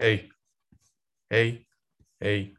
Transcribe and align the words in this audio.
היי, 0.00 0.28
היי, 1.30 1.64
היי. 2.20 2.54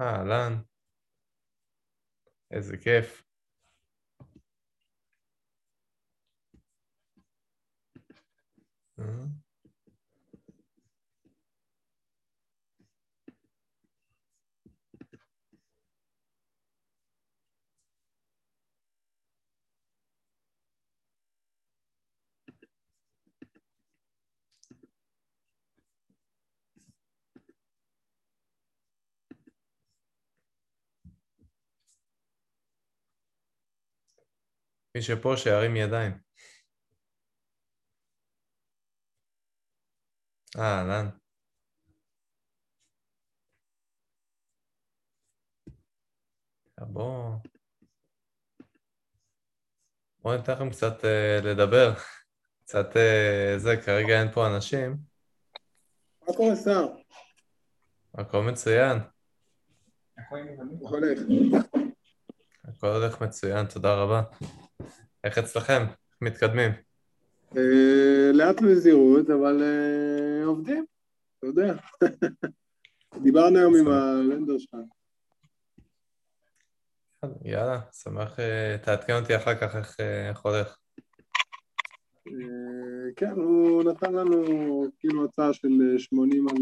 אהלן, 0.00 0.62
איזה 2.50 2.76
כיף. 2.76 3.22
מי 34.94 35.02
שפה 35.02 35.36
שירים 35.36 35.76
ידיים. 35.76 36.12
אהלן. 40.58 41.08
בואו... 46.80 47.32
בואו 50.20 50.36
ניתן 50.36 50.52
לכם 50.52 50.70
קצת 50.70 51.00
uh, 51.00 51.44
לדבר. 51.44 51.92
קצת 52.64 52.86
uh, 52.92 53.58
זה, 53.58 53.76
כרגע 53.84 54.20
אין 54.20 54.32
פה 54.32 54.46
אנשים. 54.46 54.96
מה 56.28 56.34
קורה, 56.36 56.56
שר? 56.56 56.86
הכל 58.14 58.42
מצוין. 58.42 58.98
הכל 62.64 62.86
הולך 62.86 63.20
מצוין, 63.22 63.66
תודה 63.66 63.94
רבה. 63.94 64.22
איך 65.24 65.38
אצלכם? 65.38 65.82
איך 65.82 66.18
מתקדמים? 66.20 66.70
אה, 67.56 68.32
לאט 68.32 68.62
בזהירות, 68.62 69.30
אבל 69.30 69.62
אה, 69.62 70.44
עובדים, 70.44 70.84
אתה 71.38 71.46
יודע. 71.46 71.74
דיברנו 73.24 73.58
היום 73.58 73.76
עם 73.76 73.88
הלנדר 73.88 74.58
שלך. 74.58 74.74
יאללה, 77.44 77.80
שמח, 77.92 78.40
אה, 78.40 78.76
תעדכן 78.82 79.12
אותי 79.20 79.36
אחר 79.36 79.54
כך 79.54 79.76
איך, 80.28 80.40
הולך. 80.40 80.76
כן, 83.16 83.30
הוא 83.30 83.84
נתן 83.84 84.12
לנו 84.12 84.44
כאילו 84.98 85.24
הצעה 85.24 85.52
של 85.52 85.68
80 85.98 86.46
על... 86.48 86.56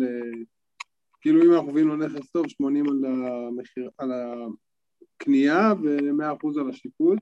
כאילו 1.20 1.42
אם 1.42 1.54
אנחנו 1.54 1.70
מביאים 1.70 1.88
לו 1.88 1.96
נכס 1.96 2.30
טוב, 2.30 2.48
80 2.48 2.86
על 2.88 3.04
המחיר, 3.04 3.90
על 3.98 4.10
הקנייה 4.12 5.72
ו-100% 5.82 6.60
על 6.60 6.70
השיפוט. 6.70 7.18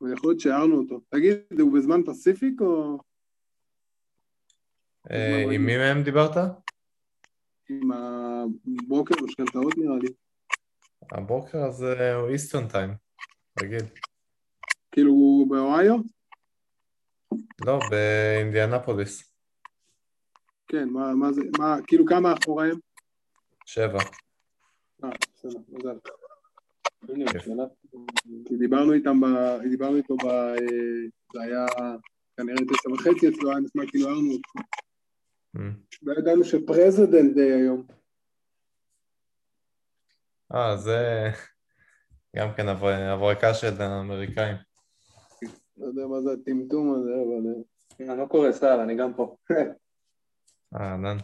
ויכול 0.00 0.30
להיות 0.30 0.40
שהערנו 0.40 0.78
אותו. 0.78 1.00
תגיד, 1.08 1.36
הוא 1.60 1.74
בזמן 1.74 2.00
פסיפיק 2.06 2.60
או... 2.60 2.98
אה, 5.10 5.44
עם 5.52 5.66
מי 5.66 5.76
מהם 5.76 6.02
דיברת? 6.02 6.36
עם 7.68 7.90
הבוקר 7.92 9.14
משכנתאות 9.24 9.78
נראה 9.78 9.98
לי. 9.98 10.08
הבוקר 11.12 11.64
הזה 11.64 12.14
הוא 12.14 12.28
איסטון 12.28 12.68
טיים, 12.68 12.90
רגיל. 13.62 13.84
כאילו 14.92 15.10
הוא 15.10 15.50
באוהיו? 15.50 15.96
לא, 17.66 17.78
באינדיאנפוליס. 17.90 19.32
כן, 20.68 20.88
מה, 20.88 21.14
מה 21.14 21.32
זה, 21.32 21.40
מה, 21.58 21.76
כאילו 21.86 22.06
כמה 22.06 22.34
אחוריהם? 22.42 22.78
שבע. 23.64 23.98
אה, 25.04 25.10
בסדר, 25.34 25.58
מזל. 25.68 25.98
כי 28.48 28.56
דיברנו 28.56 28.92
איתם, 28.92 29.20
דיברנו 29.70 29.96
איתו 29.96 30.16
ב... 30.16 30.26
זה 31.34 31.42
היה 31.42 31.66
כנראה 32.36 32.56
תשע 32.56 32.92
וחצי 32.92 33.28
אצלו, 33.28 33.50
היה 33.50 33.60
נשמע 33.60 33.82
כאילו 33.86 34.08
הערנו 34.08 34.32
אותו. 34.32 34.68
Mm. 35.56 35.60
לא 36.02 36.14
ידענו 36.18 36.44
שפרזידנט 36.44 37.34
דיי 37.34 37.52
היום. 37.52 37.86
אה, 40.54 40.76
זה 40.76 41.30
גם 42.36 42.48
כן 42.56 42.68
הברקה 42.68 43.54
של 43.54 43.82
האמריקאים. 43.82 44.56
לא 45.76 45.86
יודע 45.86 46.06
מה 46.06 46.22
זה 46.22 46.30
הטמטום 46.32 46.94
הזה, 46.94 47.10
אבל... 47.14 47.64
מה 48.06 48.12
אה, 48.12 48.18
לא 48.18 48.26
קורה, 48.26 48.52
סטייל, 48.52 48.80
אני 48.80 48.96
גם 48.96 49.14
פה. 49.14 49.36
אה, 49.50 49.56
אהלן. 50.80 51.16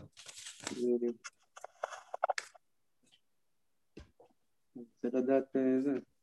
רוצה 4.76 5.19
לדעת 5.19 5.56
אה, 5.56 5.82
זה. 5.85 6.13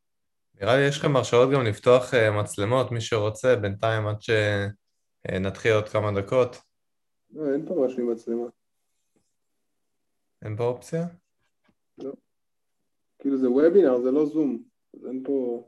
נראה 0.61 0.77
לי 0.77 0.87
יש 0.87 0.97
לכם 0.97 1.15
הרשאות 1.15 1.49
גם 1.53 1.65
לפתוח 1.65 2.13
אה, 2.13 2.41
מצלמות, 2.41 2.91
מי 2.91 3.01
שרוצה, 3.01 3.55
בינתיים 3.55 4.07
עד 4.07 4.17
שנתחיל 4.21 5.71
עוד 5.71 5.89
כמה 5.89 6.21
דקות. 6.21 6.57
לא, 7.31 7.53
אין 7.53 7.65
פה 7.67 7.85
משהו 7.85 7.99
עם 8.03 8.11
מצלמה. 8.11 8.45
אין 10.41 10.57
פה 10.57 10.63
אופציה? 10.63 11.05
לא. 11.97 12.11
כאילו 13.19 13.37
זה 13.37 13.49
וובינר, 13.49 14.01
זה 14.01 14.11
לא 14.11 14.25
זום. 14.25 14.63
אז 14.93 15.05
אין 15.05 15.23
פה... 15.25 15.67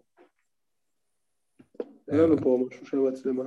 אין 2.07 2.19
לנו 2.19 2.37
פה 2.37 2.59
משהו 2.67 2.85
של 2.85 2.97
מצלמה. 2.97 3.43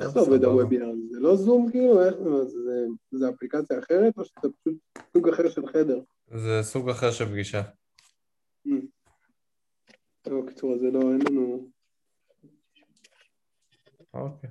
איך 0.00 0.08
זה 0.08 0.20
עובד 0.20 0.44
הוובינר? 0.44 0.92
זה 1.10 1.20
לא 1.20 1.36
זום 1.36 1.70
כאילו? 1.70 2.04
איך 2.04 2.14
זה? 2.46 2.86
זה 3.12 3.28
אפליקציה 3.28 3.78
אחרת 3.78 4.18
או 4.18 4.24
שזה 4.24 4.52
פשוט 4.60 4.74
סוג 5.12 5.28
אחר 5.28 5.48
של 5.48 5.66
חדר? 5.66 6.00
זה 6.34 6.62
סוג 6.62 6.90
אחר 6.90 7.10
של 7.10 7.26
פגישה. 7.26 7.62
בקיצור, 10.26 10.78
זה 10.78 10.86
לא, 10.92 11.00
אין 11.00 11.20
לנו... 11.28 11.68
אוקיי. 14.14 14.50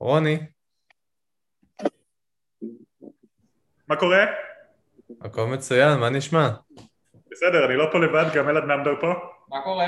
רוני. 0.00 0.38
מה 3.88 3.96
קורה? 3.96 4.24
הכל 5.20 5.46
מצוין, 5.46 5.98
מה 5.98 6.10
נשמע? 6.10 6.48
בסדר, 7.30 7.66
אני 7.66 7.76
לא 7.76 7.86
פה 7.92 7.98
לבד, 7.98 8.24
גם 8.34 8.48
אלעד 8.48 8.64
נמדר 8.64 9.00
פה. 9.00 9.12
מה 9.48 9.62
קורה? 9.62 9.86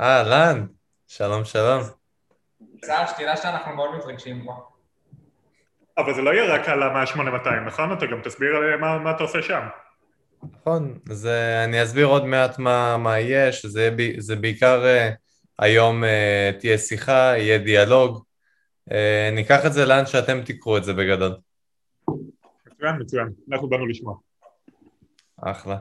אהלן, 0.00 0.66
שלום 1.06 1.44
שלום. 1.44 1.82
צער, 2.80 3.06
שתדע 3.06 3.36
שאנחנו 3.36 3.76
מאוד 3.76 3.96
מתרגשים 3.96 4.44
פה. 4.44 4.70
אבל 5.98 6.14
זה 6.14 6.22
לא 6.22 6.30
יהיה 6.30 6.54
רק 6.54 6.68
על 6.68 6.82
ה-8200, 6.82 7.50
נכון? 7.66 7.92
אתה 7.92 8.06
גם 8.06 8.20
תסביר 8.24 8.52
מה, 8.80 8.98
מה 8.98 9.10
אתה 9.10 9.22
עושה 9.22 9.42
שם. 9.42 9.66
נכון, 10.52 10.98
אז 11.10 11.26
אה, 11.26 11.64
אני 11.64 11.82
אסביר 11.82 12.06
עוד 12.06 12.24
מעט 12.24 12.58
מה, 12.58 12.96
מה 12.96 13.18
יהיה, 13.18 13.52
שזה 13.52 13.80
יהיה 13.80 13.90
ב- 13.90 14.20
זה 14.20 14.36
בעיקר 14.36 14.84
אה, 14.84 15.10
היום 15.58 16.04
אה, 16.04 16.50
תהיה 16.60 16.78
שיחה, 16.78 17.32
יהיה 17.36 17.58
דיאלוג. 17.58 18.24
אה, 18.92 19.30
ניקח 19.32 19.66
את 19.66 19.72
זה 19.72 19.84
לאן 19.84 20.06
שאתם 20.06 20.42
תיקחו 20.44 20.76
את 20.76 20.84
זה 20.84 20.92
בגדול. 20.92 21.36
מצוין, 22.66 22.96
מצוין. 23.00 23.28
אנחנו 23.52 23.68
באנו 23.68 23.86
לשמוע. 23.86 24.16
אחלה. 25.36 25.78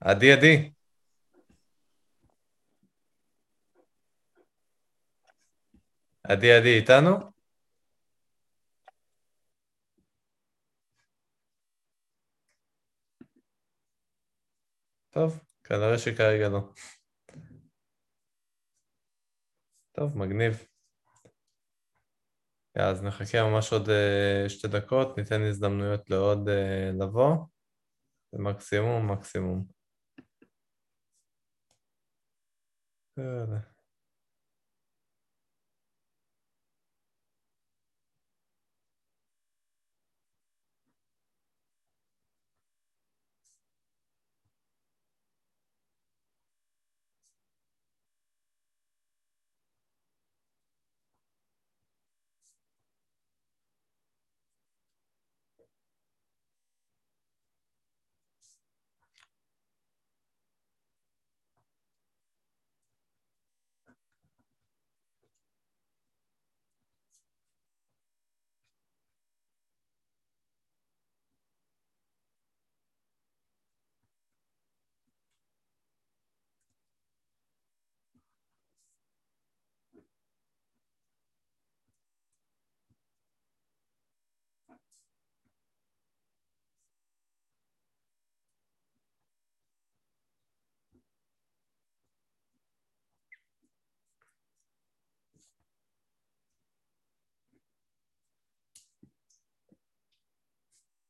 עדי 0.00 0.32
עדי. 0.32 0.70
עדי 6.24 6.52
עדי 6.52 6.76
איתנו? 6.76 7.35
טוב, 15.16 15.40
כנראה 15.64 15.98
שכרגע 15.98 16.48
לא. 16.48 16.60
טוב, 19.92 20.18
מגניב. 20.18 20.66
אז 22.74 23.02
נחכה 23.02 23.42
ממש 23.42 23.72
עוד 23.72 23.88
אה, 23.88 24.48
שתי 24.48 24.68
דקות, 24.68 25.18
ניתן 25.18 25.42
הזדמנויות 25.42 26.10
לעוד 26.10 26.48
אה, 26.48 26.90
לבוא. 27.00 27.36
זה 28.32 28.42
מקסימום, 28.42 29.12
מקסימום. 29.12 29.66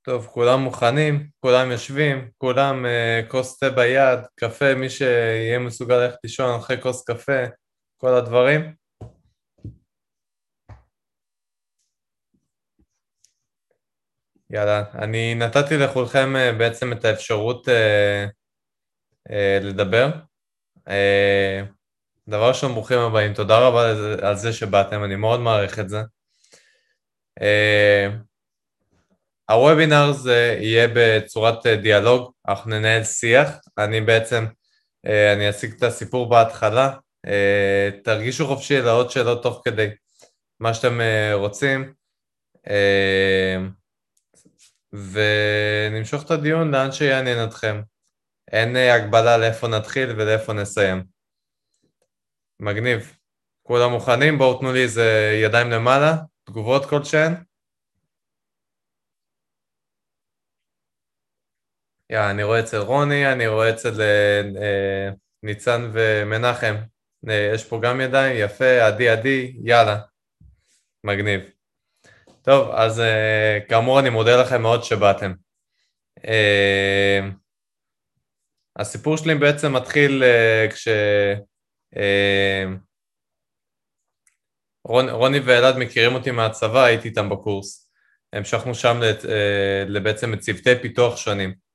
טוב, 0.07 0.27
כולם 0.27 0.61
מוכנים, 0.61 1.29
כולם 1.41 1.71
יושבים, 1.71 2.31
כולם 2.39 2.87
אה, 2.87 3.21
כוס 3.29 3.59
תה 3.59 3.71
ביד, 3.71 4.19
קפה, 4.35 4.75
מי 4.75 4.91
שיהיה 4.91 5.59
מסוגל 5.59 5.95
ללכת 5.97 6.19
לישון 6.25 6.61
אחרי 6.61 6.83
כוס 6.83 7.05
קפה, 7.11 7.43
כל 7.97 8.15
הדברים. 8.15 8.75
יאללה, 14.51 14.85
אני 14.95 15.35
נתתי 15.35 15.77
לכולכם 15.77 16.37
אה, 16.37 16.53
בעצם 16.53 16.93
את 16.93 17.05
האפשרות 17.05 17.69
אה, 17.69 18.27
אה, 19.31 19.59
לדבר. 19.63 20.11
אה, 20.89 21.63
דבר 22.29 22.49
ראשון, 22.49 22.73
ברוכים 22.73 22.99
הבאים, 22.99 23.35
תודה 23.35 23.59
רבה 23.59 23.89
על 23.89 23.97
זה, 23.97 24.29
על 24.29 24.37
זה 24.37 24.53
שבאתם, 24.53 25.05
אני 25.05 25.17
מאוד 25.17 25.41
מעריך 25.41 25.79
את 25.79 25.89
זה. 25.89 26.03
אה, 27.43 28.09
הוובינר 29.51 30.13
זה 30.13 30.59
יהיה 30.61 30.89
בצורת 30.95 31.67
אה, 31.67 31.77
דיאלוג, 31.77 32.33
אנחנו 32.49 32.71
ננהל 32.71 33.05
שיח, 33.05 33.51
אני 33.79 34.01
בעצם, 34.01 34.47
אה, 35.07 35.33
אני 35.33 35.51
אציג 35.51 35.73
את 35.73 35.83
הסיפור 35.83 36.29
בהתחלה, 36.29 36.95
אה, 37.27 37.91
תרגישו 38.05 38.47
חופשי 38.47 38.81
לעוד 38.81 39.11
שאלות 39.11 39.43
תוך 39.43 39.63
כדי 39.65 39.89
מה 40.61 40.75
שאתם 40.75 41.01
רוצים, 41.33 41.93
ונמשוך 44.93 46.25
את 46.25 46.31
הדיון 46.31 46.75
לאן 46.75 46.93
שיעניין 46.93 47.45
אתכם. 47.45 47.83
אין 48.53 48.77
הגבלה 48.77 49.37
לאיפה 49.37 49.69
נתחיל 49.69 50.11
ולאיפה 50.11 50.53
נסיים. 50.53 51.03
מגניב. 52.61 53.17
כולם 53.63 53.91
מוכנים? 53.91 54.39
בואו 54.39 54.59
תנו 54.59 54.73
לי 54.73 54.83
איזה 54.83 55.39
ידיים 55.43 55.71
למעלה, 55.71 56.17
תגובות 56.45 56.87
כלשהן. 56.87 57.35
יא, 62.11 62.31
אני 62.31 62.43
רואה 62.43 62.61
אצל 62.61 62.79
רוני, 62.79 63.33
אני 63.33 63.47
רואה 63.47 63.71
אצל 63.71 64.01
אה, 64.01 64.41
אה, 64.63 65.11
ניצן 65.43 65.91
ומנחם. 65.93 66.77
אה, 67.29 67.51
יש 67.55 67.65
פה 67.65 67.81
גם 67.83 68.01
ידיים, 68.01 68.37
יפה, 68.39 68.87
עדי 68.87 69.09
עדי, 69.09 69.57
יאללה. 69.65 69.99
מגניב. 71.05 71.41
טוב, 72.43 72.71
אז 72.71 73.01
אה, 73.01 73.59
כאמור 73.69 74.01
אני 74.01 74.11
מודה 74.11 74.43
לכם 74.43 74.63
מאוד 74.63 74.85
שבאתם. 74.85 75.33
אה, 76.27 77.21
הסיפור 78.77 79.17
שלי 79.17 79.35
בעצם 79.35 79.73
מתחיל 79.73 80.23
אה, 80.25 80.67
כש... 80.71 80.89
אה, 81.97 82.65
רון, 84.85 85.09
רוני 85.09 85.39
ואלעד 85.39 85.77
מכירים 85.79 86.15
אותי 86.15 86.31
מהצבא, 86.31 86.85
הייתי 86.85 87.09
איתם 87.09 87.29
בקורס. 87.29 87.93
המשכנו 88.33 88.75
שם 88.75 89.01
לת, 89.01 89.25
אה, 89.25 89.85
לבעצם 89.87 90.33
לצוותי 90.33 90.83
פיתוח 90.83 91.17
שונים. 91.17 91.66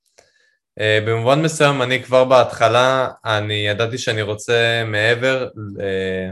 אה, 0.80 1.00
במובן 1.08 1.42
מסוים 1.42 1.82
אני 1.82 2.04
כבר 2.04 2.24
בהתחלה, 2.24 3.10
אני 3.26 3.54
ידעתי 3.54 3.98
שאני 3.98 4.22
רוצה 4.22 4.84
מעבר, 4.86 5.48
אה, 5.82 6.30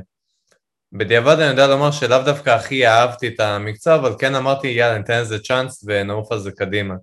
בדיעבד 0.91 1.39
אני 1.39 1.49
יודע 1.49 1.67
לומר 1.67 1.91
שלאו 1.91 2.23
דווקא 2.25 2.49
הכי 2.49 2.87
אהבתי 2.87 3.27
את 3.27 3.39
המקצוע, 3.39 3.95
אבל 3.95 4.15
כן 4.19 4.35
אמרתי 4.35 4.67
יאללה 4.67 4.97
ניתן 4.97 5.21
לזה 5.21 5.39
צ'אנס 5.39 5.83
ונעוף 5.87 6.31
על 6.31 6.39
זה 6.39 6.51
קדימה. 6.51 6.95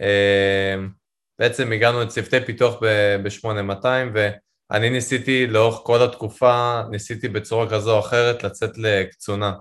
אה, 0.00 0.76
בעצם 1.38 1.72
הגענו 1.72 2.00
לצוותי 2.00 2.40
פיתוח 2.46 2.74
ב-8200 3.22 3.86
ואני 4.14 4.90
ניסיתי 4.90 5.46
לאורך 5.46 5.80
כל 5.82 6.02
התקופה, 6.02 6.82
ניסיתי 6.90 7.28
בצורה 7.28 7.70
כזו 7.70 7.94
או 7.94 8.00
אחרת 8.00 8.44
לצאת 8.44 8.78
לקצונה. 8.78 9.52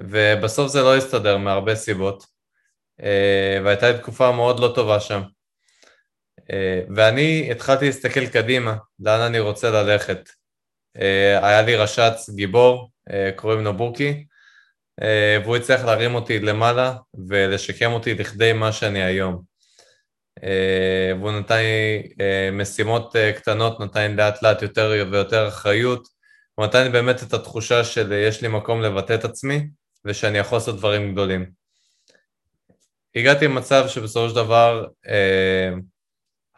ובסוף 0.00 0.68
זה 0.68 0.82
לא 0.82 0.96
הסתדר 0.96 1.36
מהרבה 1.36 1.74
סיבות, 1.74 2.24
והייתה 3.64 3.90
לי 3.90 3.98
תקופה 3.98 4.32
מאוד 4.32 4.60
לא 4.60 4.72
טובה 4.74 5.00
שם. 5.00 5.22
אה, 6.50 6.80
ואני 6.96 7.48
התחלתי 7.50 7.86
להסתכל 7.86 8.26
קדימה, 8.26 8.76
לאן 9.00 9.20
אני 9.20 9.38
רוצה 9.38 9.70
ללכת. 9.70 10.28
אה, 11.00 11.48
היה 11.48 11.62
לי 11.62 11.76
רש"צ 11.76 12.30
גיבור, 12.30 12.90
אה, 13.10 13.30
קוראים 13.36 13.64
לו 13.64 13.76
בוקי, 13.76 14.24
והוא 15.44 15.56
הצליח 15.56 15.84
להרים 15.84 16.14
אותי 16.14 16.38
למעלה 16.38 16.94
ולשקם 17.28 17.92
אותי 17.92 18.14
לכדי 18.14 18.52
מה 18.52 18.72
שאני 18.72 19.02
היום. 19.02 19.42
והוא 21.20 21.32
נתן 21.32 21.56
לי 21.56 22.02
משימות 22.52 23.16
קטנות, 23.36 23.80
נתן 23.80 24.10
לי 24.10 24.16
לאט 24.16 24.42
לאט 24.42 24.62
יותר 24.62 25.06
ויותר 25.10 25.48
אחריות, 25.48 26.08
הוא 26.54 26.66
נתן 26.66 26.82
לי 26.84 26.88
באמת 26.88 27.22
את 27.22 27.32
התחושה 27.32 27.84
של 27.84 28.12
יש 28.12 28.42
לי 28.42 28.48
מקום 28.48 28.82
לבטא 28.82 29.14
את 29.14 29.24
עצמי 29.24 29.66
ושאני 30.04 30.38
יכול 30.38 30.58
לעשות 30.58 30.76
דברים 30.76 31.12
גדולים. 31.12 31.50
הגעתי 33.16 33.44
למצב 33.44 33.84
שבסופו 33.88 34.28
של 34.28 34.34
דבר 34.34 34.86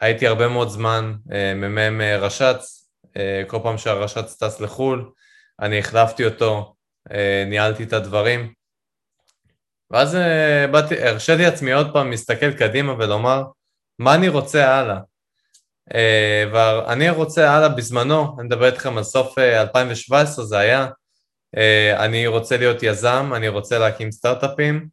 הייתי 0.02 0.26
הרבה 0.26 0.48
מאוד 0.48 0.68
זמן 0.68 1.14
אה, 1.32 1.54
מ"מ 1.54 2.00
אה, 2.00 2.16
רש"צ, 2.16 2.88
אה, 3.16 3.42
כל 3.46 3.58
פעם 3.62 3.78
שהרש"צ 3.78 4.42
טס 4.42 4.60
לחו"ל, 4.60 5.10
אני 5.60 5.78
החלפתי 5.78 6.24
אותו, 6.24 6.74
ניהלתי 7.46 7.82
את 7.82 7.92
הדברים. 7.92 8.52
ואז 9.90 10.16
באתי, 10.70 11.02
הרשיתי 11.02 11.42
לעצמי 11.42 11.72
עוד 11.72 11.92
פעם 11.92 12.10
להסתכל 12.10 12.52
קדימה 12.52 12.92
ולומר, 12.92 13.42
מה 13.98 14.14
אני 14.14 14.28
רוצה 14.28 14.74
הלאה? 14.74 14.98
ואני 16.52 17.10
רוצה 17.10 17.50
הלאה 17.50 17.68
בזמנו, 17.68 18.36
אני 18.38 18.46
מדבר 18.46 18.66
איתכם 18.66 18.98
על 18.98 19.04
סוף 19.04 19.38
2017 19.38 20.44
זה 20.44 20.58
היה, 20.58 20.86
אני 21.96 22.26
רוצה 22.26 22.56
להיות 22.56 22.82
יזם, 22.82 23.32
אני 23.36 23.48
רוצה 23.48 23.78
להקים 23.78 24.10
סטארט-אפים, 24.10 24.88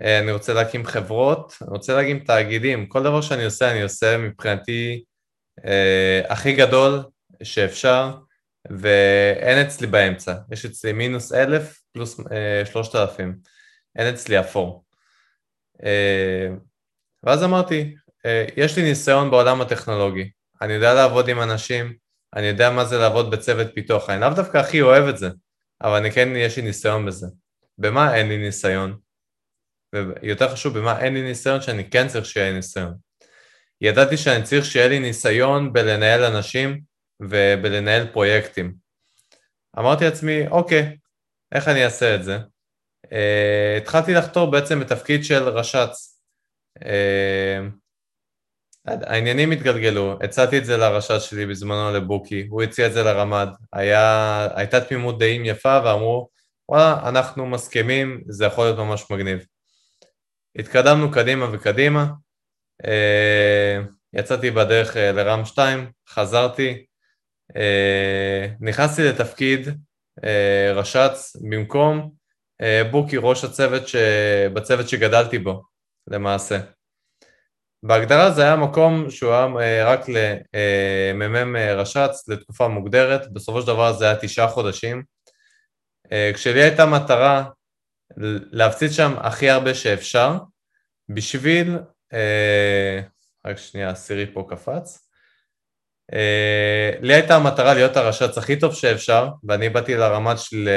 אני 0.00 0.32
רוצה 0.32 0.54
להקים 0.54 0.84
חברות, 0.84 1.54
אני 1.62 1.70
רוצה 1.70 1.94
להקים 1.94 2.18
תאגידים, 2.18 2.86
כל 2.86 3.02
דבר 3.02 3.20
שאני 3.20 3.44
עושה, 3.44 3.70
אני 3.70 3.82
עושה 3.82 4.18
מבחינתי 4.18 5.04
אה, 5.64 6.22
הכי 6.28 6.52
גדול 6.52 7.02
שאפשר, 7.42 8.14
ואין 8.70 9.66
אצלי 9.66 9.86
באמצע, 9.86 10.34
יש 10.52 10.64
אצלי 10.64 10.92
מינוס 10.92 11.32
אלף 11.32 11.82
פלוס 11.92 12.20
אה, 12.32 12.66
שלושת 12.66 12.94
אלפים, 12.94 13.36
אין 13.96 14.14
אצלי 14.14 14.40
אפור. 14.40 14.84
אה, 15.84 16.48
ואז 17.22 17.44
אמרתי, 17.44 17.94
אה, 18.26 18.46
יש 18.56 18.76
לי 18.76 18.82
ניסיון 18.82 19.30
בעולם 19.30 19.60
הטכנולוגי, 19.60 20.30
אני 20.62 20.72
יודע 20.72 20.94
לעבוד 20.94 21.28
עם 21.28 21.40
אנשים, 21.42 21.94
אני 22.36 22.46
יודע 22.46 22.70
מה 22.70 22.84
זה 22.84 22.98
לעבוד 22.98 23.30
בצוות 23.30 23.66
פיתוח, 23.74 24.10
אני 24.10 24.20
לאו 24.20 24.30
דווקא 24.30 24.58
הכי 24.58 24.80
אוהב 24.80 25.08
את 25.08 25.18
זה, 25.18 25.28
אבל 25.82 25.96
אני 25.96 26.10
כן, 26.10 26.28
יש 26.36 26.56
לי 26.56 26.62
ניסיון 26.62 27.06
בזה. 27.06 27.26
במה 27.78 28.14
אין 28.14 28.28
לי 28.28 28.38
ניסיון? 28.38 29.09
ויותר 29.94 30.48
חשוב, 30.48 30.78
במה 30.78 31.00
אין 31.00 31.14
לי 31.14 31.22
ניסיון 31.22 31.60
שאני 31.60 31.90
כן 31.90 32.08
צריך 32.08 32.26
שיהיה 32.26 32.50
לי 32.50 32.56
ניסיון. 32.56 32.94
ידעתי 33.80 34.16
שאני 34.16 34.42
צריך 34.42 34.64
שיהיה 34.64 34.88
לי 34.88 34.98
ניסיון 34.98 35.72
בלנהל 35.72 36.24
אנשים 36.24 36.80
ובלנהל 37.20 38.06
פרויקטים. 38.12 38.74
אמרתי 39.78 40.04
לעצמי, 40.04 40.48
אוקיי, 40.48 40.96
איך 41.52 41.68
אני 41.68 41.84
אעשה 41.84 42.14
את 42.14 42.24
זה? 42.24 42.38
Uh, 43.06 43.82
התחלתי 43.82 44.14
לחתור 44.14 44.50
בעצם 44.50 44.80
בתפקיד 44.80 45.24
של 45.24 45.48
רש"צ. 45.48 46.20
Uh, 46.78 46.82
העניינים 48.86 49.50
התגלגלו, 49.50 50.18
הצעתי 50.22 50.58
את 50.58 50.64
זה 50.64 50.76
לרש"צ 50.76 51.22
שלי 51.22 51.46
בזמנו 51.46 51.92
לבוקי, 51.92 52.46
הוא 52.50 52.62
הציע 52.62 52.86
את 52.86 52.92
זה 52.92 53.02
לרמ"ד, 53.02 53.48
היה, 53.72 54.48
הייתה 54.54 54.80
תמימות 54.80 55.18
דעים 55.18 55.44
יפה 55.44 55.80
ואמרו, 55.84 56.28
וואלה, 56.68 57.08
אנחנו 57.08 57.46
מסכימים, 57.46 58.22
זה 58.28 58.44
יכול 58.44 58.64
להיות 58.64 58.78
ממש 58.78 59.10
מגניב. 59.10 59.46
התקדמנו 60.56 61.10
קדימה 61.10 61.46
וקדימה, 61.52 62.06
uh, 62.82 63.92
יצאתי 64.12 64.50
בדרך 64.50 64.96
לרם 64.96 65.44
2, 65.44 65.90
חזרתי, 66.08 66.86
נכנסתי 68.60 69.02
לתפקיד 69.02 69.68
רש"צ 70.74 71.36
במקום 71.50 72.10
בוקי 72.90 73.16
ראש 73.16 73.44
הצוות 73.44 73.88
ש... 73.88 73.96
בצוות 74.54 74.88
שגדלתי 74.88 75.38
בו, 75.38 75.62
למעשה. 76.10 76.58
בהגדרה 77.82 78.30
זה 78.30 78.42
היה 78.42 78.56
מקום 78.56 79.10
שהוא 79.10 79.32
היה 79.58 79.86
רק 79.86 80.00
למ"מ 80.08 81.56
רש"צ 81.56 82.28
לתקופה 82.28 82.68
מוגדרת, 82.68 83.32
בסופו 83.32 83.60
של 83.60 83.66
דבר 83.66 83.92
זה 83.92 84.04
היה 84.04 84.16
תשעה 84.20 84.48
חודשים. 84.48 85.02
כשלי 86.34 86.62
הייתה 86.62 86.86
מטרה 86.86 87.44
להפציץ 88.52 88.92
שם 88.92 89.14
הכי 89.18 89.50
הרבה 89.50 89.74
שאפשר, 89.74 90.38
בשביל, 91.08 91.78
רק 93.46 93.58
שנייה, 93.58 93.94
סירי 93.94 94.26
פה 94.34 94.46
קפץ. 94.50 95.10
לי 97.00 97.14
הייתה 97.14 97.36
המטרה 97.36 97.74
להיות 97.74 97.96
הרש"צ 97.96 98.38
הכי 98.38 98.58
טוב 98.58 98.74
שאפשר, 98.74 99.28
ואני 99.44 99.68
באתי 99.68 99.94
לרמ"ד 99.94 100.36
של 100.36 100.68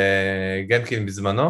גנקין 0.68 1.06
בזמנו, 1.06 1.44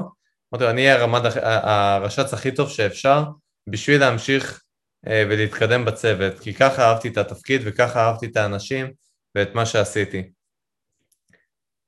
אמרתי 0.54 0.64
לו, 0.64 0.70
אני 0.70 0.82
אהיה 0.82 0.96
הרמ"ד, 0.96 1.22
הרש"צ 1.44 2.34
הכי 2.34 2.52
טוב 2.52 2.70
שאפשר 2.70 3.24
בשביל 3.68 4.00
להמשיך 4.00 4.64
אה, 5.08 5.24
ולהתקדם 5.30 5.86
בצוות, 5.86 6.40
כי 6.40 6.54
ככה 6.54 6.90
אהבתי 6.90 7.08
את 7.08 7.18
התפקיד 7.18 7.62
וככה 7.66 8.08
אהבתי 8.08 8.26
את 8.26 8.38
האנשים 8.38 8.94
ואת 9.36 9.56
מה 9.56 9.66
שעשיתי. 9.66 10.32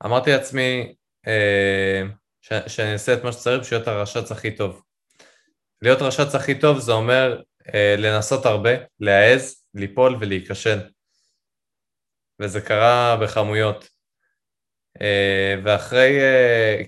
אמרתי 0.04 0.30
לעצמי 0.30 0.94
אה, 1.26 2.02
שאני 2.66 2.92
אעשה 2.92 3.14
את 3.14 3.24
מה 3.24 3.32
שצריך 3.32 3.60
בשביל 3.60 3.78
להיות 3.78 3.88
הרש"צ 3.88 4.32
הכי 4.32 4.56
טוב. 4.56 4.82
להיות 5.82 6.02
רש"צ 6.02 6.34
הכי 6.34 6.58
טוב 6.60 6.78
זה 6.78 6.92
אומר 6.92 7.42
אה, 7.74 7.94
לנסות 7.98 8.46
הרבה, 8.46 8.70
להעז, 9.00 9.64
ליפול 9.74 10.16
ולהיכשל. 10.20 10.78
וזה 12.40 12.60
קרה 12.60 13.16
בכמויות. 13.22 13.88
אה, 15.00 15.54
ואחרי, 15.64 16.20
אה, 16.20 16.82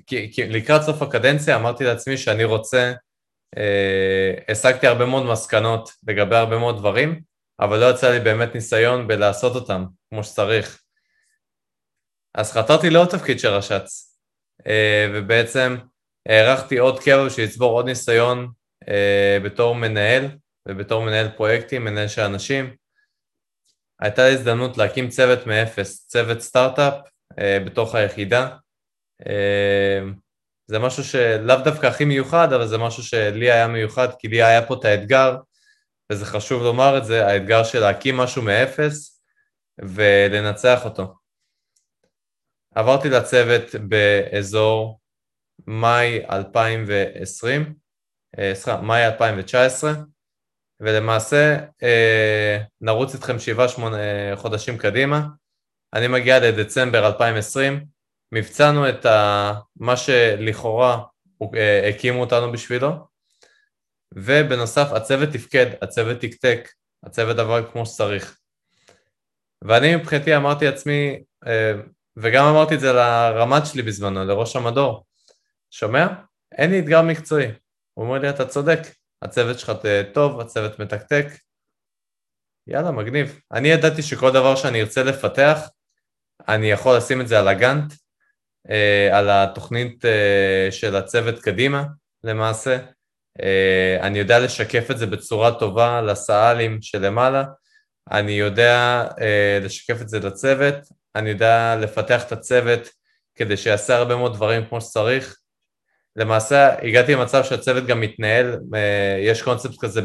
לקראת 0.49 0.83
סוף 0.83 1.03
הקדנציה 1.03 1.57
אמרתי 1.57 1.85
לעצמי 1.85 2.17
שאני 2.17 2.45
רוצה, 2.45 2.93
אה, 3.57 4.35
השגתי 4.49 4.87
הרבה 4.87 5.07
מאוד 5.07 5.27
מסקנות 5.27 5.91
לגבי 6.09 6.37
הרבה 6.37 6.59
מאוד 6.59 6.77
דברים, 6.79 7.21
אבל 7.61 7.79
לא 7.79 7.91
יצא 7.91 8.11
לי 8.11 8.21
באמת 8.21 8.55
ניסיון 8.55 9.09
בלעשות 9.09 9.55
אותם 9.55 9.85
כמו 10.11 10.25
שצריך. 10.25 10.83
אז 12.35 12.53
חתרתי 12.53 12.91
לעוד 12.91 13.09
תפקיד 13.09 13.39
של 13.39 13.49
רש"צ, 13.49 14.08
ובעצם 15.15 15.77
הערכתי 16.29 16.79
עוד 16.79 17.01
קבע 17.01 17.27
בשביל 17.27 17.47
לצבור 17.47 17.73
עוד 17.73 17.87
ניסיון 17.87 18.49
בתור 19.45 19.75
מנהל 19.75 20.29
ובתור 20.69 21.05
מנהל 21.05 21.29
פרויקטים, 21.29 21.85
מנהל 21.85 22.09
של 22.09 22.23
אנשים. 22.23 22.77
הייתה 24.01 24.29
לי 24.29 24.35
הזדמנות 24.35 24.79
להקים 24.79 25.09
צוות 25.09 25.47
מאפס, 25.47 26.07
צוות 26.07 26.41
סטארט-אפ 26.41 26.95
אה, 27.39 27.59
בתוך 27.67 27.95
היחידה. 27.95 28.49
אה, 29.27 30.01
זה 30.67 30.79
משהו 30.79 31.05
שלאו 31.05 31.57
דווקא 31.65 31.87
הכי 31.87 32.05
מיוחד, 32.05 32.53
אבל 32.53 32.67
זה 32.67 32.79
משהו 32.79 33.03
שלי 33.03 33.51
היה 33.51 33.69
מיוחד, 33.69 34.09
כי 34.19 34.29
לי 34.29 34.43
היה 34.43 34.67
פה 34.67 34.75
את 34.75 34.85
האתגר, 34.85 35.37
וזה 36.13 36.27
חשוב 36.27 36.63
לומר 36.63 36.99
את 36.99 37.05
זה, 37.05 37.27
האתגר 37.27 37.65
של 37.65 37.81
להקים 37.81 38.17
משהו 38.17 38.43
מאפס 38.43 39.23
ולנצח 39.79 40.85
אותו. 40.85 41.15
עברתי 42.79 43.09
לצוות 43.09 43.75
באזור 43.89 45.01
מאי 45.67 46.21
2020, 46.31 47.75
אה, 48.39 48.55
סליחה, 48.55 48.81
מאי 48.81 49.07
2019, 49.07 49.93
ולמעשה 50.81 51.57
נרוץ 52.81 53.15
איתכם 53.15 53.39
שבעה 53.39 53.69
שמונה 53.69 53.97
חודשים 54.37 54.79
קדימה. 54.79 55.27
אני 55.95 56.09
מגיע 56.09 56.41
לדצמבר 56.41 57.07
2020, 57.07 57.85
מבצענו 58.33 58.89
את 58.89 59.07
ה... 59.07 59.53
מה 59.77 59.97
שלכאורה 59.97 61.03
אה, 61.55 61.89
הקימו 61.89 62.21
אותנו 62.21 62.53
בשבילו, 62.53 62.91
ובנוסף 64.15 64.89
הצוות 64.93 65.29
תפקד, 65.29 65.67
הצוות 65.83 66.21
תקתק, 66.21 66.69
הצוות 67.05 67.39
עבר 67.39 67.71
כמו 67.73 67.87
שצריך. 67.87 68.39
ואני 69.65 69.97
מבחינתי 69.97 70.37
אמרתי 70.37 70.65
לעצמי, 70.65 71.23
אה, 71.47 71.73
וגם 72.23 72.45
אמרתי 72.45 72.75
את 72.75 72.81
זה 72.81 72.93
לרמ"ד 72.93 73.61
שלי 73.65 73.83
בזמנו, 73.83 74.25
לראש 74.25 74.57
המדור, 74.57 75.05
שומע? 75.71 76.07
אין 76.53 76.71
לי 76.71 76.79
אתגר 76.79 77.03
מקצועי. 77.03 77.47
הוא 77.95 78.07
אומר 78.07 78.19
לי, 78.19 78.31
אתה 78.31 78.47
צודק, 78.47 78.81
הצוות 79.23 79.59
שלך 79.59 79.73
טוב, 80.15 80.41
הצוות 80.41 80.79
מתקתק, 80.79 81.27
יאללה, 82.67 82.91
מגניב. 82.91 83.41
אני 83.53 83.69
ידעתי 83.69 84.03
שכל 84.03 84.31
דבר 84.33 84.57
שאני 84.57 84.81
ארצה 84.81 85.03
לפתח, 85.03 85.61
אני 86.49 86.71
יכול 86.71 86.97
לשים 86.97 87.21
את 87.21 87.29
זה 87.29 87.39
על 87.39 87.49
הגאנט, 87.49 87.93
אה, 88.71 89.19
על 89.19 89.31
התוכנית 89.31 90.05
אה, 90.05 90.69
של 90.71 90.97
הצוות 90.97 91.39
קדימה 91.43 91.85
למעשה. 92.25 92.79
אה, 93.43 93.99
אני 94.01 94.19
יודע 94.19 94.39
לשקף 94.39 94.91
את 94.91 94.99
זה 94.99 95.07
בצורה 95.07 95.59
טובה 95.59 96.01
לסא"לים 96.03 96.83
שלמעלה, 96.83 97.45
אני 98.11 98.33
יודע 98.33 99.05
לשקף 99.61 100.01
את 100.01 100.09
זה 100.09 100.19
לצוות, 100.19 100.75
אני 101.19 101.31
יודע 101.31 101.77
לפתח 101.77 102.27
את 102.27 102.33
הצוות 102.33 102.89
כדי 103.35 103.57
שיעשה 103.57 103.97
הרבה 103.97 104.17
מאוד 104.17 104.35
דברים 104.35 104.67
כמו 104.67 104.81
שצריך. 104.81 105.37
למעשה 106.17 106.75
הגעתי 106.83 107.15
למצב 107.15 107.45
שהצוות 107.45 107.87
גם 107.87 108.01
מתנהל, 108.01 108.61
יש 109.23 109.43
קונספט 109.43 109.75
כזה 109.81 110.01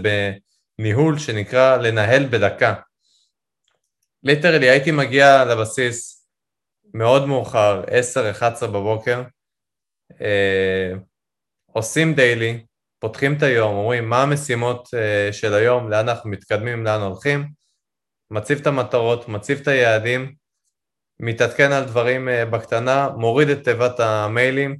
בניהול 0.77 1.19
שנקרא 1.19 1.77
לנהל 1.77 2.25
בדקה. 2.25 2.73
ליטרלי 4.23 4.69
הייתי 4.69 4.91
מגיע 4.91 5.45
לבסיס, 5.45 6.27
מאוד 6.93 7.27
מאוחר, 7.27 7.83
10-11 8.61 8.67
בבוקר, 8.67 9.23
אה, 10.21 10.93
עושים 11.65 12.13
דיילי, 12.13 12.65
פותחים 12.99 13.37
את 13.37 13.43
היום, 13.43 13.75
אומרים 13.75 14.09
מה 14.09 14.23
המשימות 14.23 14.89
אה, 14.93 15.33
של 15.33 15.53
היום, 15.53 15.89
לאן 15.89 16.09
אנחנו 16.09 16.29
מתקדמים, 16.29 16.85
לאן 16.85 17.01
הולכים, 17.01 17.47
מציב 18.31 18.59
את 18.59 18.67
המטרות, 18.67 19.27
מציב 19.27 19.59
את 19.61 19.67
היעדים, 19.67 20.35
מתעדכן 21.19 21.71
על 21.71 21.83
דברים 21.83 22.29
אה, 22.29 22.45
בקטנה, 22.45 23.09
מוריד 23.17 23.49
את 23.49 23.63
תיבת 23.63 23.99
המיילים, 23.99 24.77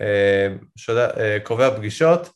אה, 0.00 0.48
שודה, 0.76 1.10
אה, 1.16 1.38
קובע 1.42 1.76
פגישות, 1.76 2.28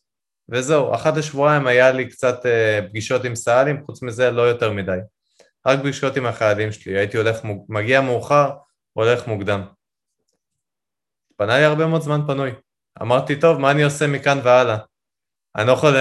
וזהו, 0.48 0.94
אחת 0.94 1.16
לשבועיים 1.16 1.66
היה 1.66 1.92
לי 1.92 2.08
קצת 2.08 2.46
פגישות 2.88 3.24
עם 3.24 3.34
סא"לים, 3.34 3.82
חוץ 3.86 4.02
מזה 4.02 4.30
לא 4.30 4.42
יותר 4.42 4.72
מדי. 4.72 4.98
רק 5.66 5.78
פגישות 5.78 6.16
עם 6.16 6.26
החיילים 6.26 6.72
שלי, 6.72 6.98
הייתי 6.98 7.16
הולך, 7.16 7.40
מגיע 7.68 8.00
מאוחר, 8.00 8.50
הולך 8.92 9.26
מוקדם. 9.26 9.62
פנה 11.36 11.58
לי 11.58 11.64
הרבה 11.64 11.86
מאוד 11.86 12.02
זמן 12.02 12.20
פנוי. 12.26 12.50
אמרתי, 13.02 13.40
טוב, 13.40 13.58
מה 13.58 13.70
אני 13.70 13.82
עושה 13.82 14.06
מכאן 14.06 14.38
והלאה? 14.44 14.76
אני 15.56 15.66
לא 15.66 15.72
יכול 15.72 15.94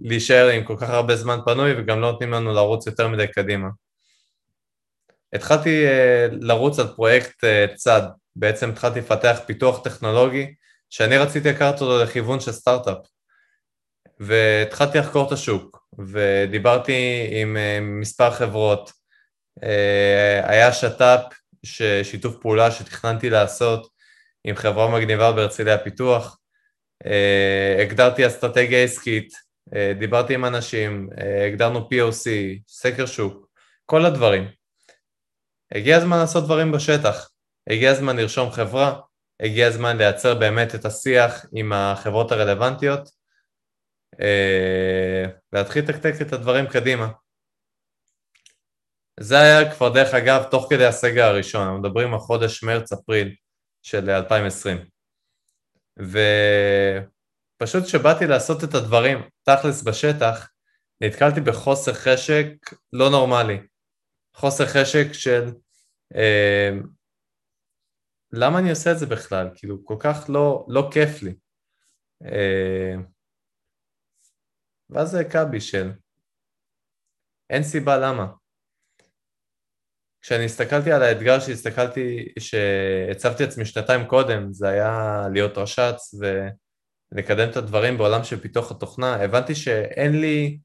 להישאר 0.00 0.48
עם 0.48 0.64
כל 0.64 0.76
כך 0.80 0.90
הרבה 0.90 1.16
זמן 1.16 1.38
פנוי 1.44 1.74
וגם 1.78 2.00
לא 2.00 2.10
נותנים 2.10 2.30
לנו 2.30 2.54
לרוץ 2.54 2.86
יותר 2.86 3.08
מדי 3.08 3.26
קדימה. 3.26 3.68
התחלתי 5.32 5.86
אה, 5.86 6.26
לרוץ 6.30 6.78
על 6.78 6.86
פרויקט 6.86 7.44
אה, 7.44 7.66
צד, 7.74 8.02
בעצם 8.36 8.70
התחלתי 8.70 8.98
לפתח 8.98 9.40
פיתוח 9.46 9.84
טכנולוגי 9.84 10.54
שאני 10.90 11.18
רציתי 11.18 11.48
לקחת 11.48 11.80
אותו 11.80 12.02
לכיוון 12.02 12.40
של 12.40 12.52
סטארט-אפ. 12.52 12.96
והתחלתי 14.20 14.98
לחקור 14.98 15.26
את 15.26 15.32
השוק, 15.32 15.84
ודיברתי 16.12 17.28
עם 17.30 17.56
אה, 17.56 17.78
מספר 17.80 18.30
חברות. 18.30 18.98
היה 20.42 20.72
שת"פ, 20.72 21.20
שיתוף 22.02 22.36
פעולה 22.40 22.70
שתכננתי 22.70 23.30
לעשות 23.30 23.88
עם 24.44 24.56
חברה 24.56 24.88
מגניבה 24.88 25.32
בהרצליה 25.32 25.78
פיתוח. 25.78 26.38
הגדרתי 27.80 28.26
אסטרטגיה 28.26 28.84
עסקית, 28.84 29.32
דיברתי 29.98 30.34
עם 30.34 30.44
אנשים, 30.44 31.08
הגדרנו 31.46 31.78
POC, 31.78 32.28
סקר 32.68 33.06
שוק, 33.06 33.48
כל 33.86 34.04
הדברים. 34.04 34.48
הגיע 35.74 35.96
הזמן 35.96 36.18
לעשות 36.18 36.44
דברים 36.44 36.72
בשטח, 36.72 37.30
הגיע 37.70 37.90
הזמן 37.90 38.16
לרשום 38.16 38.50
חברה, 38.50 39.00
הגיע 39.40 39.66
הזמן 39.66 39.96
לייצר 39.96 40.34
באמת 40.34 40.74
את 40.74 40.84
השיח 40.84 41.46
עם 41.52 41.72
החברות 41.72 42.32
הרלוונטיות, 42.32 43.10
אה, 44.20 45.24
להתחיל 45.52 45.84
לתקתק 45.84 46.14
את 46.22 46.32
הדברים 46.32 46.66
קדימה. 46.66 47.08
זה 49.20 49.38
היה 49.38 49.74
כבר 49.74 49.88
דרך 49.88 50.14
אגב 50.14 50.44
תוך 50.50 50.66
כדי 50.70 50.86
הסגר 50.86 51.24
הראשון, 51.24 51.62
אנחנו 51.62 51.78
מדברים 51.78 52.14
על 52.14 52.20
חודש 52.20 52.62
מרץ-אפריל 52.62 53.34
של 53.82 54.10
2020. 54.10 54.78
ופשוט 57.58 57.84
כשבאתי 57.84 58.26
לעשות 58.26 58.64
את 58.64 58.74
הדברים 58.74 59.18
תכלס 59.42 59.82
בשטח, 59.82 60.48
נתקלתי 61.00 61.40
בחוסר 61.40 61.92
חשק 61.92 62.46
לא 62.92 63.10
נורמלי. 63.10 63.58
חוסר 64.38 64.66
חשק 64.66 65.12
של 65.12 65.52
אה, 66.14 66.70
למה 68.32 68.58
אני 68.58 68.70
עושה 68.70 68.92
את 68.92 68.98
זה 68.98 69.06
בכלל? 69.06 69.50
כאילו, 69.54 69.84
כל 69.84 69.96
כך 70.00 70.26
לא, 70.28 70.66
לא 70.68 70.90
כיף 70.92 71.22
לי. 71.22 71.34
אה, 72.24 72.94
ואז 74.90 75.10
זה 75.10 75.20
הכה 75.20 75.44
בי 75.44 75.60
של 75.60 75.92
אין 77.50 77.62
סיבה 77.62 77.98
למה. 77.98 78.26
כשאני 80.20 80.44
הסתכלתי 80.44 80.92
על 80.92 81.02
האתגר 81.02 81.40
שהסתכלתי, 81.40 82.28
שהצבתי 82.38 83.44
עצמי 83.44 83.64
שנתיים 83.64 84.06
קודם, 84.06 84.52
זה 84.52 84.68
היה 84.68 85.22
להיות 85.32 85.58
רש"ץ 85.58 86.14
ולקדם 87.12 87.50
את 87.50 87.56
הדברים 87.56 87.98
בעולם 87.98 88.24
של 88.24 88.40
פיתוח 88.40 88.70
התוכנה, 88.70 89.24
הבנתי 89.24 89.54
שאין 89.54 90.20
לי, 90.20 90.58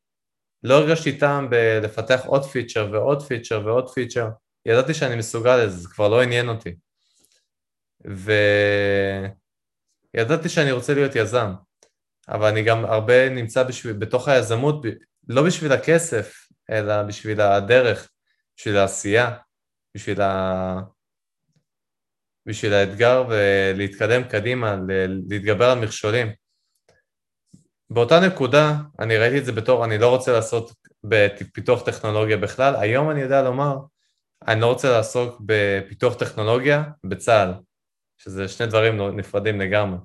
לא 0.64 0.74
הרגשתי 0.74 1.18
טעם 1.18 1.50
בלפתח 1.50 2.22
עוד 2.26 2.46
פיצ'ר 2.46 2.90
ועוד 2.92 3.22
פיצ'ר 3.22 3.62
ועוד 3.66 3.90
פיצ'ר, 3.90 4.30
ידעתי 4.66 4.94
שאני 4.94 5.16
מסוגל 5.16 5.58
לזה, 5.58 5.78
זה 5.78 5.90
כבר 5.90 6.08
לא 6.08 6.22
עניין 6.22 6.50
אותי. 6.50 6.76
וידעתי 10.14 10.50
שאני 10.50 10.72
רוצה 10.72 10.94
להיות 10.94 11.16
יזם, 11.16 11.54
אבל 12.30 12.48
אני 12.48 12.64
גם 12.64 12.86
הרבה 12.86 13.30
נמצא 13.30 13.64
בשביל, 13.64 13.94
בתוך 13.94 14.28
היזמות, 14.28 14.86
לא 15.28 15.46
בשביל 15.46 15.72
הכסף, 15.72 16.48
אלא 16.70 17.04
בשביל 17.04 17.42
הדרך, 17.42 18.10
בשביל 18.58 18.78
העשייה, 18.78 19.38
בשביל, 19.96 20.22
ה... 20.22 20.80
בשביל 22.46 22.74
האתגר 22.74 23.24
ולהתקדם 23.30 24.24
קדימה, 24.24 24.76
להתגבר 25.30 25.70
על 25.70 25.80
מכשולים. 25.80 26.43
באותה 27.94 28.20
נקודה, 28.20 28.76
אני 29.00 29.18
ראיתי 29.18 29.38
את 29.40 29.46
זה 29.46 29.52
בתור, 29.52 29.86
אני 29.86 29.98
לא 29.98 30.10
רוצה 30.10 30.32
לעשות 30.32 30.72
בפיתוח 31.04 31.84
טכנולוגיה 31.86 32.38
בכלל, 32.38 32.76
היום 32.76 33.10
אני 33.10 33.22
יודע 33.22 33.42
לומר, 33.42 33.78
אני 34.48 34.62
לא 34.62 34.66
רוצה 34.66 34.92
לעסוק 34.92 35.42
בפיתוח 35.46 36.14
טכנולוגיה 36.14 36.84
בצה"ל, 37.04 37.54
שזה 38.18 38.48
שני 38.48 38.68
דברים 38.68 39.18
נפרדים 39.18 39.62
לגמרי. 39.62 40.00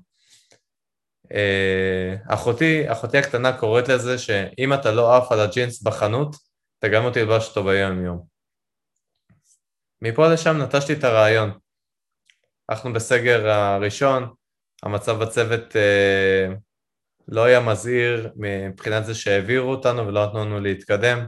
אה, 1.35 2.17
אחותי, 2.29 2.93
אחותי 2.93 3.19
הקטנה 3.19 3.59
קוראת 3.59 3.89
לזה 3.89 4.19
שאם 4.19 4.75
אתה 4.75 4.93
לא 4.93 5.17
עף 5.17 5.33
על 5.33 5.41
הג'ינס 5.41 5.83
בחנות, 5.83 6.37
אתה 6.79 6.89
גם 6.89 7.05
לא 7.05 7.11
תלבש 7.11 7.49
אותו 7.49 7.65
ביום 7.65 8.05
יום. 8.05 8.27
מפה 10.03 10.29
לשם 10.29 10.63
נטשתי 10.63 10.93
את 10.93 11.05
הרעיון. 11.05 11.59
אנחנו 12.71 12.93
בסגר 12.93 13.49
הראשון, 13.51 14.35
המצב 14.83 15.23
בצוות 15.23 15.77
אה, 15.77 16.55
לא 17.29 17.45
היה 17.45 17.61
מזהיר 17.61 18.33
מבחינת 18.37 19.05
זה 19.05 19.15
שהעבירו 19.15 19.71
אותנו 19.71 20.07
ולא 20.07 20.27
נתנו 20.27 20.45
לנו 20.45 20.61
להתקדם, 20.61 21.27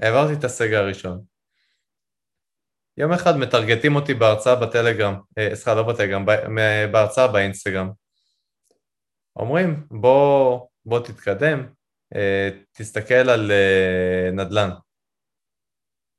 והעברתי 0.00 0.32
את 0.38 0.44
הסגר 0.44 0.78
הראשון. 0.78 1.20
יום 2.96 3.12
אחד 3.12 3.36
מטרגטים 3.36 3.96
אותי 3.96 4.14
בהרצאה 4.14 4.56
בטלגרם, 4.56 5.14
אה, 5.38 5.50
סליחה, 5.54 5.74
לא 5.74 5.82
בטלגרם, 5.82 6.26
בהרצאה 6.92 7.28
באינסטגרם. 7.28 7.90
אומרים, 9.36 9.86
בוא, 9.90 10.60
בוא 10.84 11.00
תתקדם, 11.00 11.66
אה, 12.14 12.50
תסתכל 12.72 13.14
על 13.14 13.50
אה, 13.50 14.30
נדל"ן. 14.32 14.70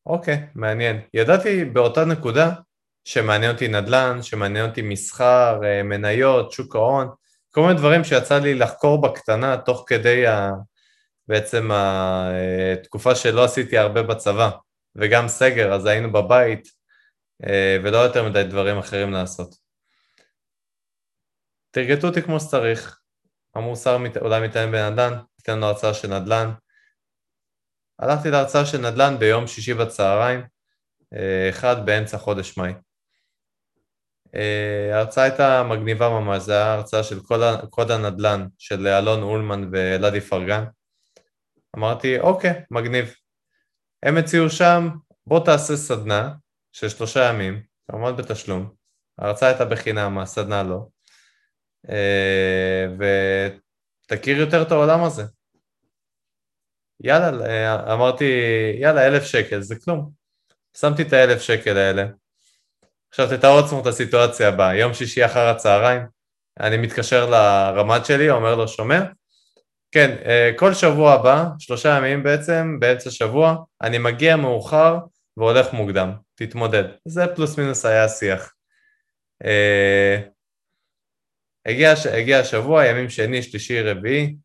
אוקיי, 0.05 0.47
מעניין. 0.55 1.01
ידעתי 1.13 1.65
באותה 1.65 2.05
נקודה 2.05 2.51
שמעניין 3.05 3.51
אותי 3.51 3.67
נדל"ן, 3.67 4.21
שמעניין 4.21 4.69
אותי 4.69 4.81
מסחר, 4.81 5.59
מניות, 5.83 6.51
שוק 6.51 6.75
ההון, 6.75 7.07
כל 7.51 7.61
מיני 7.61 7.73
דברים 7.73 8.03
שיצא 8.03 8.39
לי 8.39 8.55
לחקור 8.55 9.01
בקטנה 9.01 9.57
תוך 9.57 9.83
כדי 9.87 10.27
ה... 10.27 10.51
בעצם 11.27 11.69
התקופה 11.71 13.15
שלא 13.15 13.43
עשיתי 13.43 13.77
הרבה 13.77 14.03
בצבא. 14.03 14.49
וגם 14.95 15.27
סגר, 15.27 15.73
אז 15.73 15.85
היינו 15.85 16.11
בבית, 16.11 16.67
אה, 17.47 17.77
ולא 17.83 17.97
יותר 17.97 18.29
מדי 18.29 18.43
דברים 18.43 18.77
אחרים 18.77 19.11
לעשות. 19.11 19.55
תרגטו 21.71 22.07
אותי 22.07 22.21
כמו 22.21 22.39
שצריך. 22.39 22.99
אמרו 23.57 23.75
שר 23.75 23.97
אולי 24.21 24.47
מתעניין 24.47 24.71
בנדל"ן, 24.71 25.19
תיתן 25.35 25.57
לנו 25.57 25.65
הרצאה 25.65 25.93
של 25.93 26.19
נדל"ן. 26.19 26.51
הלכתי 27.99 28.31
להרצאה 28.31 28.65
של 28.65 28.77
נדל"ן 28.77 29.19
ביום 29.19 29.47
שישי 29.47 29.73
בצהריים, 29.73 30.41
אה, 31.13 31.49
אחד 31.49 31.85
באמצע 31.85 32.17
חודש 32.17 32.57
מאי. 32.57 32.73
אה, 34.35 34.95
ההרצאה 34.95 35.23
הייתה 35.23 35.63
מגניבה 35.63 36.09
ממש, 36.09 36.43
זו 36.43 36.51
הייתה 36.51 36.73
הרצאה 36.73 37.03
של 37.03 37.19
קוד 37.69 37.91
הנדל"ן 37.91 38.47
של 38.57 38.87
אלון 38.87 39.23
אולמן 39.23 39.69
ואלעדי 39.71 40.21
פרגן. 40.21 40.63
אמרתי, 41.77 42.19
אוקיי, 42.19 42.61
מגניב. 42.71 43.13
הם 44.03 44.17
הציעו 44.17 44.49
שם, 44.49 44.89
בוא 45.27 45.45
תעשה 45.45 45.75
סדנה 45.75 46.33
של 46.71 46.89
שלושה 46.89 47.29
ימים, 47.29 47.61
כמובן 47.91 48.15
בתשלום, 48.15 48.69
ההרצאה 49.17 49.49
הייתה 49.49 49.65
בחינם, 49.65 50.17
הסדנה 50.17 50.63
לא, 50.63 50.87
אה, 51.89 52.87
ותכיר 52.99 54.37
יותר 54.37 54.61
את 54.61 54.71
העולם 54.71 55.03
הזה. 55.03 55.23
יאללה, 57.03 57.45
אה, 57.45 57.93
אמרתי, 57.93 58.25
יאללה, 58.81 59.07
אלף 59.07 59.23
שקל, 59.23 59.61
זה 59.61 59.75
כלום. 59.79 60.11
שמתי 60.77 61.01
את 61.01 61.13
האלף 61.13 61.41
שקל 61.41 61.77
האלה. 61.77 62.05
עכשיו 63.09 63.37
תתארו 63.37 63.61
לעצמו 63.61 63.81
את 63.81 63.85
הסיטואציה 63.85 64.47
הבאה, 64.47 64.75
יום 64.75 64.93
שישי 64.93 65.25
אחר 65.25 65.47
הצהריים, 65.47 66.01
אני 66.59 66.77
מתקשר 66.77 67.29
לרמ"ד 67.29 68.05
שלי, 68.05 68.29
אומר 68.29 68.55
לו, 68.55 68.67
שומע? 68.67 69.01
כן, 69.91 70.15
אה, 70.25 70.51
כל 70.55 70.73
שבוע 70.73 71.13
הבא, 71.13 71.45
שלושה 71.59 71.97
ימים 71.97 72.23
בעצם, 72.23 72.77
באמצע 72.79 73.11
שבוע, 73.11 73.55
אני 73.81 73.97
מגיע 73.97 74.35
מאוחר 74.35 74.97
והולך 75.37 75.73
מוקדם, 75.73 76.11
תתמודד. 76.35 76.83
זה 77.05 77.21
פלוס 77.35 77.57
מינוס 77.57 77.85
היה 77.85 78.05
השיח. 78.05 78.53
אה, 79.45 80.21
הגיע, 81.65 81.93
הגיע 82.17 82.39
השבוע, 82.39 82.85
ימים 82.85 83.09
שני, 83.09 83.43
שלישי, 83.43 83.81
רביעי, 83.81 84.35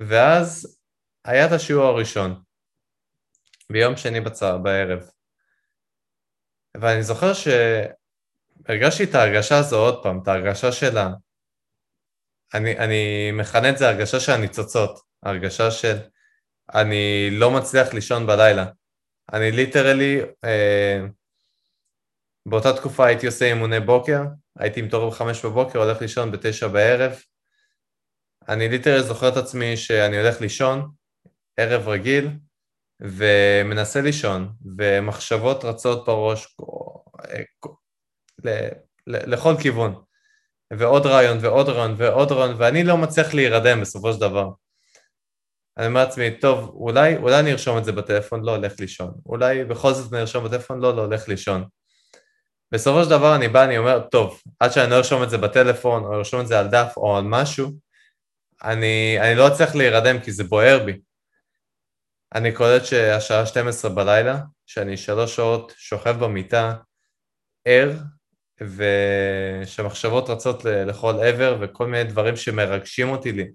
ואז 0.00 0.78
היה 1.24 1.46
את 1.46 1.52
השיעור 1.52 1.84
הראשון, 1.84 2.42
ביום 3.72 3.96
שני 3.96 4.20
בצהר, 4.20 4.58
בערב. 4.58 5.10
ואני 6.76 7.02
זוכר 7.02 7.32
שהרגשתי 7.34 9.04
את 9.04 9.14
ההרגשה 9.14 9.58
הזו 9.58 9.78
עוד 9.78 10.02
פעם, 10.02 10.20
את 10.22 10.28
ההרגשה 10.28 10.72
שלה. 10.72 11.10
אני, 12.54 12.78
אני 12.78 13.30
מכנה 13.32 13.70
את 13.70 13.78
זה 13.78 13.88
הרגשה 13.88 14.20
של 14.20 14.32
הניצוצות, 14.32 15.00
הרגשה 15.22 15.70
של 15.70 15.96
אני 16.74 17.28
לא 17.32 17.50
מצליח 17.50 17.94
לישון 17.94 18.26
בלילה. 18.26 18.66
אני 19.32 19.52
ליטרלי, 19.52 20.20
אה, 20.44 21.00
באותה 22.48 22.72
תקופה 22.76 23.06
הייתי 23.06 23.26
עושה 23.26 23.44
אימוני 23.44 23.80
בוקר, 23.80 24.22
הייתי 24.58 24.82
מתעורר 24.82 25.10
בחמש 25.10 25.44
בבוקר, 25.44 25.78
הולך 25.78 26.00
לישון 26.00 26.32
בתשע 26.32 26.68
בערב. 26.68 27.12
אני 28.48 28.68
ליטרלי 28.68 29.02
זוכר 29.02 29.28
את 29.28 29.36
עצמי 29.36 29.76
שאני 29.76 30.20
הולך 30.20 30.40
לישון, 30.40 30.90
ערב 31.56 31.88
רגיל, 31.88 32.30
ומנסה 33.00 34.00
לישון, 34.00 34.52
ומחשבות 34.76 35.64
רצות 35.64 36.06
בראש 36.06 36.56
לכל 39.06 39.54
כיוון. 39.60 39.94
ועוד 40.78 41.06
רעיון 41.06 41.38
ועוד 41.40 41.68
רעיון 41.68 41.94
ועוד 41.96 42.32
רעיון, 42.32 42.54
ואני 42.58 42.84
לא 42.84 42.96
מצליח 42.96 43.34
להירדם 43.34 43.80
בסופו 43.80 44.12
של 44.12 44.20
דבר. 44.20 44.48
אני 45.78 45.86
אומר 45.86 46.04
לעצמי, 46.04 46.30
טוב, 46.40 46.68
אולי, 46.74 47.16
אולי 47.16 47.40
אני 47.40 47.52
ארשום 47.52 47.78
את 47.78 47.84
זה 47.84 47.92
בטלפון, 47.92 48.44
לא 48.44 48.56
הולך 48.56 48.80
לישון. 48.80 49.12
אולי 49.26 49.64
בכל 49.64 49.92
זאת 49.92 50.12
אני 50.12 50.20
ארשום 50.20 50.44
בטלפון, 50.44 50.80
לא, 50.80 50.96
לא 50.96 51.02
הולך 51.02 51.28
לישון. 51.28 51.64
בסופו 52.72 53.04
של 53.04 53.10
דבר 53.10 53.36
אני 53.36 53.48
בא, 53.48 53.64
אני 53.64 53.78
אומר, 53.78 54.00
טוב, 54.10 54.40
עד 54.60 54.72
שאני 54.72 54.90
לא 54.90 54.96
ארשום 54.96 55.22
את 55.22 55.30
זה 55.30 55.38
בטלפון, 55.38 56.04
או 56.04 56.14
ארשום 56.14 56.40
את 56.40 56.46
זה 56.46 56.58
על 56.58 56.68
דף 56.68 56.92
או 56.96 57.16
על 57.16 57.24
משהו, 57.26 57.70
אני, 58.64 59.20
אני 59.20 59.34
לא 59.34 59.48
אצליח 59.48 59.74
להירדם 59.74 60.20
כי 60.20 60.32
זה 60.32 60.44
בוער 60.44 60.84
בי. 60.84 61.00
אני 62.34 62.52
קולט 62.52 62.84
שהשעה 62.84 63.46
12 63.46 63.90
בלילה, 63.90 64.40
שאני 64.66 64.96
שלוש 64.96 65.36
שעות 65.36 65.74
שוכב 65.76 66.24
במיטה, 66.24 66.74
ער, 67.64 67.92
ושמחשבות 68.60 70.30
רצות 70.30 70.64
לכל 70.64 71.14
עבר, 71.22 71.58
וכל 71.60 71.86
מיני 71.86 72.04
דברים 72.04 72.36
שמרגשים 72.36 73.08
אותי 73.08 73.32
לי, 73.32 73.50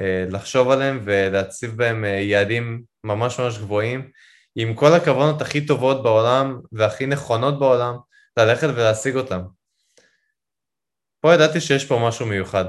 אה, 0.00 0.24
לחשוב 0.30 0.70
עליהם 0.70 1.00
ולהציב 1.04 1.76
בהם 1.76 2.04
אה, 2.04 2.10
יעדים 2.10 2.82
ממש 3.04 3.40
ממש 3.40 3.58
גבוהים, 3.58 4.10
עם 4.56 4.74
כל 4.74 4.94
הכוונות 4.94 5.42
הכי 5.42 5.66
טובות 5.66 6.02
בעולם 6.02 6.60
והכי 6.72 7.06
נכונות 7.06 7.58
בעולם, 7.58 7.96
ללכת 8.36 8.68
ולהשיג 8.68 9.16
אותם. 9.16 9.40
פה 11.20 11.34
ידעתי 11.34 11.60
שיש 11.60 11.84
פה 11.84 12.00
משהו 12.08 12.26
מיוחד. 12.26 12.64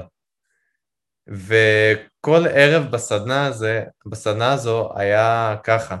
וכל 2.18 2.46
ערב 2.54 2.90
בסדנה, 2.92 3.46
הזה, 3.46 3.84
בסדנה 4.06 4.52
הזו 4.52 4.92
היה 4.96 5.56
ככה. 5.64 5.96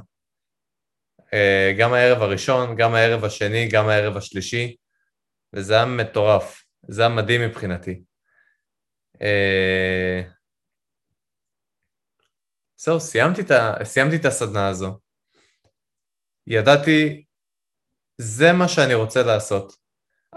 אה, 1.34 1.74
גם 1.78 1.92
הערב 1.92 2.22
הראשון, 2.22 2.76
גם 2.76 2.94
הערב 2.94 3.24
השני, 3.24 3.68
גם 3.68 3.88
הערב 3.88 4.16
השלישי, 4.16 4.76
וזה 5.52 5.74
היה 5.74 5.84
מטורף, 5.84 6.64
זה 6.88 7.02
היה 7.02 7.10
מדהים 7.10 7.40
מבחינתי. 7.40 8.02
אה, 9.22 10.22
זהו, 12.76 13.00
סיימתי, 13.00 13.42
סיימתי 13.84 14.16
את 14.16 14.24
הסדנה 14.24 14.68
הזו. 14.68 14.98
ידעתי, 16.46 17.24
זה 18.18 18.52
מה 18.52 18.68
שאני 18.68 18.94
רוצה 18.94 19.22
לעשות. 19.22 19.72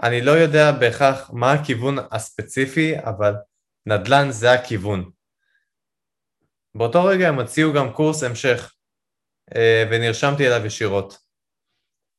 אני 0.02 0.20
לא 0.20 0.30
יודע 0.30 0.72
בהכרח 0.80 1.30
מה 1.32 1.52
הכיוון 1.52 1.96
הספציפי, 2.10 2.98
אבל 2.98 3.34
נדל"ן 3.86 4.30
זה 4.30 4.52
הכיוון. 4.52 5.10
באותו 6.74 7.04
רגע 7.04 7.28
הם 7.28 7.38
הציעו 7.38 7.72
גם 7.72 7.92
קורס 7.92 8.22
המשך, 8.22 8.72
אה, 9.56 9.84
ונרשמתי 9.90 10.46
אליו 10.46 10.66
ישירות. 10.66 11.18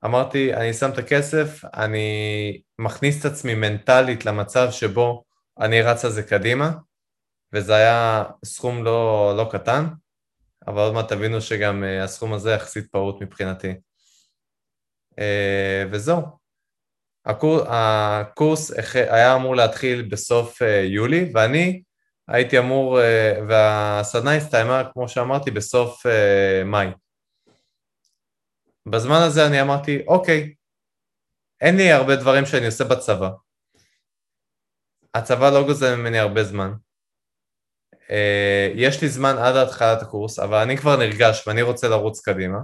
אמרתי, 0.05 0.53
אני 0.53 0.73
שם 0.73 0.89
את 0.93 0.97
הכסף, 0.97 1.61
אני 1.73 2.61
מכניס 2.79 3.25
את 3.25 3.31
עצמי 3.31 3.55
מנטלית 3.55 4.25
למצב 4.25 4.71
שבו 4.71 5.23
אני 5.59 5.81
רץ 5.81 6.05
על 6.05 6.11
זה 6.11 6.23
קדימה, 6.23 6.71
וזה 7.53 7.75
היה 7.75 8.23
סכום 8.45 8.83
לא, 8.83 9.33
לא 9.37 9.49
קטן, 9.51 9.85
אבל 10.67 10.81
עוד 10.81 10.93
מעט 10.93 11.09
תבינו 11.09 11.41
שגם 11.41 11.83
אה, 11.83 12.03
הסכום 12.03 12.33
הזה 12.33 12.51
יחסית 12.51 12.91
פעוט 12.91 13.21
מבחינתי. 13.21 13.73
אה, 15.19 15.83
וזהו. 15.91 16.21
הקור, 17.25 17.59
הקורס 17.67 18.71
היה 18.95 19.35
אמור 19.35 19.55
להתחיל 19.55 20.01
בסוף 20.01 20.61
יולי, 20.83 21.31
ואני 21.33 21.81
הייתי 22.27 22.59
אמור, 22.59 22.99
והסדנה 23.47 24.35
הסתיימה, 24.35 24.83
כמו 24.93 25.09
שאמרתי, 25.09 25.51
בסוף 25.51 26.05
מאי. 26.65 26.87
בזמן 28.85 29.21
הזה 29.27 29.47
אני 29.47 29.61
אמרתי, 29.61 30.03
אוקיי, 30.07 30.53
אין 31.61 31.77
לי 31.77 31.91
הרבה 31.91 32.15
דברים 32.15 32.45
שאני 32.45 32.65
עושה 32.65 32.83
בצבא. 32.83 33.29
הצבא 35.13 35.49
לא 35.49 35.63
גוזל 35.63 35.95
ממני 35.95 36.19
הרבה 36.19 36.43
זמן. 36.43 36.73
אה, 38.11 38.71
יש 38.75 39.01
לי 39.01 39.09
זמן 39.09 39.35
עד 39.37 39.55
התחלת 39.55 40.01
הקורס, 40.01 40.39
אבל 40.39 40.57
אני 40.57 40.77
כבר 40.77 40.97
נרגש 40.97 41.47
ואני 41.47 41.61
רוצה 41.61 41.87
לרוץ 41.87 42.21
קדימה. 42.21 42.57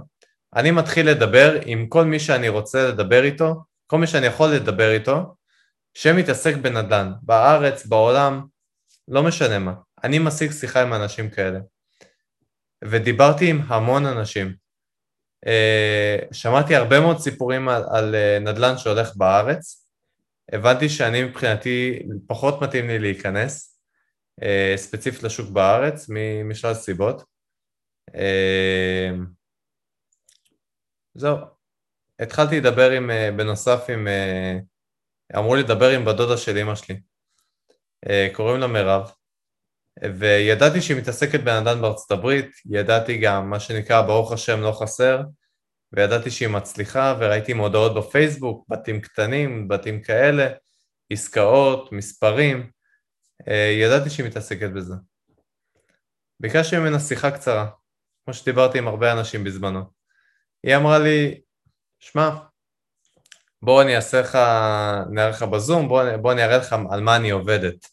אני 0.56 0.70
מתחיל 0.70 1.10
לדבר 1.10 1.60
עם 1.64 1.86
כל 1.88 2.04
מי 2.04 2.20
שאני 2.20 2.48
רוצה 2.48 2.88
לדבר 2.88 3.24
איתו, 3.24 3.54
כל 3.86 3.98
מי 3.98 4.06
שאני 4.06 4.26
יכול 4.26 4.48
לדבר 4.48 4.92
איתו, 4.92 5.34
שמתעסק 5.94 6.56
בנדל"ן, 6.56 7.12
בארץ, 7.22 7.86
בעולם, 7.86 8.46
לא 9.08 9.22
משנה 9.22 9.58
מה. 9.58 9.74
אני 10.04 10.18
משיג 10.18 10.50
שיחה 10.50 10.82
עם 10.82 10.94
אנשים 10.94 11.30
כאלה. 11.30 11.58
ודיברתי 12.84 13.50
עם 13.50 13.60
המון 13.68 14.06
אנשים. 14.06 14.54
אה, 15.46 16.18
שמעתי 16.32 16.76
הרבה 16.76 17.00
מאוד 17.00 17.18
סיפורים 17.18 17.68
על, 17.68 17.82
על 17.90 18.14
אה, 18.14 18.38
נדל"ן 18.38 18.78
שהולך 18.78 19.16
בארץ. 19.16 19.86
הבנתי 20.52 20.88
שאני 20.88 21.24
מבחינתי, 21.24 21.98
פחות 22.26 22.62
מתאים 22.62 22.88
לי 22.88 22.98
להיכנס. 22.98 23.80
אה, 24.42 24.74
ספציפית 24.76 25.22
לשוק 25.22 25.50
בארץ 25.50 26.06
משלל 26.44 26.74
סיבות. 26.74 27.22
זהו, 31.14 31.36
התחלתי 32.18 32.60
לדבר 32.60 32.90
עם, 32.90 33.10
בנוסף 33.36 33.84
עם, 33.88 34.08
אמרו 35.36 35.54
לי 35.54 35.62
לדבר 35.62 35.90
עם 35.90 36.04
בדודה 36.04 36.36
של 36.36 36.58
אמא 36.58 36.74
שלי, 36.74 37.00
קוראים 38.32 38.60
לה 38.60 38.66
מירב, 38.66 39.10
וידעתי 40.18 40.80
שהיא 40.80 40.96
מתעסקת 40.96 41.40
בנדל"ן 41.40 41.80
בארצות 41.80 42.10
הברית, 42.10 42.50
ידעתי 42.70 43.18
גם 43.18 43.50
מה 43.50 43.60
שנקרא 43.60 44.02
ברוך 44.02 44.32
השם 44.32 44.60
לא 44.60 44.72
חסר, 44.72 45.22
וידעתי 45.92 46.30
שהיא 46.30 46.48
מצליחה, 46.48 47.16
וראיתי 47.18 47.52
מודעות 47.52 47.94
בפייסבוק, 47.94 48.64
בתים 48.68 49.00
קטנים, 49.00 49.68
בתים 49.68 50.02
כאלה, 50.02 50.48
עסקאות, 51.10 51.92
מספרים, 51.92 52.70
אה, 53.48 53.76
ידעתי 53.80 54.10
שהיא 54.10 54.26
מתעסקת 54.26 54.70
בזה. 54.70 54.94
ביקשתי 56.40 56.78
ממנה 56.78 57.00
שיחה 57.00 57.30
קצרה, 57.30 57.66
כמו 58.24 58.34
שדיברתי 58.34 58.78
עם 58.78 58.88
הרבה 58.88 59.12
אנשים 59.12 59.44
בזמנו. 59.44 59.80
היא 60.62 60.76
אמרה 60.76 60.98
לי, 60.98 61.40
שמע, 62.00 62.30
בוא 63.62 63.82
אני 63.82 63.96
אעשה 63.96 64.20
לך, 64.20 64.38
נראה 65.10 65.28
לך 65.28 65.42
בזום, 65.42 65.88
בוא, 65.88 66.16
בוא 66.16 66.32
אני 66.32 66.44
אראה 66.44 66.56
לך 66.56 66.76
על 66.90 67.00
מה 67.00 67.16
אני 67.16 67.30
עובדת. 67.30 67.86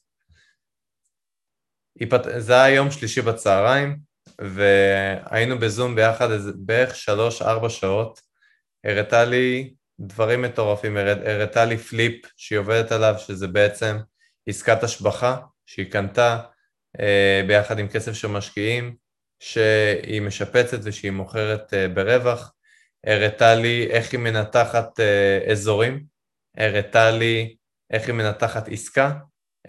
זה 2.37 2.61
היה 2.61 2.75
יום 2.75 2.91
שלישי 2.91 3.21
בצהריים, 3.21 3.97
והיינו 4.41 5.59
בזום 5.59 5.95
ביחד 5.95 6.27
בערך 6.55 6.95
שלוש-ארבע 6.95 7.69
שעות. 7.69 8.21
הראתה 8.83 9.25
לי 9.25 9.73
דברים 9.99 10.41
מטורפים, 10.41 10.97
הראתה 10.97 11.65
לי 11.65 11.77
פליפ 11.77 12.25
שהיא 12.37 12.59
עובדת 12.59 12.91
עליו, 12.91 13.15
שזה 13.17 13.47
בעצם 13.47 13.97
עסקת 14.47 14.83
השבחה 14.83 15.37
שהיא 15.65 15.91
קנתה 15.91 16.39
אה, 16.99 17.41
ביחד 17.47 17.79
עם 17.79 17.87
כסף 17.87 18.13
של 18.13 18.27
משקיעים, 18.27 18.95
שהיא 19.39 20.21
משפצת 20.21 20.79
ושהיא 20.83 21.11
מוכרת 21.11 21.73
אה, 21.73 21.87
ברווח, 21.87 22.53
הראתה 23.05 23.55
לי 23.55 23.87
איך 23.89 24.11
היא 24.11 24.19
מנתחת 24.19 24.99
אה, 24.99 25.51
אזורים, 25.51 26.03
הראתה 26.57 27.11
לי 27.11 27.55
איך 27.91 28.07
היא 28.07 28.15
מנתחת 28.15 28.67
עסקה, 28.67 29.13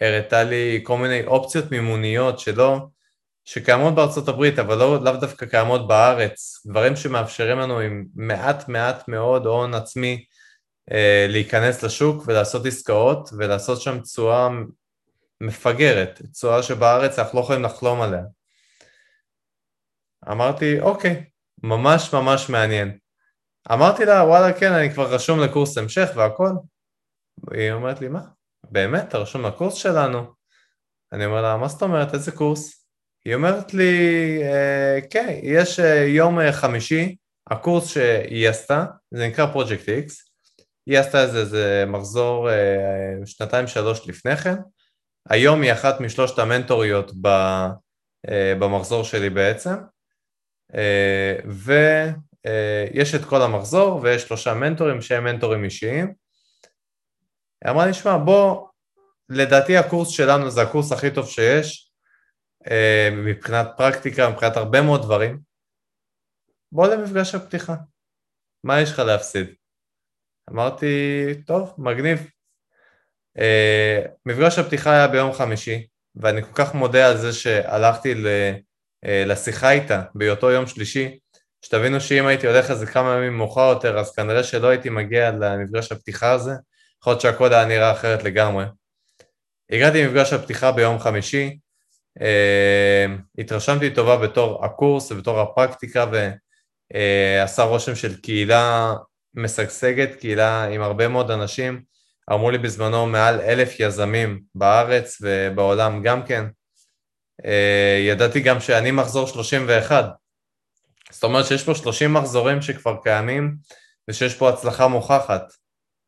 הראתה 0.01 0.43
לי 0.43 0.81
כל 0.83 0.99
מיני 0.99 1.25
אופציות 1.27 1.71
מימוניות 1.71 2.39
שלא, 2.39 2.79
שקיימות 3.45 3.95
בארצות 3.95 4.29
הברית 4.29 4.59
אבל 4.59 4.79
לא, 4.79 4.99
דווקא 5.21 5.47
קיימות 5.47 5.89
בארץ, 5.89 6.67
דברים 6.67 6.97
שמאפשרים 6.97 7.59
לנו 7.59 7.79
עם 7.81 8.05
מעט 8.15 8.69
מעט 8.69 9.09
מאוד 9.09 9.47
הון 9.47 9.75
עצמי 9.75 10.25
אה, 10.93 11.27
להיכנס 11.29 11.83
לשוק 11.83 12.25
ולעשות 12.27 12.67
עסקאות 12.67 13.31
ולעשות 13.39 13.81
שם 13.81 14.01
תשואה 14.01 14.49
מפגרת, 15.41 16.23
תשואה 16.33 16.63
שבארץ 16.63 17.19
אנחנו 17.19 17.39
לא 17.39 17.45
יכולים 17.45 17.63
לחלום 17.63 18.01
עליה. 18.01 18.23
אמרתי, 20.31 20.81
אוקיי, 20.81 21.25
ממש 21.63 22.13
ממש 22.13 22.49
מעניין. 22.51 22.99
אמרתי 23.73 24.05
לה, 24.05 24.25
וואלה, 24.25 24.53
כן, 24.53 24.73
אני 24.73 24.91
כבר 24.91 25.15
רשום 25.15 25.41
לקורס 25.41 25.79
המשך 25.79 26.09
והכל. 26.15 26.51
היא 27.51 27.73
אומרת 27.73 28.01
לי, 28.01 28.09
מה? 28.09 28.23
באמת, 28.71 29.09
אתה 29.09 29.19
רשום 29.19 29.47
לקורס 29.47 29.75
שלנו? 29.75 30.33
אני 31.13 31.27
אומר 31.27 31.43
לה, 31.43 31.57
מה 31.57 31.69
זאת 31.69 31.83
אומרת, 31.83 32.15
איזה 32.15 32.33
קורס? 32.33 32.85
היא 33.25 33.35
אומרת 33.35 33.75
לי, 33.75 33.93
אה, 34.43 34.99
כן, 35.11 35.39
יש 35.43 35.81
אה, 35.81 36.05
יום 36.05 36.39
חמישי, 36.53 37.17
הקורס 37.51 37.89
שהיא 37.89 38.49
עשתה, 38.49 38.85
זה 39.11 39.27
נקרא 39.27 39.53
Project 39.55 39.87
X, 39.87 40.13
היא 40.87 40.99
עשתה 40.99 41.23
איזה, 41.23 41.41
איזה 41.41 41.85
מחזור 41.87 42.51
אה, 42.51 43.27
שנתיים 43.27 43.67
שלוש 43.67 44.09
לפני 44.09 44.37
כן, 44.37 44.57
היום 45.29 45.63
היא 45.63 45.73
אחת 45.73 46.01
משלושת 46.01 46.39
המנטוריות 46.39 47.13
ב, 47.21 47.27
אה, 48.29 48.55
במחזור 48.59 49.05
שלי 49.05 49.31
בעצם, 49.31 49.75
אה, 50.75 51.37
ויש 52.47 53.15
את 53.15 53.25
כל 53.25 53.43
המחזור 53.43 54.01
ויש 54.03 54.23
שלושה 54.23 54.55
מנטורים 54.55 55.03
שהם 55.03 55.25
מנטורים 55.25 55.65
אישיים. 55.65 56.15
היא 57.65 57.71
אמרה 57.71 57.87
לי, 57.87 57.95
שמע, 57.95 58.17
בוא, 58.17 58.69
לדעתי 59.29 59.77
הקורס 59.77 60.09
שלנו 60.09 60.51
זה 60.51 60.63
הקורס 60.63 60.93
הכי 60.93 61.11
טוב 61.11 61.29
שיש, 61.29 61.93
מבחינת 63.13 63.67
פרקטיקה, 63.77 64.31
מבחינת 64.31 64.57
הרבה 64.57 64.83
מאוד 64.83 65.03
דברים. 65.03 65.41
בוא 66.73 66.87
למפגש 66.87 67.35
הפתיחה, 67.35 67.75
מה 68.65 68.81
יש 68.81 68.93
לך 68.93 68.99
להפסיד? 68.99 69.47
אמרתי, 70.51 70.87
טוב, 71.47 71.75
מגניב. 71.79 72.31
Uh, 73.39 74.09
מפגש 74.27 74.59
הפתיחה 74.59 74.93
היה 74.93 75.09
ביום 75.09 75.33
חמישי, 75.33 75.87
ואני 76.17 76.43
כל 76.43 76.53
כך 76.55 76.75
מודה 76.75 77.09
על 77.09 77.17
זה 77.17 77.33
שהלכתי 77.33 78.15
לשיחה 79.05 79.71
איתה 79.71 80.03
באותו 80.15 80.51
יום 80.51 80.67
שלישי, 80.67 81.19
שתבינו 81.63 82.01
שאם 82.01 82.27
הייתי 82.27 82.47
הולך 82.47 82.71
איזה 82.71 82.87
כמה 82.87 83.15
ימים 83.17 83.37
מאוחר 83.37 83.69
יותר, 83.75 83.99
אז 83.99 84.13
כנראה 84.13 84.45
שלא 84.45 84.69
הייתי 84.69 84.91
מגיע 84.91 85.31
למפגש 85.31 85.93
הפתיחה 85.93 86.33
הזה, 86.33 86.53
יכול 87.01 87.11
להיות 87.11 87.21
שהכל 87.21 87.53
היה 87.53 87.65
נראה 87.65 87.93
אחרת 87.93 88.25
לגמרי. 88.25 88.65
הגעתי 89.71 90.05
למפגש 90.05 90.33
הפתיחה 90.33 90.73
ביום 90.73 90.99
חמישי, 90.99 91.59
אה, 92.21 93.07
התרשמתי 93.39 93.95
טובה 93.95 94.17
בתור 94.17 94.65
הקורס 94.65 95.13
ובתור 95.13 95.41
הפרקטיקה 95.41 96.07
ועשה 96.13 97.63
רושם 97.63 97.95
של 97.95 98.21
קהילה 98.21 98.95
משגשגת, 99.35 100.15
קהילה 100.15 100.65
עם 100.65 100.83
הרבה 100.83 101.09
מאוד 101.09 101.31
אנשים, 101.31 101.83
אמרו 102.33 102.51
לי 102.51 102.59
בזמנו 102.59 103.07
מעל 103.07 103.41
אלף 103.41 103.81
יזמים 103.81 104.41
בארץ 104.55 105.19
ובעולם 105.21 106.03
גם 106.03 106.23
כן. 106.27 106.45
אה, 107.45 107.99
ידעתי 108.09 108.41
גם 108.41 108.61
שאני 108.61 108.91
מחזור 108.91 109.27
31, 109.27 110.05
זאת 111.13 111.25
אומרת 111.25 111.47
שיש 111.47 111.65
פה 111.65 111.75
30 111.75 112.15
מחזורים 112.15 112.63
שכבר 112.63 112.97
קיימים 113.03 113.57
ושיש 114.09 114.35
פה 114.35 114.49
הצלחה 114.49 114.89
מוכחת. 114.89 115.53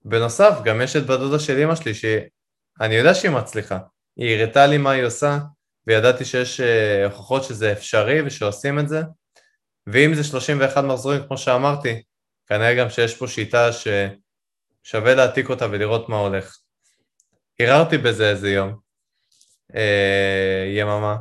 בנוסף, 0.05 0.59
גם 0.65 0.81
יש 0.81 0.97
את 0.97 1.07
בת 1.07 1.19
דודה 1.19 1.39
של 1.39 1.59
אמא 1.59 1.75
שלי 1.75 1.95
שאני 1.95 2.95
יודע 2.95 3.15
שהיא 3.15 3.31
מצליחה. 3.31 3.79
היא 4.17 4.37
הראתה 4.37 4.67
לי 4.67 4.79
מה 4.79 4.91
היא 4.91 5.05
עושה 5.05 5.39
וידעתי 5.87 6.25
שיש 6.25 6.61
אה, 6.61 7.05
הוכחות 7.05 7.45
שזה 7.45 7.73
אפשרי 7.73 8.23
ושעושים 8.23 8.79
את 8.79 8.89
זה. 8.89 9.03
ואם 9.87 10.15
זה 10.15 10.25
31 10.25 10.85
מחזורים 10.85 11.27
כמו 11.27 11.39
שאמרתי, 11.39 12.03
כנראה 12.47 12.75
גם 12.75 12.91
שיש 12.91 13.15
פה 13.15 13.27
שיטה 13.29 13.71
ששווה 13.73 15.15
להעתיק 15.15 15.49
אותה 15.49 15.67
ולראות 15.71 16.09
מה 16.09 16.17
הולך. 16.17 16.57
הרהרתי 17.61 17.99
בזה 17.99 18.31
איזה 18.31 18.51
יום, 18.51 18.77
אה, 19.75 20.73
יממה. 20.77 21.17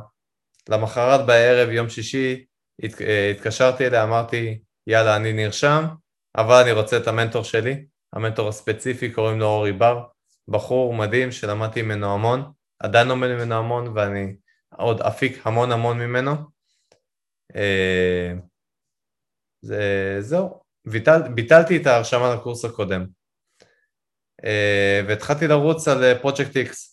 למחרת 0.68 1.26
בערב, 1.26 1.70
יום 1.70 1.88
שישי, 1.88 2.44
הת, 2.82 3.00
אה, 3.02 3.30
התקשרתי 3.30 3.86
אליה, 3.86 4.04
אמרתי, 4.04 4.58
יאללה, 4.86 5.16
אני 5.16 5.32
נרשם, 5.32 5.84
אבל 6.36 6.62
אני 6.62 6.72
רוצה 6.72 6.96
את 6.96 7.08
המנטור 7.08 7.44
שלי, 7.44 7.84
המנטור 8.12 8.48
הספציפי, 8.48 9.12
קוראים 9.12 9.40
לו 9.40 9.46
אורי 9.46 9.72
בר, 9.72 10.02
בחור 10.48 10.94
מדהים 10.94 11.32
שלמדתי 11.32 11.82
ממנו 11.82 12.14
המון, 12.14 12.52
עדיין 12.78 13.08
לומד 13.08 13.28
ממנו 13.28 13.54
המון 13.54 13.88
ואני 13.96 14.36
עוד 14.76 15.00
אפיק 15.00 15.46
המון 15.46 15.72
המון 15.72 15.98
ממנו. 15.98 16.32
אה, 17.56 18.32
זה, 19.62 20.16
זהו, 20.20 20.60
ביטל, 20.86 21.22
ביטלתי 21.34 21.76
את 21.76 21.86
ההרשמה 21.86 22.34
לקורס 22.34 22.64
הקודם 22.64 23.06
אה, 24.44 25.00
והתחלתי 25.08 25.46
לרוץ 25.46 25.88
על 25.88 26.18
פרויקט 26.18 26.56
איקס. 26.56 26.89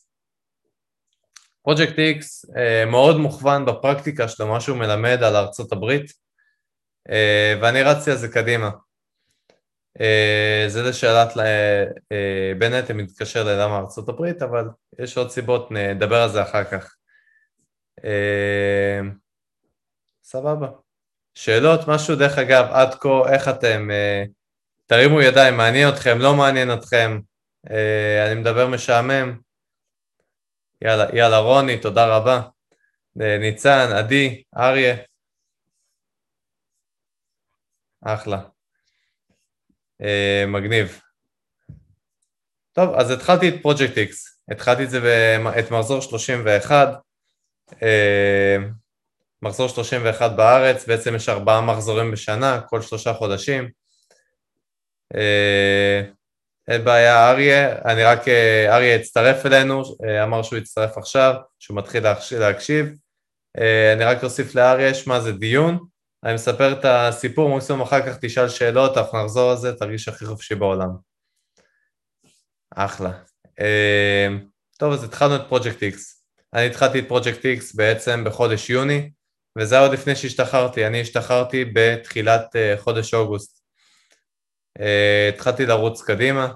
פרויקט 1.68 2.00
איקס 2.00 2.46
מאוד 2.88 3.18
מוכוון 3.18 3.66
בפרקטיקה 3.66 4.28
שלו, 4.28 4.48
מה 4.48 4.62
שהוא 4.62 4.78
מלמד 4.78 5.24
על 5.24 5.36
ארצות 5.36 5.72
הברית 5.72 6.12
ואני 7.62 7.84
רצתי 7.84 8.12
על 8.12 8.18
זה 8.18 8.28
קדימה. 8.28 8.70
אה, 10.02 10.66
זה 10.68 10.84
לשאלת 10.84 11.38
אה, 11.38 12.54
בנט, 12.58 12.92
אם 12.92 12.98
מתקשר 12.98 13.44
ללמה 13.44 13.78
ארצות 13.78 14.10
הברית, 14.10 14.42
אבל 14.42 14.68
יש 15.00 15.18
עוד 15.18 15.30
סיבות, 15.30 15.72
נדבר 15.72 16.22
על 16.22 16.30
זה 16.30 16.42
אחר 16.42 16.64
כך. 16.64 16.96
אה, 18.06 19.00
סבבה. 20.24 20.68
שאלות, 21.36 21.88
משהו 21.88 22.16
דרך 22.16 22.38
אגב, 22.38 22.66
עד 22.72 22.96
כה, 22.96 23.34
איך 23.34 23.48
אתם? 23.48 23.90
תרימו 24.86 25.22
ידיים, 25.22 25.58
מעניין 25.58 25.90
אתכם, 25.90 26.20
לא 26.20 26.36
מעניין 26.36 26.74
אתכם, 26.74 27.20
אני 28.28 28.36
מדבר 28.36 28.68
משעמם. 28.68 29.47
יאללה, 30.82 31.06
יאללה, 31.14 31.38
רוני, 31.38 31.80
תודה 31.80 32.18
רבה. 32.18 32.42
ניצן, 33.16 33.90
עדי, 33.98 34.44
אריה. 34.58 34.96
אחלה. 38.06 38.42
אה, 40.02 40.44
מגניב. 40.48 41.02
טוב, 42.74 42.96
אז 42.96 43.12
התחלתי 43.12 43.50
את 43.50 43.54
פרויקט 43.62 43.98
X, 43.98 44.12
התחלתי 44.52 44.84
את 44.84 44.90
זה, 44.90 45.38
את 45.60 45.72
מחזור 45.72 46.02
31, 46.02 46.88
אה, 47.84 48.58
מחזור 49.42 49.70
31 49.70 50.32
בארץ, 50.32 50.88
בעצם 50.88 51.16
יש 51.16 51.30
ארבעה 51.30 51.62
מחזורים 51.62 52.12
בשנה, 52.12 52.62
כל 52.62 52.82
שלושה 52.82 53.14
חודשים. 53.14 53.70
אה, 55.16 56.02
אין 56.68 56.86
בעיה, 56.86 57.30
אריה, 57.30 57.76
אני 57.86 58.04
רק, 58.04 58.28
אריה 58.68 58.96
הצטרף 58.96 59.46
אלינו, 59.46 59.84
אמר 60.24 60.44
שהוא 60.44 60.60
יצטרף 60.60 60.98
עכשיו, 60.98 61.36
שהוא 61.60 61.78
מתחיל 61.78 62.04
להקשיב. 62.40 62.88
אני 63.96 64.04
רק 64.06 64.24
אוסיף 64.24 64.56
לאריה, 64.56 64.94
שמע, 64.94 65.20
זה 65.20 65.32
דיון, 65.32 65.80
אני 66.24 66.34
מספר 66.34 66.74
את 66.74 66.86
הסיפור, 66.86 67.56
מקסימום 67.56 67.82
אחר 67.82 68.02
כך 68.08 68.18
תשאל 68.22 68.50
שאלות, 68.50 68.98
אנחנו 68.98 69.24
נחזור 69.24 69.52
על 69.52 69.58
זה, 69.58 69.74
תרגיש 69.74 70.08
הכי 70.08 70.26
חופשי 70.26 70.56
בעולם. 70.56 70.90
אחלה. 72.76 73.12
טוב, 74.78 74.94
אז 74.94 75.04
התחלנו 75.04 75.36
את 75.36 75.42
פרויקט 75.48 75.84
X. 75.84 75.98
אני 76.54 76.66
התחלתי 76.66 77.00
את 77.00 77.08
פרויקט 77.08 77.46
X 77.46 77.62
בעצם 77.76 78.24
בחודש 78.24 78.70
יוני, 78.70 79.12
וזה 79.58 79.76
היה 79.76 79.84
עוד 79.84 79.94
לפני 79.94 80.16
שהשתחררתי, 80.16 80.88
אני 80.88 81.02
השתחררתי 81.02 81.66
בתחילת 81.74 82.56
אה, 82.56 82.76
חודש 82.78 83.14
אוגוסט. 83.14 83.57
אה, 84.80 85.30
התחלתי 85.34 85.66
לרוץ 85.66 86.02
קדימה, 86.02 86.48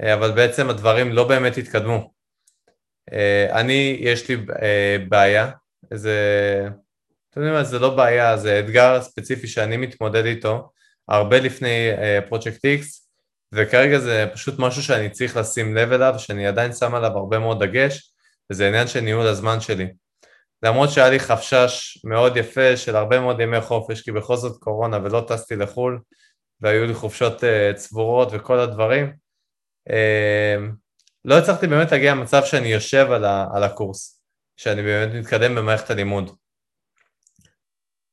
אה, 0.00 0.14
אבל 0.14 0.30
בעצם 0.30 0.70
הדברים 0.70 1.12
לא 1.12 1.28
באמת 1.28 1.56
התקדמו. 1.56 2.20
אני, 3.52 3.96
יש 4.00 4.28
לי 4.28 4.36
בעיה, 5.08 5.50
איזה 5.90 6.14
אתם 7.30 7.40
יודעים 7.40 7.54
מה, 7.54 7.64
זה 7.64 7.78
לא 7.78 7.96
בעיה, 7.96 8.36
זה 8.36 8.60
אתגר 8.60 9.02
ספציפי 9.02 9.46
שאני 9.46 9.76
מתמודד 9.76 10.24
איתו 10.24 10.70
הרבה 11.08 11.40
לפני 11.40 11.90
פרויקט 12.28 12.66
X, 12.66 12.82
וכרגע 13.52 13.98
זה 13.98 14.26
פשוט 14.32 14.54
משהו 14.58 14.82
שאני 14.82 15.10
צריך 15.10 15.36
לשים 15.36 15.76
לב 15.76 15.92
אליו, 15.92 16.14
שאני 16.18 16.46
עדיין 16.46 16.72
שם 16.72 16.94
עליו 16.94 17.10
הרבה 17.18 17.38
מאוד 17.38 17.64
דגש, 17.64 18.12
וזה 18.50 18.68
עניין 18.68 18.86
של 18.86 19.00
ניהול 19.00 19.26
הזמן 19.26 19.60
שלי. 19.60 19.86
למרות 20.62 20.90
שהיה 20.90 21.10
לי 21.10 21.20
חפשש 21.20 21.98
מאוד 22.04 22.36
יפה 22.36 22.76
של 22.76 22.96
הרבה 22.96 23.20
מאוד 23.20 23.40
ימי 23.40 23.60
חופש, 23.60 24.00
כי 24.00 24.12
בכל 24.12 24.36
זאת 24.36 24.62
קורונה 24.62 24.98
ולא 25.04 25.24
טסתי 25.28 25.56
לחו"ל, 25.56 25.98
והיו 26.62 26.86
לי 26.86 26.94
חופשות 26.94 27.42
uh, 27.42 27.74
צבורות 27.74 28.28
וכל 28.32 28.58
הדברים, 28.58 29.12
uh, 29.88 30.62
לא 31.24 31.38
הצלחתי 31.38 31.66
באמת 31.66 31.92
להגיע 31.92 32.14
למצב 32.14 32.44
שאני 32.44 32.68
יושב 32.68 33.06
על, 33.10 33.24
ה, 33.24 33.46
על 33.54 33.62
הקורס, 33.62 34.22
שאני 34.56 34.82
באמת 34.82 35.14
מתקדם 35.14 35.54
במערכת 35.54 35.90
הלימוד. 35.90 36.30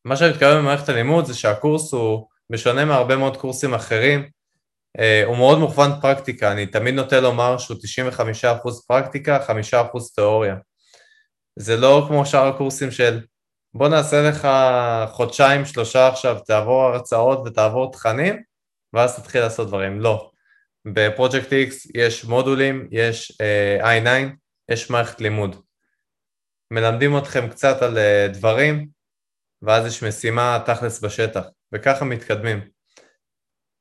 מה 0.06 0.16
שאני 0.16 0.32
מתכוון 0.32 0.58
במערכת 0.58 0.90
הלימוד 0.90 1.26
זה 1.26 1.34
שהקורס 1.34 1.94
הוא, 1.94 2.28
בשונה 2.50 2.86
מהרבה 2.86 3.16
מאוד 3.16 3.38
קורסים 3.38 3.74
אחרים, 3.74 4.30
אה, 5.00 5.24
הוא 5.26 5.38
מאוד 5.38 5.60
מוכוון 5.60 5.92
פרקטיקה, 6.02 6.52
אני 6.52 6.66
תמיד 6.66 6.96
נוטה 6.96 7.20
לומר 7.20 7.58
שהוא 7.58 7.78
95% 7.78 8.88
פרקטיקה, 8.88 9.40
5% 9.74 10.16
תיאוריה. 10.16 10.56
זה 11.60 11.78
לא 11.78 12.06
כמו 12.08 12.26
שאר 12.26 12.48
הקורסים 12.48 12.92
של 12.92 13.20
בוא 13.78 13.90
נעשה 13.90 14.30
לך 14.30 14.48
חודשיים, 15.12 15.66
שלושה 15.66 16.08
עכשיו, 16.08 16.40
תעבור 16.46 16.84
הרצאות 16.84 17.40
ותעבור 17.46 17.92
תכנים, 17.92 18.44
ואז 18.94 19.20
תתחיל 19.20 19.42
לעשות 19.42 19.68
דברים. 19.68 20.02
לא. 20.02 20.32
בפרויקט 20.86 21.48
X 21.48 21.92
יש 21.96 22.26
מודולים, 22.26 22.88
יש 22.92 23.32
uh, 23.32 23.84
i9, 23.84 24.08
יש 24.70 24.90
מערכת 24.90 25.22
לימוד. 25.22 25.56
מלמדים 26.72 27.18
אתכם 27.18 27.50
קצת 27.50 27.82
על 27.82 27.98
uh, 27.98 28.34
דברים, 28.34 28.88
ואז 29.62 29.86
יש 29.86 30.04
משימה 30.04 30.60
תכלס 30.66 31.04
בשטח, 31.04 31.46
וככה 31.74 32.06
מתקדמים. 32.06 32.60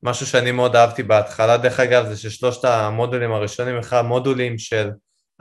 משהו 0.02 0.26
שאני 0.26 0.52
מאוד 0.52 0.76
אהבתי 0.76 1.02
בהתחלה, 1.02 1.56
דרך 1.56 1.80
אגב, 1.80 2.06
זה 2.06 2.16
ששלושת 2.16 2.64
המודולים 2.64 3.32
הראשונים, 3.32 3.78
אחד 3.78 4.02
מודולים 4.02 4.58
של 4.58 4.90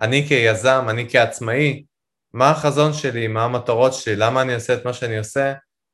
אני 0.01 0.25
כיזם, 0.27 0.85
אני 0.89 1.09
כעצמאי, 1.09 1.83
מה 2.35 2.49
החזון 2.49 2.93
שלי, 2.93 3.27
מה 3.27 3.43
המטרות 3.43 3.93
שלי, 3.93 4.15
למה 4.15 4.41
אני 4.41 4.53
עושה 4.53 4.73
את 4.73 4.85
מה 4.85 4.93
שאני 4.93 5.17
עושה, 5.17 5.53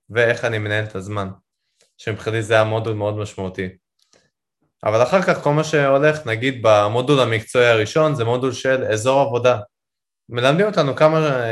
ואיך 0.09 0.45
אני 0.45 0.57
מנהל 0.57 0.83
את 0.83 0.95
הזמן. 0.95 1.29
שמבחינתי 1.97 2.41
זה 2.41 2.53
היה 2.53 2.63
מודול 2.63 2.93
מאוד 2.93 3.17
משמעותי. 3.17 3.69
אבל 4.83 5.03
אחר 5.03 5.21
כך 5.21 5.43
כל 5.43 5.53
מה 5.53 5.63
שהולך, 5.63 6.27
נגיד 6.27 6.59
במודול 6.61 7.19
המקצועי 7.19 7.67
הראשון, 7.67 8.15
זה 8.15 8.25
מודול 8.25 8.51
של 8.51 8.83
אזור 8.83 9.21
עבודה. 9.21 9.59
מלמדים 10.29 10.65
אותנו 10.65 10.95
כמה, 10.95 11.43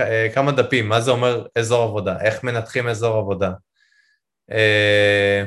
אה, 0.00 0.28
כמה 0.34 0.52
דפים, 0.52 0.88
מה 0.88 1.00
זה 1.00 1.10
אומר 1.10 1.46
אזור 1.58 1.82
עבודה, 1.84 2.20
איך 2.20 2.44
מנתחים 2.44 2.88
אזור 2.88 3.18
עבודה. 3.18 3.52
אה, 4.50 5.44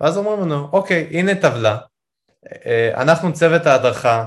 ואז 0.00 0.16
אומרים 0.16 0.40
לנו, 0.40 0.68
אוקיי, 0.72 1.08
הנה 1.10 1.34
טבלה, 1.34 1.78
אה, 2.66 3.02
אנחנו 3.02 3.32
צוות 3.32 3.66
ההדרכה, 3.66 4.26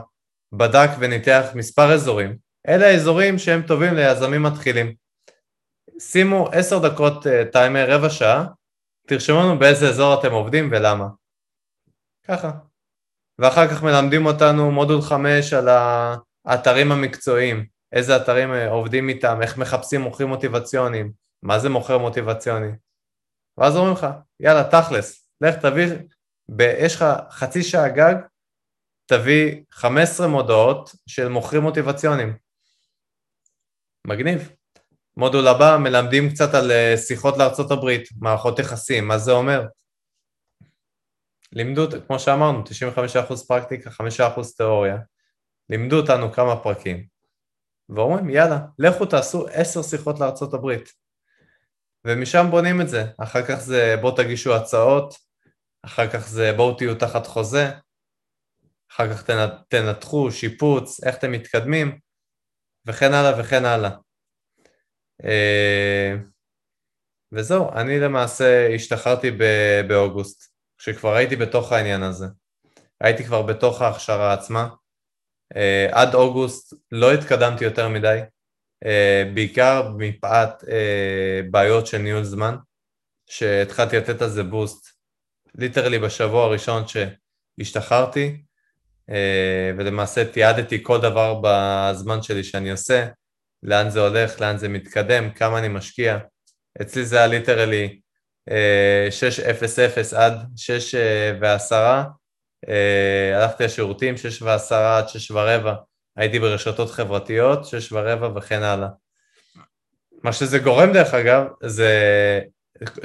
בדק 0.53 0.89
וניתח 0.99 1.45
מספר 1.55 1.93
אזורים, 1.93 2.44
אלה 2.67 2.85
האזורים 2.85 3.37
שהם 3.37 3.61
טובים 3.61 3.93
ליזמים 3.93 4.43
מתחילים. 4.43 4.95
שימו 5.99 6.49
עשר 6.51 6.79
דקות 6.79 7.25
טיימר, 7.51 7.85
רבע 7.91 8.09
שעה, 8.09 8.45
תרשמו 9.07 9.39
לנו 9.39 9.59
באיזה 9.59 9.89
אזור 9.89 10.19
אתם 10.19 10.31
עובדים 10.31 10.69
ולמה. 10.71 11.07
ככה. 12.27 12.51
ואחר 13.39 13.67
כך 13.67 13.83
מלמדים 13.83 14.25
אותנו 14.25 14.71
מודול 14.71 15.01
חמש 15.01 15.53
על 15.53 15.67
האתרים 16.45 16.91
המקצועיים. 16.91 17.65
איזה 17.91 18.15
אתרים 18.15 18.53
אה, 18.53 18.69
עובדים 18.69 19.09
איתם, 19.09 19.41
איך 19.41 19.57
מחפשים 19.57 20.01
מוכרים 20.01 20.29
מוטיבציוניים, 20.29 21.11
מה 21.43 21.59
זה 21.59 21.69
מוכר 21.69 21.97
מוטיבציוני. 21.97 22.71
ואז 23.57 23.77
אומרים 23.77 23.93
לך, 23.93 24.07
יאללה, 24.39 24.63
תכלס, 24.63 25.29
לך 25.41 25.55
תביא, 25.55 25.87
ב- 26.49 26.75
יש 26.79 26.95
לך 26.95 27.05
חצי 27.29 27.63
שעה 27.63 27.89
גג, 27.89 28.15
תביא 29.05 29.63
15 29.71 30.27
מודעות 30.27 30.91
של 31.07 31.27
מוכרים 31.27 31.61
מוטיבציוניים. 31.61 32.37
מגניב. 34.05 34.51
מודול 35.17 35.47
הבא, 35.47 35.77
מלמדים 35.79 36.29
קצת 36.29 36.53
על 36.53 36.71
אה, 36.71 36.97
שיחות 36.97 37.37
לארצות 37.37 37.71
הברית, 37.71 38.09
מערכות 38.19 38.59
יחסים, 38.59 39.07
מה 39.07 39.17
זה 39.17 39.31
אומר? 39.31 39.65
לימדו, 41.51 41.87
כמו 42.07 42.19
שאמרנו, 42.19 42.63
95% 43.29 43.47
פרקטיקה, 43.47 43.89
5% 43.89 43.93
תיאוריה. 44.57 44.97
לימדו 45.69 45.99
אותנו 45.99 46.31
כמה 46.31 46.55
פרקים. 46.55 47.05
ואומרים, 47.89 48.29
יאללה, 48.29 48.59
לכו 48.79 49.05
תעשו 49.05 49.47
10 49.51 49.81
שיחות 49.81 50.19
לארצות 50.19 50.53
הברית. 50.53 50.89
ומשם 52.05 52.47
בונים 52.51 52.81
את 52.81 52.89
זה. 52.89 53.05
אחר 53.17 53.45
כך 53.45 53.55
זה 53.55 53.95
בואו 54.01 54.15
תגישו 54.15 54.55
הצעות, 54.55 55.15
אחר 55.85 56.09
כך 56.09 56.27
זה 56.27 56.53
בואו 56.53 56.73
תהיו 56.73 56.95
תחת 56.95 57.27
חוזה, 57.27 57.71
אחר 58.91 59.13
כך 59.13 59.29
תנתחו, 59.69 60.31
שיפוץ, 60.31 61.03
איך 61.03 61.15
אתם 61.15 61.31
מתקדמים, 61.31 61.99
וכן 62.87 63.13
הלאה 63.13 63.39
וכן 63.39 63.65
הלאה. 63.65 63.89
אה, 65.23 66.15
וזהו, 67.31 67.71
אני 67.73 67.99
למעשה 67.99 68.69
השתחררתי 68.75 69.31
באוגוסט, 69.87 70.53
כשכבר 70.77 71.15
הייתי 71.15 71.35
בתוך 71.35 71.71
העניין 71.71 72.03
הזה. 72.03 72.25
הייתי 73.01 73.23
כבר 73.23 73.41
בתוך 73.41 73.81
ההכשרה 73.81 74.33
עצמה. 74.33 74.69
אה, 75.55 75.87
עד 75.91 76.15
אוגוסט 76.15 76.73
לא 76.91 77.13
התקדמתי 77.13 77.63
יותר 77.63 77.89
מדי, 77.89 78.19
אה, 78.85 79.23
בעיקר 79.33 79.91
מפאת 79.97 80.63
בעיות 81.51 81.87
של 81.87 81.97
ניהול 81.97 82.23
זמן, 82.23 82.55
שהתחלתי 83.29 83.97
לתת 83.97 84.21
על 84.21 84.29
זה 84.29 84.43
boost 84.43 84.95
literally 85.55 85.99
בשבוע 85.99 86.45
הראשון 86.45 86.83
שהשתחררתי, 86.87 88.44
ולמעשה 89.77 90.25
תיעדתי 90.25 90.83
כל 90.83 91.01
דבר 91.01 91.41
בזמן 91.43 92.21
שלי 92.21 92.43
שאני 92.43 92.71
עושה, 92.71 93.07
לאן 93.63 93.89
זה 93.89 93.99
הולך, 93.99 94.41
לאן 94.41 94.57
זה 94.57 94.69
מתקדם, 94.69 95.29
כמה 95.29 95.59
אני 95.59 95.67
משקיע. 95.67 96.17
אצלי 96.81 97.05
זה 97.05 97.17
היה 97.17 97.27
literally 97.27 97.99
6.00 98.49 100.15
עד 100.15 100.33
6 100.55 100.95
ו-10, 101.41 101.73
אה, 102.69 103.41
הלכתי 103.41 103.63
לשירותים 103.63 104.17
6 104.17 104.41
ו-10 104.41 104.75
עד 104.75 105.09
6 105.09 105.31
ורבע, 105.31 105.73
הייתי 106.17 106.39
ברשתות 106.39 106.91
חברתיות 106.91 107.65
6 107.65 107.91
ורבע 107.91 108.29
וכן 108.35 108.63
הלאה. 108.63 108.87
מה 110.23 110.33
שזה 110.33 110.59
גורם 110.59 110.93
דרך 110.93 111.13
אגב, 111.13 111.45
זה 111.63 111.91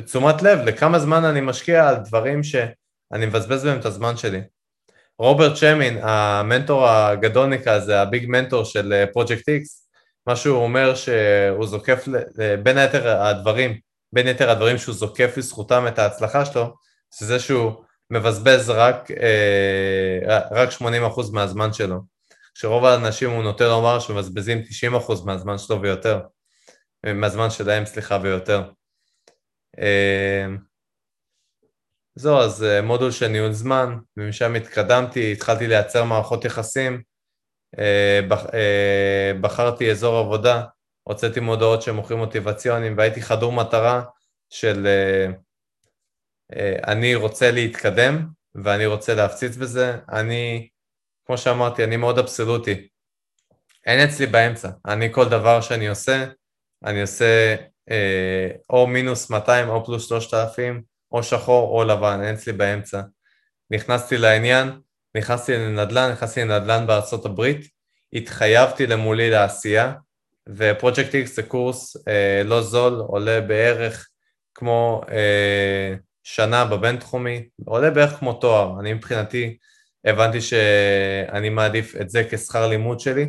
תשומת 0.05 0.43
לב 0.43 0.59
לכמה 0.59 0.99
זמן 0.99 1.25
אני 1.25 1.41
משקיע 1.41 1.89
על 1.89 1.97
דברים 1.97 2.43
שאני 2.43 3.27
מבזבז 3.27 3.65
בהם 3.65 3.81
את 3.81 3.85
הזמן 3.85 4.17
שלי. 4.17 4.41
רוברט 5.21 5.57
שמין, 5.57 5.99
המנטור 6.03 6.89
הגדול 6.89 7.47
נקרא 7.47 7.77
לזה, 7.77 8.01
הביג 8.01 8.25
מנטור 8.29 8.65
של 8.65 9.05
פרויקט 9.13 9.49
אה, 9.49 9.55
איקס, 9.55 9.89
מה 10.27 10.37
שהוא 10.37 10.63
אומר 10.63 10.95
שהוא 10.95 11.67
זוקף, 11.67 12.05
בין 12.63 12.79
היתר 12.79 13.09
הדברים, 13.09 13.79
בין 14.13 14.29
יתר 14.29 14.51
הדברים 14.51 14.79
שהוא 14.79 14.95
זוקף 14.95 15.35
לזכותם 15.37 15.85
את 15.89 15.99
ההצלחה 15.99 16.45
שלו, 16.45 16.75
זה 17.19 17.27
זה 17.27 17.39
שהוא 17.39 17.73
מבזבז 18.11 18.71
רק, 18.71 19.11
אה, 19.11 20.41
רק 20.51 20.69
80% 20.71 21.33
מהזמן 21.33 21.73
שלו. 21.73 22.01
כשרוב 22.55 22.85
האנשים 22.85 23.31
הוא 23.31 23.43
נוטה 23.43 23.65
לומר 23.65 24.01
שמבזבזים 24.01 24.63
90% 24.63 25.25
מהזמן 25.25 25.59
שלו 25.59 25.83
ויותר, 25.83 26.21
מהזמן 27.05 27.51
שלהם, 27.51 27.87
סליחה, 27.87 28.19
ויותר. 28.23 28.63
זהו, 32.15 32.39
אז 32.39 32.65
אה, 32.65 32.83
מודול 32.83 33.11
של 33.11 33.27
ניהול 33.27 33.53
זמן, 33.53 33.99
ומשם 34.17 34.55
התקדמתי, 34.55 35.33
התחלתי 35.33 35.67
לייצר 35.67 36.05
מערכות 36.05 36.45
יחסים, 36.45 37.03
אה, 37.79 38.21
אה, 38.55 39.33
בחרתי 39.41 39.91
אזור 39.91 40.19
עבודה, 40.19 40.65
הוצאתי 41.03 41.41
מודעות 41.41 41.83
שמוכרים 41.83 42.19
מוטיבציונים 42.19 42.99
והייתי 42.99 43.23
חדור 43.23 43.53
מטרה 43.53 44.03
של 44.51 44.87
אני 46.87 47.15
רוצה 47.15 47.51
להתקדם 47.51 48.27
ואני 48.55 48.87
רוצה 48.87 49.15
להפציץ 49.15 49.57
בזה. 49.57 49.97
אני, 50.13 50.69
כמו 51.27 51.39
שאמרתי, 51.39 51.85
אני 51.85 51.97
מאוד 51.97 52.19
אבסולוטי. 52.19 52.89
אין 53.87 54.09
אצלי 54.09 54.27
באמצע. 54.27 54.71
אני 54.87 55.13
כל 55.13 55.29
דבר 55.29 55.61
שאני 55.61 55.89
עושה, 55.89 56.27
אני 56.85 57.01
עושה 57.01 57.57
או 58.71 58.87
מינוס 58.87 59.31
200 59.31 59.69
או 59.69 59.85
פלוס 59.85 60.09
3,000, 60.09 60.83
או 61.13 61.23
שחור 61.23 61.79
או 61.79 61.85
לבן, 61.85 62.21
אין 62.23 62.35
אצלי 62.35 62.53
באמצע. 62.53 63.01
נכנסתי 63.71 64.19
לעניין, 64.19 64.81
נכנסתי 65.17 65.53
לנדל"ן, 65.57 66.11
נכנסתי 66.13 66.41
לנדל"ן 66.41 66.87
בארצות 66.87 67.27
הברית, 67.27 67.67
התחייבתי 68.13 68.87
למולי 68.87 69.31
לעשייה, 69.31 69.93
ופרויקט 70.49 71.15
X 71.15 71.27
זה 71.27 71.43
קורס 71.43 71.97
אה, 72.09 72.43
לא 72.45 72.63
זול, 72.63 72.95
עולה 72.95 73.41
בערך 73.41 74.09
כמו 74.55 75.01
אה, 75.11 75.95
שנה 76.23 76.65
בבינתחומי, 76.65 77.49
עולה 77.65 77.91
בערך 77.91 78.11
כמו 78.11 78.33
תואר. 78.33 78.81
אני 78.81 78.93
מבחינתי 78.93 79.57
הבנתי 80.05 80.41
שאני 80.41 81.49
מעדיף 81.49 81.97
את 82.01 82.11
זה 82.11 82.25
כשכר 82.31 82.69
לימוד 82.69 83.01
שלי, 83.01 83.29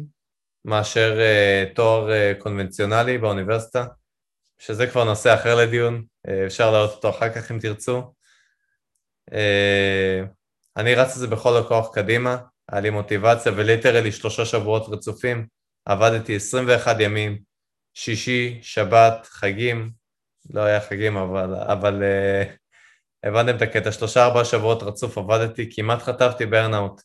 מאשר 0.66 1.20
אה, 1.20 1.66
תואר 1.76 2.12
אה, 2.12 2.34
קונבנציונלי 2.40 3.18
באוניברסיטה, 3.18 3.86
שזה 4.62 4.88
כבר 4.88 5.04
נושא 5.04 5.34
אחר 5.34 5.56
לדיון, 5.56 6.04
אה, 6.28 6.46
אפשר 6.46 6.72
להעלות 6.72 6.92
אותו 6.92 7.10
אחר 7.10 7.30
כך 7.34 7.52
אם 7.52 7.60
תרצו. 7.60 8.14
אה, 9.34 10.22
אני 10.78 10.96
רץ 10.96 11.14
את 11.14 11.20
זה 11.20 11.28
בכל 11.28 11.58
הכוח 11.58 11.96
קדימה, 11.96 12.38
היה 12.72 12.82
לי 12.82 12.90
מוטיבציה 12.90 13.52
וליטרלי 13.56 14.12
שלושה 14.12 14.46
שבועות 14.46 14.90
רצופים, 14.90 15.48
עבדתי 15.86 16.36
21 16.36 16.96
ימים, 17.00 17.40
שישי, 17.94 18.60
שבת, 18.62 19.26
חגים, 19.26 19.92
לא 20.50 20.62
היה 20.62 20.82
חגים 20.82 21.18
אבל, 21.18 21.56
אבל 21.56 22.04
uh, 22.04 22.48
הבנתם 23.28 23.56
את 23.56 23.62
הקטע, 23.62 23.92
שלושה 23.92 24.26
ארבעה 24.26 24.46
שבועות 24.46 24.84
רצוף 24.84 25.18
עבדתי, 25.18 25.70
כמעט 25.76 26.02
חטפתי 26.02 26.46
ברנאוט. 26.46 27.02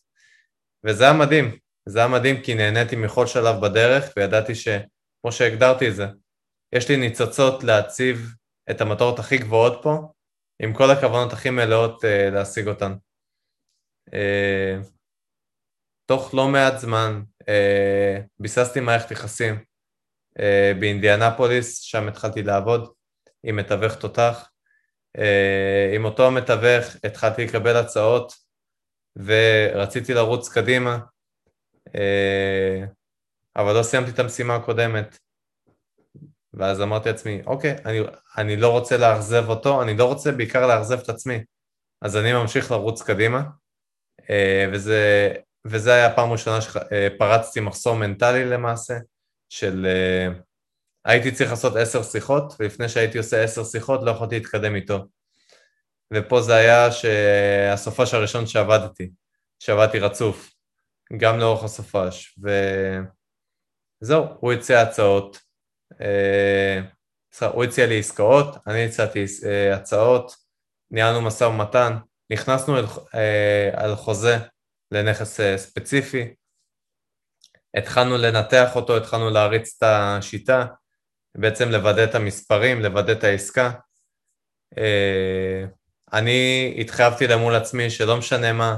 וזה 0.85 1.05
היה 1.05 1.13
מדהים, 1.13 1.57
זה 1.87 1.99
היה 1.99 2.09
מדהים 2.09 2.43
כי 2.43 2.55
נהניתי 2.55 2.97
מכל 2.97 3.27
שלב 3.27 3.61
בדרך 3.61 4.13
וידעתי 4.17 4.55
שכמו 4.55 5.33
שהגדרתי 5.33 5.89
את 5.89 5.95
זה, 5.95 6.07
יש 6.73 6.89
לי 6.89 6.97
ניצוצות 6.97 7.65
להציב 7.65 8.35
את 8.71 8.81
המטרות 8.81 9.19
הכי 9.19 9.39
גבוהות 9.39 9.81
פה, 9.83 10.09
עם 10.63 10.75
כל 10.75 10.91
הכוונות 10.91 11.33
הכי 11.33 11.51
מלאות 11.51 12.05
uh, 12.05 12.35
להשיג 12.35 12.69
אותן. 12.69 12.93
אה, 14.15 14.79
תוך 16.07 16.35
לא 16.35 16.49
מעט 16.49 16.79
זמן 16.79 17.23
אה, 17.49 18.21
ביססתי 18.39 18.81
מערכת 18.81 19.11
יחסים 19.11 19.65
אה, 20.39 20.73
באינדיאנפוליס, 20.81 21.81
שם 21.81 22.09
התחלתי 22.09 22.43
לעבוד 22.43 22.93
עם 23.43 23.57
מתווך 23.57 23.95
תותח. 23.95 24.51
עם 25.95 26.05
אותו 26.05 26.27
המתווך 26.27 26.97
התחלתי 27.05 27.47
לקבל 27.47 27.77
הצעות 27.77 28.33
ורציתי 29.17 30.15
לרוץ 30.15 30.49
קדימה, 30.49 30.99
אבל 33.57 33.73
לא 33.79 33.83
סיימתי 33.83 34.11
את 34.11 34.19
המשימה 34.19 34.57
הקודמת. 34.57 35.19
ואז 36.57 36.83
אמרתי 36.83 37.09
לעצמי, 37.09 37.43
אוקיי, 37.47 37.77
אני, 37.85 38.01
אני 38.39 38.57
לא 38.57 38.69
רוצה 38.69 38.97
לאכזב 38.97 39.45
אותו, 39.49 39.83
אני 39.83 39.97
לא 39.97 40.05
רוצה 40.05 40.33
בעיקר 40.33 40.67
לאכזב 40.67 40.99
את 40.99 41.09
עצמי, 41.09 41.45
אז 42.03 42.17
אני 42.17 42.33
ממשיך 42.33 42.71
לרוץ 42.71 43.03
קדימה. 43.03 43.43
אה, 44.31 44.67
וזה, 44.73 45.33
וזה 45.65 45.95
היה 45.95 46.07
הפעם 46.07 46.29
הראשונה 46.29 46.59
שפרצתי 46.61 47.61
מחסום 47.61 48.01
מנטלי 48.01 48.45
למעשה, 48.45 48.95
של 49.49 49.87
אה, 49.87 50.29
הייתי 51.05 51.33
צריך 51.33 51.51
לעשות 51.51 51.77
עשר 51.77 52.03
שיחות, 52.03 52.53
ולפני 52.61 52.89
שהייתי 52.89 53.19
עושה 53.19 53.43
עשר 53.43 53.65
שיחות 53.65 54.01
לא 54.03 54.11
יכולתי 54.11 54.35
להתקדם 54.39 54.75
איתו. 54.75 55.07
ופה 56.13 56.43
זה 56.43 56.55
היה 56.55 56.89
הסופש 57.73 58.15
הראשון 58.15 58.47
שעבדתי, 58.47 59.11
שעבדתי 59.59 59.99
רצוף, 59.99 60.51
גם 61.17 61.39
לאורך 61.39 61.65
הסופש, 61.65 62.39
וזהו, 64.03 64.25
הוא 64.41 64.53
הציע 64.53 64.81
הצעות, 64.81 65.37
אה, 65.37 65.46
הוא 67.53 67.65
הציע 67.65 67.87
לי 67.87 67.99
עסקאות, 67.99 68.57
אני 68.67 68.85
הצעתי 68.85 69.25
הצעות, 69.73 70.37
ניהלנו 70.91 71.21
משא 71.21 71.45
ומתן, 71.45 71.97
נכנסנו 72.31 72.79
אל, 72.79 72.85
אה, 73.15 73.71
על 73.73 73.97
חוזה 73.97 74.39
לנכס 74.93 75.41
אה, 75.41 75.59
ספציפי, 75.59 76.35
התחלנו 77.77 78.17
לנתח 78.17 78.77
אותו, 78.77 78.97
התחלנו 78.97 79.31
להריץ 79.31 79.75
את 79.79 79.83
השיטה, 79.83 80.67
בעצם 81.39 81.69
לוודא 81.69 82.05
את 82.05 82.15
המספרים, 82.15 82.83
לוודא 82.83 83.13
את 83.13 83.25
העסקה. 83.25 83.71
אה, 84.79 85.65
אני 86.13 86.75
התחייבתי 86.81 87.27
למול 87.27 87.55
עצמי 87.55 87.91
שלא 87.91 88.17
משנה 88.17 88.53
מה, 88.53 88.77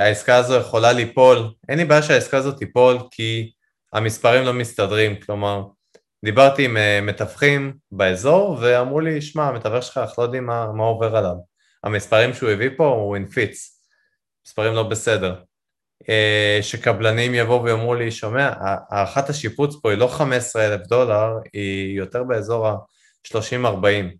העסקה 0.00 0.36
הזו 0.36 0.54
יכולה 0.54 0.92
ליפול, 0.92 1.54
אין 1.68 1.78
לי 1.78 1.84
בעיה 1.84 2.02
שהעסקה 2.02 2.36
הזו 2.36 2.52
תיפול 2.52 2.98
כי 3.10 3.52
המספרים 3.92 4.44
לא 4.44 4.52
מסתדרים, 4.52 5.20
כלומר, 5.20 5.62
דיברתי 6.24 6.64
עם 6.64 6.76
מתווכים 7.06 7.76
באזור 7.92 8.58
ואמרו 8.60 9.00
לי, 9.00 9.22
שמע, 9.22 9.48
המתווך 9.48 9.84
שלך, 9.84 9.98
אנחנו 9.98 10.22
לא 10.22 10.26
יודעים 10.26 10.46
מה, 10.46 10.72
מה 10.72 10.84
עובר 10.84 11.16
עליו. 11.16 11.34
המספרים 11.84 12.34
שהוא 12.34 12.50
הביא 12.50 12.70
פה 12.76 12.86
הוא 12.86 13.16
הנפיץ, 13.16 13.82
מספרים 14.46 14.74
לא 14.74 14.82
בסדר. 14.82 15.42
אה, 16.08 16.58
שקבלנים 16.62 17.34
יבואו 17.34 17.64
ויאמרו 17.64 17.94
לי, 17.94 18.10
שומע, 18.10 18.52
הערכת 18.90 19.28
השיפוץ 19.28 19.76
פה 19.82 19.90
היא 19.90 19.98
לא 19.98 20.06
15 20.06 20.66
אלף 20.66 20.86
דולר, 20.86 21.28
היא 21.52 21.98
יותר 21.98 22.24
באזור 22.24 22.68
ה-30-40. 22.68 24.16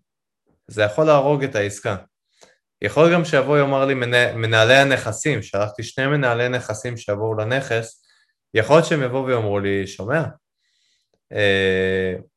זה 0.67 0.83
יכול 0.83 1.05
להרוג 1.05 1.43
את 1.43 1.55
העסקה. 1.55 1.95
יכול 2.81 3.13
גם 3.13 3.25
שיבוא 3.25 3.57
יאמר 3.57 3.85
לי 3.85 3.93
מנהלי 4.35 4.75
הנכסים, 4.75 5.41
שלחתי 5.41 5.83
שני 5.83 6.07
מנהלי 6.07 6.49
נכסים 6.49 6.97
שיבואו 6.97 7.33
לנכס, 7.33 8.03
יכול 8.53 8.75
להיות 8.75 8.85
שהם 8.85 9.03
יבואו 9.03 9.25
ויאמרו 9.25 9.59
לי, 9.59 9.87
שומע, 9.87 10.17
אה, 10.17 10.25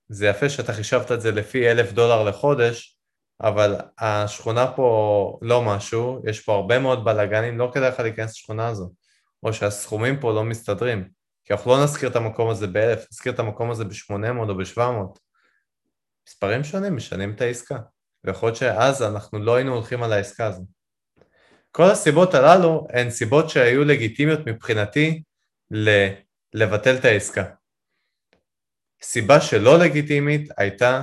זה 0.08 0.26
יפה 0.26 0.48
שאתה 0.48 0.72
חישבת 0.72 1.12
את 1.12 1.20
זה 1.20 1.32
לפי 1.32 1.70
אלף 1.70 1.92
דולר 1.92 2.24
לחודש, 2.24 2.98
אבל 3.40 3.76
השכונה 3.98 4.72
פה 4.76 5.38
לא 5.42 5.62
משהו, 5.62 6.22
יש 6.24 6.40
פה 6.40 6.54
הרבה 6.54 6.78
מאוד 6.78 7.04
בלאגנים, 7.04 7.58
לא 7.58 7.70
כדאי 7.74 7.88
לך 7.88 8.00
להיכנס 8.00 8.30
לשכונה 8.30 8.68
הזו, 8.68 8.92
או 9.42 9.52
שהסכומים 9.52 10.20
פה 10.20 10.32
לא 10.32 10.44
מסתדרים, 10.44 11.08
כי 11.44 11.52
אנחנו 11.52 11.70
לא 11.70 11.84
נזכיר 11.84 12.08
את 12.08 12.16
המקום 12.16 12.50
הזה 12.50 12.66
באלף, 12.66 13.06
נזכיר 13.12 13.32
את 13.32 13.38
המקום 13.38 13.70
הזה 13.70 13.84
ב-800 13.84 14.14
או 14.38 14.56
ב-700. 14.56 15.18
מספרים 16.28 16.64
שונים 16.64 16.96
משנים 16.96 17.32
את 17.32 17.40
העסקה, 17.40 17.78
ויכול 18.24 18.46
להיות 18.46 18.56
שאז 18.56 19.02
אנחנו 19.02 19.38
לא 19.38 19.54
היינו 19.54 19.74
הולכים 19.74 20.02
על 20.02 20.12
העסקה 20.12 20.46
הזו. 20.46 20.62
כל 21.70 21.90
הסיבות 21.90 22.34
הללו 22.34 22.86
הן 22.90 23.10
סיבות 23.10 23.50
שהיו 23.50 23.84
לגיטימיות 23.84 24.40
מבחינתי 24.46 25.22
ל- 25.70 26.08
לבטל 26.54 26.96
את 26.96 27.04
העסקה. 27.04 27.44
סיבה 29.04 29.40
שלא 29.40 29.78
לגיטימית 29.78 30.48
הייתה 30.58 31.02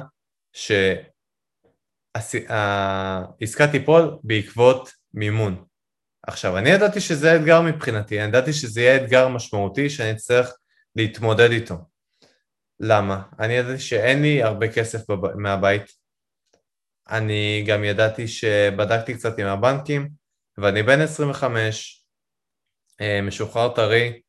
שהעסקה 2.14 3.68
תיפול 3.72 4.18
בעקבות 4.24 4.92
מימון. 5.14 5.64
עכשיו, 6.28 6.58
אני 6.58 6.70
ידעתי 6.70 7.02
שזה 7.02 7.36
אתגר 7.36 7.62
מבחינתי, 7.62 8.20
אני 8.20 8.28
ידעתי 8.28 8.54
שזה 8.54 8.82
יהיה 8.82 8.96
אתגר 8.96 9.28
משמעותי 9.28 9.90
שאני 9.90 10.12
אצטרך 10.12 10.54
להתמודד 10.96 11.52
איתו. 11.52 11.76
למה? 12.80 13.22
אני 13.40 13.54
ידעתי 13.54 13.80
שאין 13.80 14.22
לי 14.22 14.44
הרבה 14.44 14.74
כסף 14.74 15.10
בב... 15.10 15.36
מהבית. 15.36 15.84
אני 17.10 17.66
גם 17.68 17.84
ידעתי 17.84 18.28
שבדקתי 18.28 19.14
קצת 19.14 19.40
עם 19.40 19.48
הבנקים, 19.48 20.10
ואני 20.58 20.84
בן 20.84 21.02
25, 21.02 22.06
אה, 23.02 23.22
משוחרר 23.22 23.76
טרי, 23.76 24.22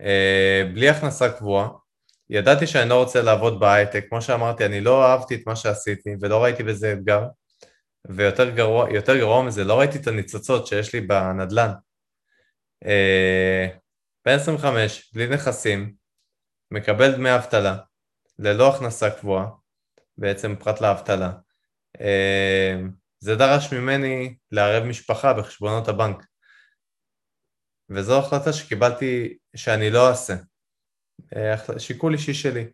אה, 0.00 0.62
בלי 0.74 0.88
הכנסה 0.88 1.32
קבועה, 1.32 1.68
ידעתי 2.30 2.66
שאני 2.66 2.88
לא 2.88 3.02
רוצה 3.02 3.22
לעבוד 3.22 3.60
בהייטק, 3.60 4.04
כמו 4.08 4.22
שאמרתי, 4.22 4.66
אני 4.66 4.80
לא 4.80 5.06
אהבתי 5.06 5.34
את 5.34 5.40
מה 5.46 5.56
שעשיתי 5.56 6.10
ולא 6.20 6.44
ראיתי 6.44 6.62
בזה 6.62 6.92
אתגר, 6.92 7.22
ויותר 8.08 8.50
גרוע, 8.50 8.88
גרוע 9.18 9.42
מזה, 9.42 9.64
לא 9.64 9.78
ראיתי 9.78 9.98
את 9.98 10.06
הניצוצות 10.06 10.66
שיש 10.66 10.94
לי 10.94 11.00
בנדל"ן. 11.00 11.70
אה, 12.86 13.68
בן 14.24 14.34
25, 14.34 15.12
בלי 15.14 15.26
נכסים, 15.26 15.94
מקבל 16.70 17.12
דמי 17.12 17.34
אבטלה, 17.34 17.76
ללא 18.38 18.74
הכנסה 18.74 19.10
קבועה, 19.10 19.46
בעצם 20.18 20.56
פרט 20.56 20.80
לאבטלה. 20.80 21.32
אה, 22.00 22.80
זה 23.20 23.36
דרש 23.36 23.72
ממני 23.72 24.36
לערב 24.50 24.84
משפחה 24.84 25.32
בחשבונות 25.32 25.88
הבנק. 25.88 26.24
וזו 27.90 28.18
החלטה 28.18 28.52
שקיבלתי 28.52 29.36
שאני 29.56 29.90
לא 29.90 30.08
אעשה. 30.08 30.34
אה, 31.36 31.78
שיקול 31.78 32.12
אישי 32.12 32.34
שלי. 32.34 32.66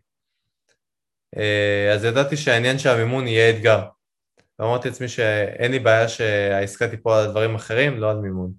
אה, 1.37 1.91
אז 1.93 2.03
ידעתי 2.03 2.37
שהעניין 2.37 2.79
של 2.79 2.89
המימון 2.89 3.27
יהיה 3.27 3.49
אתגר. 3.49 3.83
ואמרתי 4.59 4.89
לעצמי 4.89 5.07
שאין 5.07 5.71
לי 5.71 5.79
בעיה 5.79 6.07
שהעסקה 6.07 6.87
תיפול 6.87 7.13
על 7.13 7.31
דברים 7.31 7.55
אחרים, 7.55 7.99
לא 7.99 8.11
על 8.11 8.17
מימון. 8.17 8.53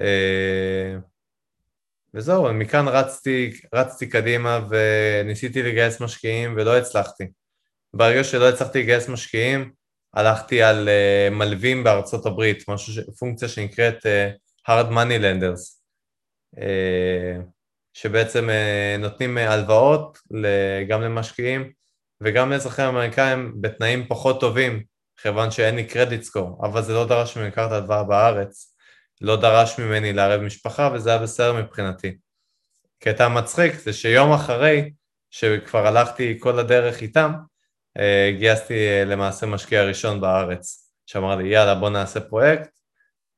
אה, 0.00 0.96
וזהו, 2.14 2.54
מכאן 2.54 2.88
רצתי, 2.88 3.60
רצתי 3.74 4.08
קדימה 4.08 4.66
וניסיתי 4.70 5.62
לגייס 5.62 6.00
משקיעים 6.00 6.54
ולא 6.56 6.78
הצלחתי. 6.78 7.24
ברגע 7.94 8.24
שלא 8.24 8.48
הצלחתי 8.48 8.82
לגייס 8.82 9.08
משקיעים, 9.08 9.72
הלכתי 10.14 10.62
על 10.62 10.88
מלווים 11.30 11.84
בארצות 11.84 12.26
הברית, 12.26 12.68
משהו, 12.68 13.02
פונקציה 13.18 13.48
שנקראת 13.48 14.06
hard 14.68 14.90
money 14.90 15.20
lenders. 15.20 15.80
שבעצם 17.94 18.50
אה, 18.50 18.96
נותנים 18.98 19.38
אה, 19.38 19.52
הלוואות 19.52 20.18
גם 20.88 21.02
למשקיעים 21.02 21.70
וגם 22.20 22.52
לאזרחים 22.52 22.84
אמריקאים 22.84 23.54
בתנאים 23.60 24.06
פחות 24.08 24.40
טובים, 24.40 24.82
כיוון 25.16 25.50
שאין 25.50 25.76
לי 25.76 25.84
קרדיט 25.84 26.22
סקור, 26.22 26.60
אבל 26.66 26.82
זה 26.82 26.92
לא 26.92 27.06
דרש 27.06 27.36
ממני 27.36 27.48
לקחת 27.48 27.72
הלוואה 27.72 28.04
בארץ, 28.04 28.76
לא 29.20 29.36
דרש 29.36 29.78
ממני 29.78 30.12
לערב 30.12 30.40
משפחה 30.40 30.90
וזה 30.94 31.10
היה 31.10 31.18
בסדר 31.18 31.52
מבחינתי. 31.62 32.16
קטע 32.98 33.28
מצחיק 33.28 33.74
זה 33.74 33.92
שיום 33.92 34.32
אחרי 34.32 34.90
שכבר 35.30 35.86
הלכתי 35.86 36.36
כל 36.40 36.58
הדרך 36.58 37.02
איתם, 37.02 37.32
אה, 37.98 38.32
גייסתי 38.38 38.74
למעשה 39.06 39.46
משקיע 39.46 39.84
ראשון 39.84 40.20
בארץ, 40.20 40.90
שאמר 41.06 41.36
לי 41.36 41.48
יאללה 41.48 41.74
בוא 41.74 41.90
נעשה 41.90 42.20
פרויקט 42.20 42.68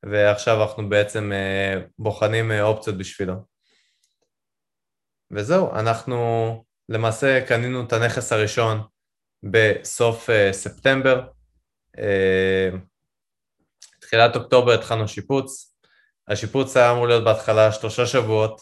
ועכשיו 0.03 0.63
אנחנו 0.63 0.89
בעצם 0.89 1.33
בוחנים 1.99 2.53
אופציות 2.53 2.99
בשבילו. 2.99 3.56
וזהו, 5.31 5.75
אנחנו 5.75 6.17
למעשה 6.89 7.47
קנינו 7.49 7.85
את 7.85 7.93
הנכס 7.93 8.33
הראשון 8.33 8.83
בסוף 9.43 10.31
uh, 10.31 10.53
ספטמבר. 10.53 11.27
Uh, 11.97 12.77
תחילת 14.01 14.37
אוקטובר 14.37 14.73
התחלנו 14.73 15.09
שיפוץ. 15.09 15.77
השיפוץ 16.29 16.77
היה 16.77 16.93
אמור 16.93 17.07
להיות 17.07 17.25
בהתחלה 17.25 17.73
שלושה 17.73 18.07
שבועות. 18.07 18.61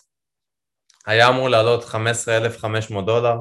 היה 1.06 1.28
אמור 1.28 1.48
לעלות 1.48 1.84
15,500 1.84 3.06
דולר. 3.06 3.36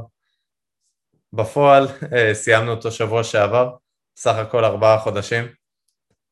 בפועל 1.33 1.85
uh, 1.87 2.33
סיימנו 2.33 2.71
אותו 2.71 2.91
שבוע 2.91 3.23
שעבר, 3.23 3.75
סך 4.15 4.35
הכל 4.35 4.65
ארבעה 4.65 4.99
חודשים. 4.99 5.45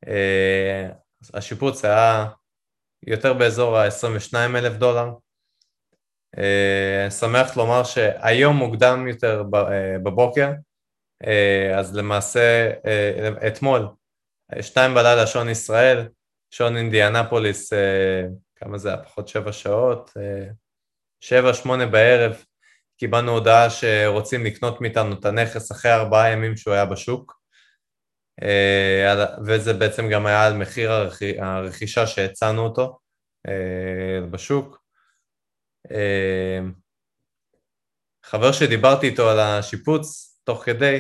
Uh, 0.06 0.10
השיפוץ 1.34 1.86
היה 1.86 2.26
יותר 3.08 3.34
באזור 3.34 3.78
ה-22,000 3.78 4.70
דולר. 4.70 5.10
אה, 6.38 7.12
שמח 7.12 7.58
לומר 7.58 7.84
שהיום 7.84 8.56
מוקדם 8.56 9.08
יותר 9.08 9.44
אה, 9.56 10.00
בבוקר, 10.04 10.52
אה, 11.28 11.80
אז 11.80 11.96
למעשה 11.96 12.72
אתמול, 13.48 13.88
שתיים 14.62 14.94
בלילה 14.94 15.28
שעון 15.28 15.50
ישראל, 15.50 16.08
שעון 16.50 16.78
אינדיאנפוליס, 16.78 17.74
כמה 18.56 18.78
זה 18.78 18.90
היה? 18.90 19.04
פחות 19.04 19.28
שבע 19.28 19.52
שעות, 19.52 20.12
שבע, 21.20 21.54
שמונה 21.54 21.86
בערב, 21.86 22.44
קיבלנו 22.98 23.32
הודעה 23.32 23.70
שרוצים 23.70 24.46
לקנות 24.46 24.82
מאיתנו 24.82 25.20
את 25.20 25.26
הנכס 25.26 25.72
אחרי 25.72 25.94
ארבעה 25.94 26.32
ימים 26.32 26.58
שהוא 26.58 26.74
היה 26.74 26.86
בשוק, 26.86 27.42
וזה 29.46 29.74
בעצם 29.74 30.10
גם 30.10 30.26
היה 30.26 30.48
על 30.48 30.54
מחיר 30.54 30.92
הרכישה 31.40 32.08
שהצענו 32.08 32.62
אותו 32.62 33.00
בשוק. 34.32 34.81
אמ, 35.92 36.72
חבר 38.24 38.52
שדיברתי 38.52 39.08
איתו 39.08 39.30
על 39.30 39.40
השיפוץ, 39.40 40.32
תוך 40.44 40.64
כדי, 40.66 41.00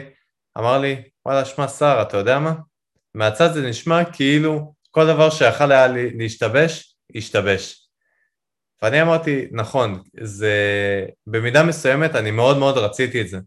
אמר 0.57 0.77
לי, 0.77 1.03
וואלה, 1.25 1.45
שמע, 1.45 1.67
שר, 1.67 1.99
אתה 2.01 2.17
יודע 2.17 2.39
מה? 2.39 2.53
מהצד 3.15 3.53
זה 3.53 3.61
נשמע 3.69 4.11
כאילו 4.13 4.73
כל 4.91 5.07
דבר 5.07 5.29
שיכול 5.29 5.71
היה 5.71 5.87
להשתבש, 6.17 6.95
השתבש. 7.15 7.87
ואני 8.81 9.01
אמרתי, 9.01 9.47
נכון, 9.51 10.03
זה... 10.21 10.55
במידה 11.27 11.63
מסוימת 11.63 12.15
אני 12.15 12.31
מאוד 12.31 12.57
מאוד 12.57 12.77
רציתי 12.77 13.21
את 13.21 13.27
זה. 13.27 13.37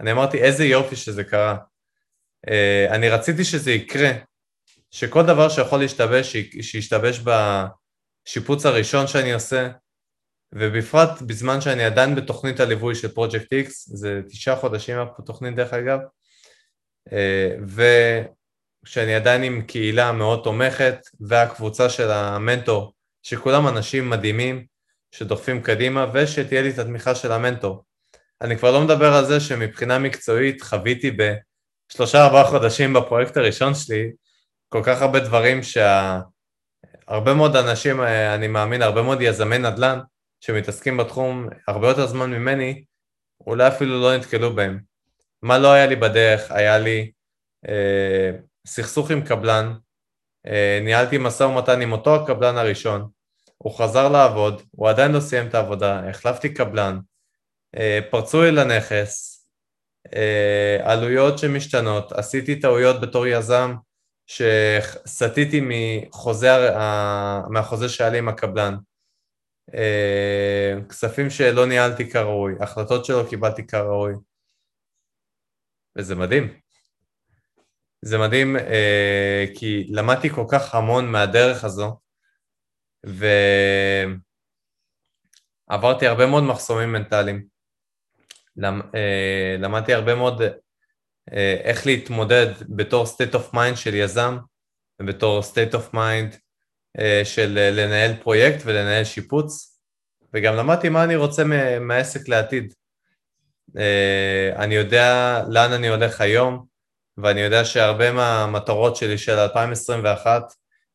אני 0.00 0.12
אמרתי, 0.12 0.38
איזה 0.38 0.64
יופי 0.64 0.96
שזה 0.96 1.24
קרה. 1.24 1.56
Uh, 2.46 2.94
אני 2.94 3.08
רציתי 3.08 3.44
שזה 3.44 3.72
יקרה, 3.72 4.10
שכל 4.90 5.26
דבר 5.26 5.48
שיכול 5.48 5.80
להשתבש, 5.80 6.36
שישתבש 6.60 7.20
בשיפוץ 8.26 8.66
הראשון 8.66 9.06
שאני 9.06 9.32
עושה, 9.32 9.68
ובפרט 10.52 11.22
בזמן 11.22 11.60
שאני 11.60 11.84
עדיין 11.84 12.14
בתוכנית 12.14 12.60
הליווי 12.60 12.94
של 12.94 13.08
פרויקט 13.08 13.52
X, 13.52 13.70
זה 13.86 14.20
תשעה 14.28 14.56
חודשים 14.56 14.96
התוכנית 15.18 15.56
דרך 15.56 15.72
אגב, 15.72 15.98
אה, 17.12 17.56
וכשאני 18.82 19.14
עדיין 19.14 19.42
עם 19.42 19.62
קהילה 19.62 20.12
מאוד 20.12 20.40
תומכת, 20.44 20.98
והקבוצה 21.20 21.90
של 21.90 22.10
המנטור, 22.10 22.92
שכולם 23.22 23.68
אנשים 23.68 24.10
מדהימים, 24.10 24.66
שדוחפים 25.10 25.62
קדימה, 25.62 26.06
ושתהיה 26.12 26.62
לי 26.62 26.70
את 26.70 26.78
התמיכה 26.78 27.14
של 27.14 27.32
המנטור. 27.32 27.84
אני 28.40 28.58
כבר 28.58 28.72
לא 28.72 28.80
מדבר 28.80 29.14
על 29.14 29.24
זה 29.24 29.40
שמבחינה 29.40 29.98
מקצועית 29.98 30.62
חוויתי 30.62 31.10
בשלושה 31.10 32.24
ארבעה 32.24 32.44
חודשים 32.44 32.92
בפרויקט 32.92 33.36
הראשון 33.36 33.74
שלי 33.74 34.10
כל 34.68 34.80
כך 34.84 35.02
הרבה 35.02 35.20
דברים 35.20 35.60
שהרבה 35.62 37.34
מאוד 37.34 37.56
אנשים, 37.56 38.00
אה, 38.00 38.34
אני 38.34 38.48
מאמין, 38.48 38.82
הרבה 38.82 39.02
מאוד 39.02 39.22
יזמי 39.22 39.58
נדל"ן, 39.58 39.98
שמתעסקים 40.46 40.96
בתחום 40.96 41.48
הרבה 41.68 41.88
יותר 41.88 42.06
זמן 42.06 42.30
ממני, 42.30 42.84
אולי 43.46 43.68
אפילו 43.68 44.00
לא 44.00 44.16
נתקלו 44.16 44.54
בהם. 44.54 44.80
מה 45.42 45.58
לא 45.58 45.72
היה 45.72 45.86
לי 45.86 45.96
בדרך? 45.96 46.50
היה 46.50 46.78
לי 46.78 47.10
אה, 47.68 48.30
סכסוך 48.66 49.10
עם 49.10 49.22
קבלן, 49.22 49.72
אה, 50.46 50.80
ניהלתי 50.82 51.18
משא 51.18 51.42
ומתן 51.42 51.80
עם 51.80 51.92
אותו 51.92 52.16
הקבלן 52.16 52.56
הראשון, 52.56 53.08
הוא 53.58 53.78
חזר 53.78 54.08
לעבוד, 54.08 54.62
הוא 54.70 54.88
עדיין 54.88 55.12
לא 55.12 55.20
סיים 55.20 55.46
את 55.46 55.54
העבודה, 55.54 56.08
החלפתי 56.08 56.54
קבלן, 56.54 56.98
אה, 57.76 58.00
פרצו 58.10 58.42
לי 58.42 58.52
לנכס, 58.52 59.46
אה, 60.14 60.78
עלויות 60.82 61.38
שמשתנות, 61.38 62.12
עשיתי 62.12 62.60
טעויות 62.60 63.00
בתור 63.00 63.26
יזם 63.26 63.74
שסטיתי 64.26 65.60
מחוזה, 65.62 66.70
מהחוזה 67.50 67.88
שהיה 67.88 68.10
לי 68.10 68.18
עם 68.18 68.28
הקבלן, 68.28 68.76
כספים 70.88 71.30
שלא 71.30 71.66
ניהלתי 71.66 72.10
כראוי, 72.10 72.54
החלטות 72.60 73.04
שלא 73.04 73.26
קיבלתי 73.30 73.66
כראוי, 73.66 74.14
וזה 75.98 76.14
מדהים. 76.14 76.60
זה 78.02 78.18
מדהים 78.18 78.56
כי 79.54 79.86
למדתי 79.90 80.30
כל 80.30 80.44
כך 80.50 80.74
המון 80.74 81.12
מהדרך 81.12 81.64
הזו, 81.64 82.00
ועברתי 85.68 86.06
הרבה 86.06 86.26
מאוד 86.26 86.44
מחסומים 86.44 86.92
מנטליים. 86.92 87.56
אה, 88.64 89.56
למדתי 89.58 89.94
הרבה 89.94 90.14
מאוד 90.14 90.42
אה, 91.32 91.60
איך 91.64 91.86
להתמודד 91.86 92.52
בתור 92.68 93.04
state 93.04 93.34
of 93.34 93.54
mind 93.54 93.76
של 93.76 93.94
יזם 93.94 94.36
ובתור 95.02 95.40
state 95.40 95.74
of 95.74 95.94
mind 95.94 96.34
אה, 96.34 96.45
של 97.24 97.70
לנהל 97.72 98.16
פרויקט 98.22 98.62
ולנהל 98.64 99.04
שיפוץ 99.04 99.80
וגם 100.34 100.56
למדתי 100.56 100.88
מה 100.88 101.04
אני 101.04 101.16
רוצה 101.16 101.42
מהעסק 101.80 102.28
לעתיד. 102.28 102.74
אני 104.56 104.74
יודע 104.74 105.40
לאן 105.48 105.72
אני 105.72 105.88
הולך 105.88 106.20
היום 106.20 106.66
ואני 107.18 107.40
יודע 107.40 107.64
שהרבה 107.64 108.12
מהמטרות 108.12 108.96
שלי 108.96 109.18
של 109.18 109.38
2021 109.38 110.42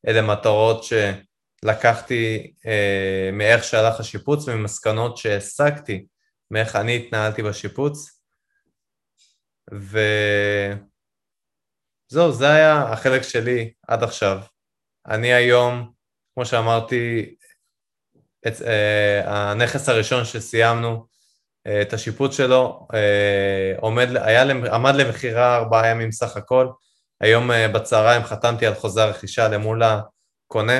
אלה 0.07 0.21
מטרות 0.21 0.83
שלקחתי 0.83 2.53
מאיך 3.33 3.63
שהלך 3.63 3.99
השיפוץ 3.99 4.47
וממסקנות 4.47 5.17
שהסקתי 5.17 6.05
מאיך 6.51 6.75
אני 6.75 6.95
התנהלתי 6.95 7.43
בשיפוץ. 7.43 8.21
וזהו, 12.11 12.31
זה 12.31 12.49
היה 12.49 12.81
החלק 12.81 13.21
שלי 13.21 13.73
עד 13.87 14.03
עכשיו. 14.03 14.41
אני 15.07 15.33
היום, 15.33 15.91
כמו 16.33 16.45
שאמרתי, 16.45 17.35
את, 18.47 18.53
uh, 18.53 19.27
הנכס 19.29 19.89
הראשון 19.89 20.25
שסיימנו 20.25 21.05
uh, 21.67 21.71
את 21.81 21.93
השיפוץ 21.93 22.37
שלו 22.37 22.87
uh, 22.91 23.81
עומד, 23.81 24.07
היה, 24.17 24.41
עמד 24.73 24.95
למכירה 24.95 25.57
ארבעה 25.57 25.87
ימים 25.87 26.11
סך 26.11 26.37
הכל. 26.37 26.67
היום 27.21 27.51
uh, 27.51 27.53
בצהריים 27.73 28.23
חתמתי 28.23 28.65
על 28.65 28.73
חוזה 28.73 29.03
הרכישה 29.03 29.47
למול 29.47 29.81
הקונה, 29.83 30.79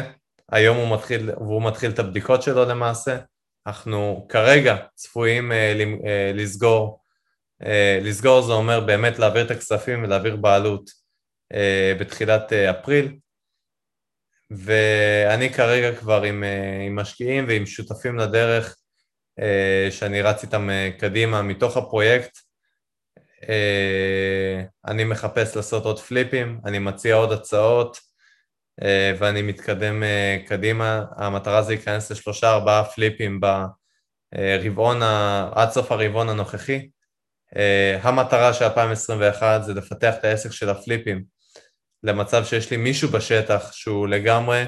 היום 0.52 0.78
הוא 0.78 0.96
מתחיל, 0.96 1.32
והוא 1.32 1.64
מתחיל 1.64 1.92
את 1.92 2.00
הבדיקות 2.00 2.42
שלו 2.42 2.66
למעשה. 2.66 3.18
אנחנו 3.68 4.26
כרגע 4.30 4.76
צפויים 4.96 5.52
אה, 5.52 5.74
אה, 6.06 6.32
לסגור, 6.34 7.02
אה, 7.64 8.00
לסגור 8.02 8.42
זה 8.42 8.54
אומר 8.54 8.80
באמת 8.80 9.20
להעביר 9.20 9.46
את 9.46 9.52
הכספים 9.52 10.04
ולהעביר 10.04 10.36
בעלות 10.36 11.02
בתחילת 12.00 12.54
אפריל, 12.54 13.18
ואני 14.58 15.54
כרגע 15.54 15.96
כבר 15.96 16.24
עם, 16.24 16.44
עם 16.88 16.96
משקיעים 16.96 17.46
ועם 17.48 17.66
שותפים 17.66 18.18
לדרך 18.18 18.78
שאני 19.90 20.22
רץ 20.22 20.44
איתם 20.44 20.70
קדימה 21.00 21.42
מתוך 21.42 21.78
הפרויקט. 21.78 22.38
אני 24.86 25.04
מחפש 25.04 25.56
לעשות 25.56 25.86
עוד 25.86 26.00
פליפים, 26.00 26.60
אני 26.66 26.80
מציע 26.80 27.16
עוד 27.16 27.32
הצעות, 27.32 27.98
אה, 28.84 29.14
ואני 29.18 29.42
מתקדם 29.42 30.04
אה, 30.04 30.38
קדימה. 30.48 31.06
המטרה 31.16 31.64
זה 31.64 31.70
להיכנס 31.74 32.12
לשלושה 32.12 32.52
ארבעה 32.52 32.84
פליפים 32.84 33.40
ברבעון, 34.34 35.02
עד 35.52 35.72
סוף 35.72 35.92
הרבעון 35.92 36.30
הנוכחי. 36.30 36.90
אה, 37.56 38.00
המטרה 38.02 38.54
של 38.54 38.66
2021 38.66 39.64
זה 39.64 39.74
לפתח 39.74 40.14
את 40.20 40.24
העסק 40.26 40.52
של 40.52 40.70
הפליפים 40.70 41.24
למצב 42.04 42.46
שיש 42.46 42.72
לי 42.72 42.78
מישהו 42.78 43.10
בשטח 43.10 43.72
שהוא 43.72 44.08
לגמרי 44.08 44.64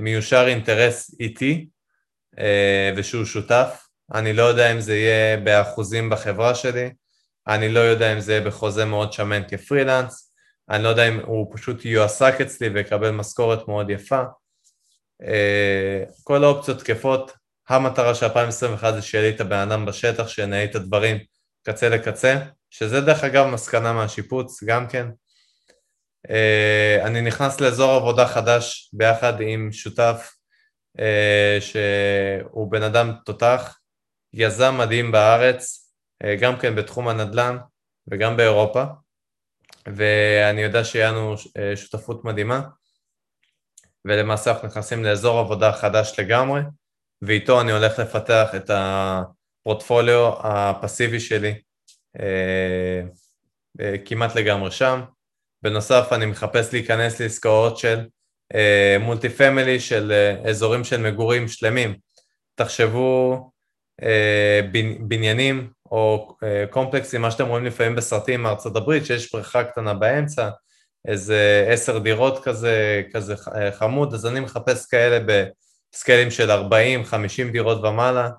מיושר 0.00 0.44
אינטרס 0.48 1.16
איתי 1.20 1.66
ושהוא 2.96 3.24
שותף. 3.24 3.86
אני 4.14 4.32
לא 4.32 4.42
יודע 4.42 4.72
אם 4.72 4.80
זה 4.80 4.96
יהיה 4.96 5.36
באחוזים 5.36 6.10
בחברה 6.10 6.54
שלי, 6.54 6.90
אני 7.48 7.68
לא 7.68 7.80
יודע 7.80 8.12
אם 8.12 8.20
זה 8.20 8.32
יהיה 8.32 8.44
בחוזה 8.44 8.84
מאוד 8.84 9.12
שמן 9.12 9.42
כפרילנס, 9.48 10.32
אני 10.70 10.82
לא 10.82 10.88
יודע 10.88 11.08
אם 11.08 11.20
הוא 11.26 11.46
פשוט 11.54 11.84
יועסק 11.84 12.40
אצלי 12.40 12.68
ויקבל 12.68 13.10
משכורת 13.10 13.68
מאוד 13.68 13.90
יפה. 13.90 14.22
אה, 15.22 16.04
כל 16.24 16.44
האופציות 16.44 16.78
תקפות, 16.78 17.32
המטרה 17.68 18.14
של 18.14 18.26
2021 18.26 18.94
זה 18.94 19.02
שיהיה 19.02 19.30
לי 19.30 19.36
את 19.36 19.40
הבן 19.40 19.56
אדם 19.70 19.86
בשטח, 19.86 20.28
שינהל 20.28 20.64
את 20.64 20.74
הדברים 20.74 21.18
קצה 21.62 21.88
לקצה, 21.88 22.38
שזה 22.70 23.00
דרך 23.00 23.24
אגב 23.24 23.46
מסקנה 23.46 23.92
מהשיפוץ 23.92 24.64
גם 24.64 24.88
כן. 24.88 25.06
אה, 26.30 26.98
אני 27.06 27.20
נכנס 27.20 27.60
לאזור 27.60 27.92
עבודה 27.92 28.26
חדש 28.26 28.90
ביחד 28.92 29.40
עם 29.40 29.72
שותף 29.72 30.32
אה, 30.98 31.58
שהוא 31.60 32.70
בן 32.70 32.82
אדם 32.82 33.12
תותח, 33.24 33.78
יזם 34.32 34.74
מדהים 34.78 35.12
בארץ, 35.12 35.78
גם 36.40 36.58
כן 36.58 36.74
בתחום 36.74 37.08
הנדל"ן 37.08 37.56
וגם 38.08 38.36
באירופה. 38.36 38.84
ואני 39.86 40.62
יודע 40.62 40.84
שיהיה 40.84 41.10
לנו 41.10 41.34
אה, 41.58 41.76
שותפות 41.76 42.24
מדהימה, 42.24 42.60
ולמעשה 44.04 44.50
אנחנו 44.50 44.68
נכנסים 44.68 45.04
לאזור 45.04 45.38
עבודה 45.38 45.72
חדש 45.72 46.18
לגמרי, 46.18 46.60
ואיתו 47.22 47.60
אני 47.60 47.72
הולך 47.72 47.98
לפתח 47.98 48.50
את 48.56 48.70
הפורטפוליו 48.74 50.32
הפסיבי 50.38 51.20
שלי 51.20 51.54
אה, 52.20 53.02
אה, 53.80 53.94
כמעט 54.04 54.34
לגמרי 54.34 54.70
שם. 54.70 55.00
בנוסף 55.62 56.08
אני 56.12 56.26
מחפש 56.26 56.72
להיכנס 56.72 57.20
לעסקאות 57.20 57.78
של 57.78 58.00
מולטי 59.00 59.28
פמילי, 59.28 59.80
של 59.80 60.12
אזורים 60.44 60.84
של 60.84 61.00
מגורים 61.00 61.48
שלמים. 61.48 61.94
תחשבו 62.54 63.50
בניינים 65.00 65.70
או 65.92 66.36
אה, 66.42 66.64
קומפלקסים, 66.70 67.22
מה 67.22 67.30
שאתם 67.30 67.48
רואים 67.48 67.64
לפעמים 67.64 67.96
בסרטים 67.96 68.42
מארצות 68.42 68.76
הברית, 68.76 69.06
שיש 69.06 69.32
בריכה 69.32 69.64
קטנה 69.64 69.94
באמצע, 69.94 70.50
איזה 71.08 71.66
עשר 71.68 71.98
דירות 71.98 72.44
כזה, 72.44 73.02
כזה 73.12 73.34
חמוד, 73.78 74.14
אז 74.14 74.26
אני 74.26 74.40
מחפש 74.40 74.86
כאלה 74.86 75.18
בסקיילים 75.94 76.30
של 76.30 76.50
40-50 76.50 77.52
דירות 77.52 77.84
ומעלה. 77.84 78.30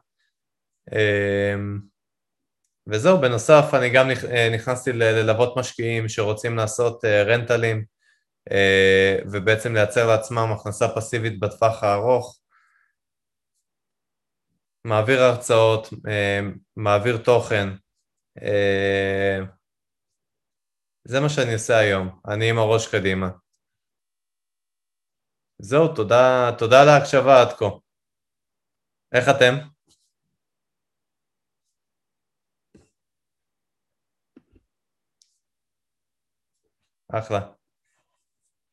וזהו, 2.87 3.21
בנוסף 3.21 3.63
אני 3.73 3.89
גם 3.89 4.07
אה, 4.09 4.49
נכנסתי 4.55 4.93
ללוות 4.93 5.57
משקיעים 5.57 6.09
שרוצים 6.09 6.57
לעשות 6.57 7.05
רנטלים 7.05 7.85
ובעצם 9.31 9.73
לייצר 9.73 10.07
לעצמם 10.07 10.51
הכנסה 10.51 10.85
פסיבית 10.95 11.39
בטווח 11.39 11.83
הארוך. 11.83 12.39
מעביר 14.85 15.21
הרצאות, 15.21 15.87
אה, 16.07 16.39
מעביר 16.75 17.17
תוכן. 17.17 17.67
אה, 18.41 19.39
זה 21.07 21.19
מה 21.19 21.29
שאני 21.29 21.53
עושה 21.53 21.77
היום, 21.77 22.19
אני 22.27 22.49
עם 22.49 22.57
הראש 22.57 22.95
קדימה. 22.95 23.29
זהו, 25.59 25.95
תודה, 25.95 26.51
תודה 26.57 26.81
על 26.81 26.89
ההקשבה 26.89 27.41
עד 27.41 27.53
כה. 27.57 27.65
איך 29.13 29.29
אתם? 29.29 29.72
אחלה. 37.13 37.39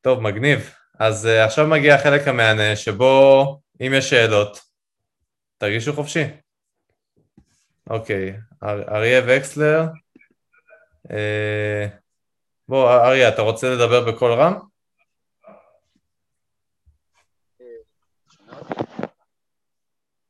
טוב, 0.01 0.21
מגניב. 0.21 0.75
אז 0.99 1.27
uh, 1.27 1.45
עכשיו 1.45 1.67
מגיע 1.67 1.95
החלק 1.95 2.29
המהנה 2.29 2.77
שבו 2.77 3.61
אם 3.81 3.93
יש 3.97 4.11
שאלות, 4.11 4.61
תרגישו 5.59 5.93
חופשי. 5.93 6.25
אוקיי, 7.91 8.37
אריה 8.63 9.23
וקסלר. 9.27 9.83
אה, 11.11 11.87
בוא, 12.69 12.91
אריה, 12.91 13.29
אתה 13.29 13.43
רוצה 13.43 13.71
לדבר 13.71 14.13
בקול 14.13 14.33
רם? 14.33 14.55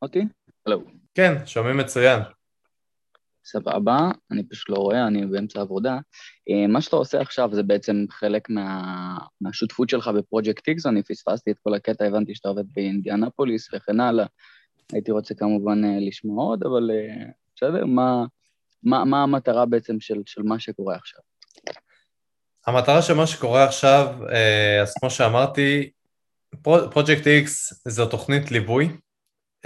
אותי? 0.03 0.21
הלו. 0.67 0.83
כן, 1.15 1.47
שומעים 1.47 1.77
מצוין. 1.77 2.21
סבבה, 3.45 4.11
אני 4.31 4.43
פשוט 4.43 4.69
לא 4.69 4.77
רואה, 4.77 5.07
אני 5.07 5.27
באמצע 5.27 5.61
עבודה. 5.61 5.99
אה, 6.51 6.67
מה 6.67 6.81
שאתה 6.81 6.97
עושה 6.97 7.21
עכשיו 7.21 7.51
זה 7.53 7.63
בעצם 7.63 8.05
חלק 8.11 8.51
מה... 8.51 8.83
מהשותפות 9.41 9.89
שלך 9.89 10.09
בפרויקט 10.09 10.69
איקס, 10.69 10.87
אני 10.87 11.03
פספסתי 11.03 11.51
את 11.51 11.57
כל 11.63 11.75
הקטע, 11.75 12.05
הבנתי 12.05 12.35
שאתה 12.35 12.49
עובד 12.49 12.65
באינדיאנפוליס 12.75 13.69
וכן 13.75 14.01
הלאה. 14.01 14.27
הייתי 14.93 15.11
רוצה 15.11 15.35
כמובן 15.35 15.85
אה, 15.85 15.99
לשמוע 16.01 16.45
עוד, 16.45 16.65
אבל 16.65 16.91
אה, 16.91 17.25
בסדר, 17.57 17.87
מה, 17.87 18.25
מה, 18.83 19.05
מה 19.05 19.23
המטרה 19.23 19.67
בעצם 19.67 20.01
של, 20.01 20.23
של 20.27 20.43
מה 20.43 20.59
שקורה 20.59 20.97
עכשיו? 20.97 21.21
המטרה 22.67 23.03
של 23.03 23.15
מה 23.15 23.27
שקורה 23.27 23.65
עכשיו, 23.65 24.07
אז 24.83 24.95
כמו 25.01 25.11
שאמרתי, 25.11 25.91
פרויקט 26.63 27.27
X 27.27 27.49
זו 27.89 28.07
תוכנית 28.07 28.51
ליווי, 28.51 28.89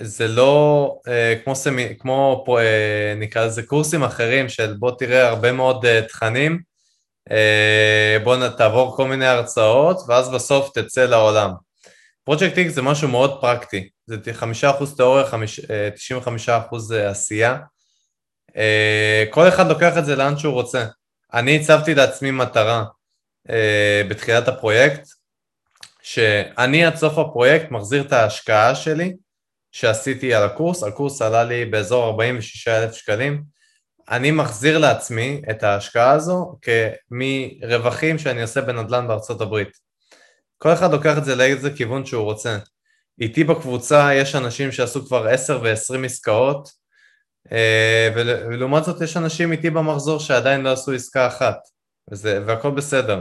זה 0.01 0.29
לא 0.29 0.99
אה, 1.09 1.35
כמו, 1.45 1.55
סמי, 1.55 1.95
כמו 1.99 2.45
אה, 2.59 3.15
נקרא 3.17 3.47
לזה 3.47 3.63
קורסים 3.63 4.03
אחרים 4.03 4.49
של 4.49 4.75
בוא 4.79 4.91
תראה 4.99 5.29
הרבה 5.29 5.53
מאוד 5.53 5.87
אה, 5.87 6.03
תכנים, 6.03 6.61
אה, 7.31 8.17
בוא 8.25 8.49
תעבור 8.49 8.97
כל 8.97 9.09
מיני 9.09 9.27
הרצאות 9.27 9.97
ואז 10.09 10.31
בסוף 10.31 10.71
תצא 10.79 11.05
לעולם. 11.05 11.51
פרויקט 12.25 12.59
X 12.59 12.69
זה 12.69 12.83
משהו 12.83 13.09
מאוד 13.09 13.41
פרקטי, 13.41 13.89
זה 14.07 14.17
5% 14.41 14.97
תיאוריה, 14.97 15.25
95% 16.47 16.51
אה, 16.95 17.11
עשייה. 17.11 17.59
אה, 18.57 19.25
כל 19.31 19.49
אחד 19.49 19.69
לוקח 19.69 19.99
את 19.99 20.05
זה 20.05 20.17
לאן 20.17 20.39
שהוא 20.39 20.55
רוצה. 20.55 20.87
אני 21.35 21.57
הצבתי 21.57 21.95
לעצמי 21.95 22.31
מטרה 22.31 22.85
אה, 23.51 24.03
בתחילת 24.09 24.49
הפרויקט, 24.49 25.09
שאני 26.03 26.85
עד 26.85 26.97
סוף 26.97 27.19
הפרויקט 27.19 27.71
מחזיר 27.71 28.03
את 28.03 28.13
ההשקעה 28.13 28.75
שלי 28.75 29.15
שעשיתי 29.75 30.35
על 30.35 30.43
הקורס, 30.43 30.83
הקורס 30.83 31.23
עלה 31.23 31.45
לי 31.45 31.65
באזור 31.65 32.05
46,000 32.05 32.93
שקלים, 32.93 33.43
אני 34.09 34.31
מחזיר 34.31 34.79
לעצמי 34.79 35.43
את 35.51 35.63
ההשקעה 35.63 36.11
הזו 36.11 36.59
מרווחים 37.11 38.19
שאני 38.19 38.43
עושה 38.43 38.61
בנדל"ן 38.61 39.09
בארצות 39.09 39.41
הברית. 39.41 39.69
כל 40.59 40.73
אחד 40.73 40.93
לוקח 40.93 41.19
את 41.19 41.25
זה 41.25 41.35
לאיזה 41.35 41.71
כיוון 41.71 42.07
שהוא 42.07 42.25
רוצה. 42.25 42.59
איתי 43.21 43.45
בקבוצה 43.45 44.15
יש 44.15 44.35
אנשים 44.35 44.73
שעשו 44.73 45.07
כבר 45.07 45.29
10 45.29 45.61
ו-20 45.63 46.05
עסקאות, 46.05 46.69
אה, 47.53 48.09
ולעומת 48.15 48.85
זאת 48.85 49.01
יש 49.01 49.17
אנשים 49.17 49.53
איתי 49.53 49.71
במחזור 49.71 50.21
שעדיין 50.21 50.61
לא 50.61 50.73
עשו 50.73 50.93
עסקה 50.93 51.27
אחת, 51.27 51.59
וזה, 52.11 52.43
והכל 52.47 52.71
בסדר. 52.71 53.21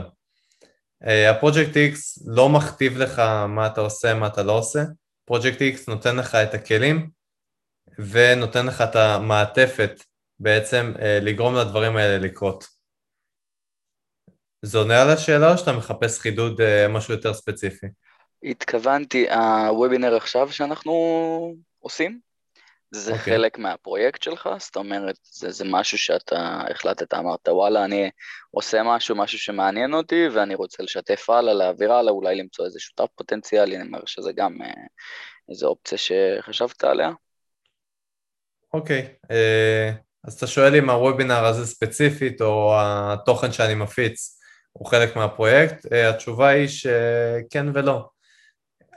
אה, 1.06 1.30
הפרויקט 1.30 1.76
X 1.76 2.22
לא 2.26 2.48
מכתיב 2.48 2.98
לך 2.98 3.18
מה 3.48 3.66
אתה 3.66 3.80
עושה, 3.80 4.14
מה 4.14 4.26
אתה 4.26 4.42
לא 4.42 4.58
עושה, 4.58 4.82
פרויקט 5.24 5.58
X 5.58 5.84
נותן 5.88 6.16
לך 6.16 6.34
את 6.34 6.54
הכלים 6.54 7.10
ונותן 7.98 8.66
לך 8.66 8.80
את 8.80 8.96
המעטפת 8.96 10.00
בעצם 10.38 10.92
אה, 11.02 11.18
לגרום 11.22 11.54
לדברים 11.56 11.96
האלה 11.96 12.18
לקרות. 12.18 12.64
זה 14.62 14.78
עונה 14.78 15.02
על 15.02 15.10
השאלה 15.10 15.52
או 15.52 15.58
שאתה 15.58 15.72
מחפש 15.72 16.18
חידוד 16.18 16.60
משהו 16.88 17.14
יותר 17.14 17.34
ספציפי? 17.34 17.86
התכוונתי, 18.42 19.26
הוובינר 19.30 20.16
עכשיו 20.16 20.52
שאנחנו 20.52 20.92
עושים, 21.78 22.20
זה 22.90 23.10
okay. 23.10 23.14
אוקיי. 23.14 23.34
חלק 23.34 23.58
מהפרויקט 23.58 24.22
שלך? 24.22 24.48
זאת 24.58 24.76
אומרת, 24.76 25.18
זה, 25.22 25.50
זה 25.50 25.64
משהו 25.64 25.98
שאתה 25.98 26.62
החלטת, 26.70 27.14
אמרת, 27.14 27.48
וואלה, 27.48 27.84
אני 27.84 28.10
עושה 28.50 28.82
משהו, 28.82 29.16
משהו 29.16 29.38
שמעניין 29.38 29.94
אותי, 29.94 30.28
ואני 30.28 30.54
רוצה 30.54 30.82
לשתף 30.82 31.30
הלאה, 31.30 31.54
להעביר 31.54 31.92
הלאה, 31.92 32.12
אולי 32.12 32.34
למצוא 32.34 32.64
איזה 32.64 32.80
שותף 32.80 33.12
פוטנציאלי, 33.14 33.76
אני 33.76 33.86
אומר 33.86 34.00
שזה 34.06 34.32
גם 34.32 34.62
אה, 34.62 34.72
איזו 35.48 35.66
אופציה 35.66 35.98
שחשבת 35.98 36.84
עליה. 36.84 37.10
אוקיי, 38.74 39.02
okay. 39.02 39.26
אה, 39.30 39.90
uh, 39.90 39.94
אז 40.24 40.34
אתה 40.34 40.46
שואל 40.46 40.76
אם 40.76 40.90
הוובינר 40.90 41.44
הזה 41.44 41.66
ספציפית, 41.66 42.40
או 42.40 42.74
התוכן 42.78 43.52
שאני 43.52 43.74
מפיץ, 43.74 44.40
הוא 44.72 44.86
חלק 44.86 45.16
מהפרויקט? 45.16 45.86
Uh, 45.86 45.94
התשובה 45.94 46.48
היא 46.48 46.68
שכן 46.68 47.66
ולא. 47.74 48.13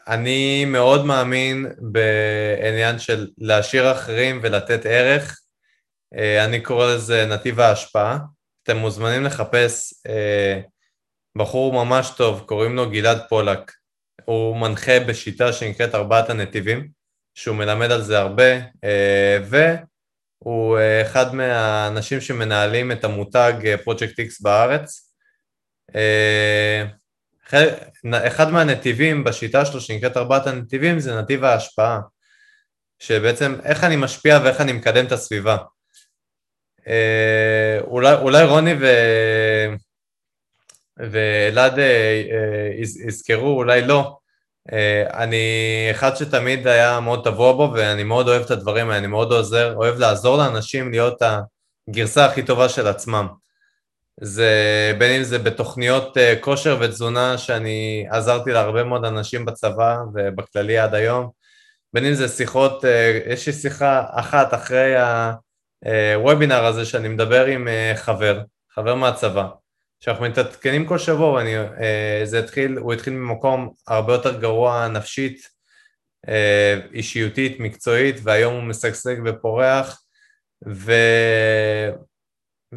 אני 0.08 0.66
מאוד 0.66 1.06
מאמין 1.06 1.66
בעניין 1.78 3.00
של 3.00 3.28
להשאיר 3.38 3.92
אחרים 3.92 4.40
ולתת 4.44 4.86
ערך. 4.86 5.40
אה, 6.18 6.46
אני 6.46 6.62
קורא 6.62 6.88
לזה 6.88 7.26
נתיב 7.26 7.60
ההשפעה. 7.60 8.18
אתם 8.64 8.78
מוזמנים 8.78 9.24
לחפש 9.24 9.94
אה, 10.08 10.62
בחור 11.38 11.74
ממש 11.74 12.12
טוב, 12.18 12.44
קוראים 12.46 12.76
לו 12.76 12.90
גלעד 12.90 13.22
פולק. 13.30 13.72
הוא 14.26 14.58
מנחה 14.58 15.00
בשיטה 15.00 15.54
שנקראת 15.54 15.96
ארבעת 15.96 16.30
הנתיבים, 16.30 16.90
שהוא 17.36 17.56
מלמד 17.56 17.92
על 17.92 18.02
זה 18.02 18.20
הרבה, 18.20 18.54
אה, 18.84 19.40
והוא 19.44 20.78
אחד 21.02 21.36
מהאנשים 21.36 22.22
שמנהלים 22.22 22.92
את 22.92 23.04
המותג 23.04 23.54
פרויקט 23.84 24.20
X 24.20 24.34
בארץ. 24.42 25.14
אחד 28.28 28.52
מהנתיבים 28.52 29.24
בשיטה 29.24 29.66
שלו 29.66 29.82
שנקראת 29.82 30.18
ארבעת 30.18 30.48
הנתיבים 30.48 31.00
זה 31.00 31.22
נתיב 31.22 31.44
ההשפעה, 31.44 32.00
שבעצם 33.00 33.56
איך 33.64 33.84
אני 33.84 33.96
משפיע 33.96 34.40
ואיך 34.44 34.62
אני 34.62 34.72
מקדם 34.72 35.06
את 35.06 35.12
הסביבה. 35.12 35.58
אה, 36.88 37.80
אולי, 37.82 38.14
אולי 38.14 38.44
רוני 38.44 38.74
ו... 38.82 38.86
ואלעד 40.98 41.80
אה, 41.80 42.24
אה, 42.32 42.70
יזכרו, 43.08 43.58
אולי 43.58 43.82
לא. 43.88 44.18
אני 45.14 45.88
אחד 45.92 46.16
שתמיד 46.16 46.68
היה 46.68 47.00
מאוד 47.00 47.24
טבוע 47.24 47.54
בו 47.54 47.72
ואני 47.74 48.04
מאוד 48.04 48.28
אוהב 48.28 48.42
את 48.42 48.52
הדברים 48.52 48.88
האלה, 48.88 48.98
אני 48.98 49.08
מאוד 49.08 49.32
עוזר, 49.32 49.76
אוהב 49.76 50.00
לעזור 50.00 50.38
לאנשים 50.38 50.92
להיות 50.92 51.22
הגרסה 51.90 52.26
הכי 52.26 52.44
טובה 52.44 52.70
של 52.70 52.88
עצמם. 52.88 53.28
זה 54.22 54.94
בין 54.98 55.12
אם 55.12 55.24
זה 55.24 55.40
בתוכניות 55.40 56.18
אה, 56.18 56.36
כושר 56.42 56.78
ותזונה 56.82 57.38
שאני 57.38 58.08
עזרתי 58.10 58.52
להרבה 58.52 58.84
מאוד 58.84 59.06
אנשים 59.06 59.46
בצבא 59.46 59.98
ובכללי 60.14 60.78
עד 60.78 60.94
היום, 60.94 61.30
בין 61.94 62.06
אם 62.06 62.14
זה 62.14 62.28
שיחות, 62.28 62.86
אה, 62.86 63.20
יש 63.26 63.48
לי 63.48 63.54
שיחה 63.54 64.06
אחת 64.12 64.54
אחרי 64.54 64.94
הוובינר 66.16 66.66
הזה 66.66 66.86
שאני 66.86 67.08
מדבר 67.08 67.46
עם 67.46 67.68
אה, 67.68 67.94
חבר, 67.96 68.42
חבר 68.72 68.96
מהצבא, 68.96 69.48
שאנחנו 70.00 70.26
מתעדכנים 70.26 70.86
כל 70.86 70.98
שבוע, 70.98 71.32
ואני, 71.34 71.54
זה 72.24 72.40
התחיל, 72.40 72.78
הוא 72.78 72.94
התחיל 72.94 73.14
ממקום 73.14 73.74
הרבה 73.88 74.14
יותר 74.14 74.40
גרוע 74.40 74.88
נפשית, 74.88 75.48
אישיותית, 76.94 77.60
מקצועית, 77.60 78.16
והיום 78.24 78.54
הוא 78.54 78.64
משגשג 78.64 79.16
ופורח, 79.26 80.02
ו... 80.68 80.92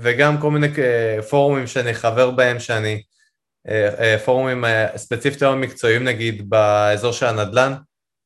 וגם 0.03 0.41
כל 0.41 0.51
מיני 0.51 0.67
אה, 0.79 1.23
פורומים 1.23 1.67
שאני 1.67 1.95
חבר 1.95 2.31
בהם, 2.31 2.59
שאני, 2.59 3.03
אה, 3.69 3.89
אה, 3.99 4.19
פורומים 4.19 4.65
ספציפית 4.97 5.43
היום 5.43 5.61
מקצועיים 5.61 6.05
נגיד 6.05 6.51
באזור 6.51 7.13
של 7.13 7.27
הנדל"ן, 7.27 7.75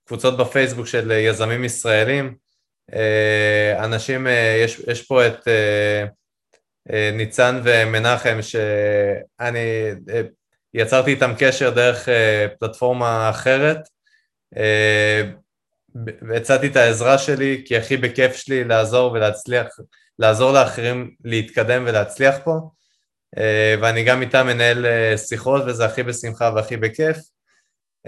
קבוצות 0.07 0.37
בפייסבוק 0.37 0.87
של 0.87 1.11
יזמים 1.11 1.65
ישראלים, 1.65 2.35
אנשים, 3.79 4.27
יש, 4.65 4.81
יש 4.87 5.03
פה 5.03 5.27
את 5.27 5.49
ניצן 7.13 7.61
ומנחם 7.65 8.39
שאני 8.43 9.91
יצרתי 10.75 11.11
איתם 11.11 11.33
קשר 11.39 11.71
דרך 11.71 12.09
פלטפורמה 12.59 13.31
אחרת, 13.31 13.79
והצעתי 16.29 16.67
את 16.67 16.77
העזרה 16.77 17.19
שלי 17.19 17.63
כי 17.67 17.77
הכי 17.77 17.97
בכיף 17.97 18.37
שלי 18.37 18.65
לעזור 18.65 19.13
ולהצליח 19.13 19.67
לעזור 20.19 20.53
לאחרים 20.53 21.15
להתקדם 21.25 21.85
ולהצליח 21.87 22.35
פה, 22.45 22.71
אה, 23.39 23.75
ואני 23.83 24.05
גם 24.05 24.23
איתם 24.23 24.47
מנהל 24.47 24.87
אה, 24.87 25.19
שיחות 25.19 25.63
וזה 25.67 25.85
הכי 25.85 26.03
בשמחה 26.03 26.51
והכי 26.57 26.77
בכיף. 26.77 27.17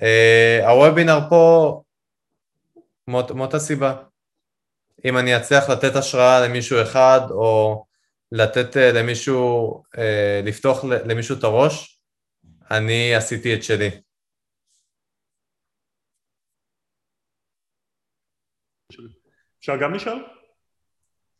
אה, 0.02 0.68
הוובינר 0.68 1.18
פה 1.28 1.82
מאותה 3.08 3.58
סיבה. 3.58 4.02
אם 5.04 5.18
אני 5.18 5.36
אצליח 5.36 5.70
לתת 5.70 5.96
השראה 5.96 6.48
למישהו 6.48 6.82
אחד 6.82 7.20
או 7.30 7.84
לתת 8.32 8.76
למישהו, 8.76 9.82
לפתוח 10.44 10.84
למישהו 10.84 11.38
את 11.38 11.44
הראש, 11.44 12.00
אני 12.70 13.14
עשיתי 13.14 13.54
את 13.54 13.62
שלי. 13.62 13.90
אפשר 19.58 19.76
גם 19.82 19.94
לשאול? 19.94 20.35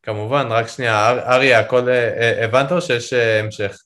כמובן, 0.07 0.47
רק 0.51 0.69
שנייה, 0.69 1.11
אריה, 1.11 1.61
הכל 1.61 1.89
אה, 1.89 1.93
אה, 1.93 2.45
הבנת 2.45 2.73
או 2.73 2.81
שיש 2.81 3.13
אה, 3.13 3.41
המשך? 3.41 3.79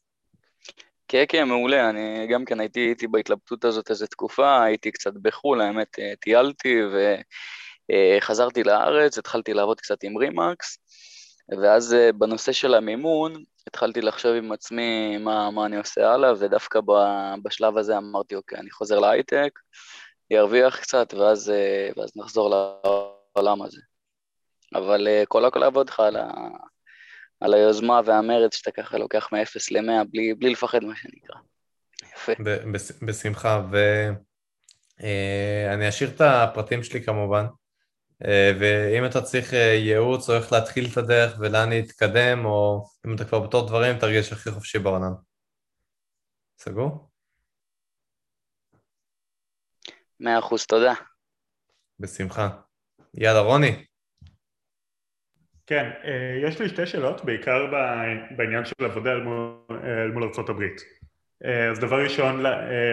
כן, 1.09 1.25
כן, 1.29 1.49
מעולה. 1.49 1.91
אני 1.91 2.27
גם 2.31 2.45
כן 2.45 2.61
הייתי, 2.61 2.81
הייתי 2.81 3.07
בהתלבטות 3.07 3.65
הזאת 3.65 3.91
איזה 3.91 4.07
תקופה, 4.07 4.63
הייתי 4.63 4.91
קצת 4.91 5.13
בחו"ל, 5.23 5.61
האמת, 5.61 5.97
טיילתי 6.21 6.77
וחזרתי 7.93 8.63
לארץ, 8.63 9.19
התחלתי 9.19 9.55
לעבוד 9.55 9.81
קצת 9.81 10.05
עם 10.05 10.17
רימקס, 10.17 10.79
ואז 11.63 11.97
בנושא 12.15 12.53
של 12.53 12.75
המימון, 12.75 13.33
התחלתי 13.67 14.01
לחשוב 14.01 14.33
עם 14.35 14.53
עצמי 14.53 15.19
מה, 15.19 15.51
מה 15.51 15.67
אני 15.67 15.77
עושה 15.77 16.11
הלאה, 16.13 16.33
ודווקא 16.39 16.81
בשלב 17.43 17.79
הזה 17.79 17.99
אמרתי, 17.99 18.35
אוקיי, 18.35 18.59
אני 18.59 18.71
חוזר 18.71 18.99
להייטק, 18.99 19.59
ארוויח 20.33 20.81
קצת, 20.81 21.15
ואז, 21.15 21.53
ואז 21.97 22.11
נחזור 22.17 22.51
לעולם 23.35 23.63
הזה. 23.63 23.90
אבל 24.75 25.07
uh, 25.07 25.27
כל 25.27 25.45
הכל 25.45 25.59
לעבוד 25.59 25.89
לך 25.89 26.01
על, 26.01 26.17
ה... 26.17 26.31
על 27.41 27.55
היוזמה 27.55 28.01
והמרץ 28.05 28.57
שאתה 28.57 28.71
ככה 28.71 28.99
לוקח 28.99 29.33
מ-0 29.33 29.37
ל-100 29.71 30.05
בלי, 30.11 30.35
בלי 30.35 30.51
לפחד, 30.51 30.85
מה 30.85 30.97
שנקרא. 30.97 31.37
יפה. 32.03 32.33
בשמחה, 33.07 33.63
ואני 33.71 35.85
אה, 35.85 35.89
אשאיר 35.89 36.11
את 36.11 36.21
הפרטים 36.21 36.83
שלי 36.83 37.05
כמובן, 37.05 37.47
אה, 38.25 38.53
ואם 38.61 39.07
אתה 39.07 39.23
צריך 39.23 39.53
ייעוץ 39.53 40.31
או 40.31 40.35
איך 40.35 40.53
להתחיל 40.53 40.87
את 40.93 40.97
הדרך 40.97 41.37
ולאן 41.41 41.71
להתקדם, 41.71 42.45
או 42.45 42.87
אם 43.07 43.15
אתה 43.15 43.25
כבר 43.25 43.41
בתור 43.41 43.67
דברים, 43.67 43.99
תרגיש 43.99 44.33
הכי 44.33 44.51
חופשי 44.51 44.79
בעולם. 44.79 45.13
סגור? 46.59 47.11
מאה 50.21 50.39
אחוז, 50.39 50.67
תודה. 50.67 50.93
בשמחה. 51.99 52.49
יאללה, 53.15 53.41
רוני. 53.41 53.85
כן, 55.71 55.91
אה, 56.05 56.39
יש 56.43 56.61
לי 56.61 56.69
שתי 56.69 56.87
שאלות, 56.87 57.25
בעיקר 57.25 57.67
בעניין 58.31 58.65
של 58.65 58.85
עבודה 58.85 59.13
אל 59.13 59.21
מול, 59.21 59.53
אל 59.85 60.11
מול 60.11 60.23
ארצות 60.23 60.49
הברית. 60.49 60.81
אז 61.71 61.79
דבר 61.79 62.03
ראשון, 62.03 62.41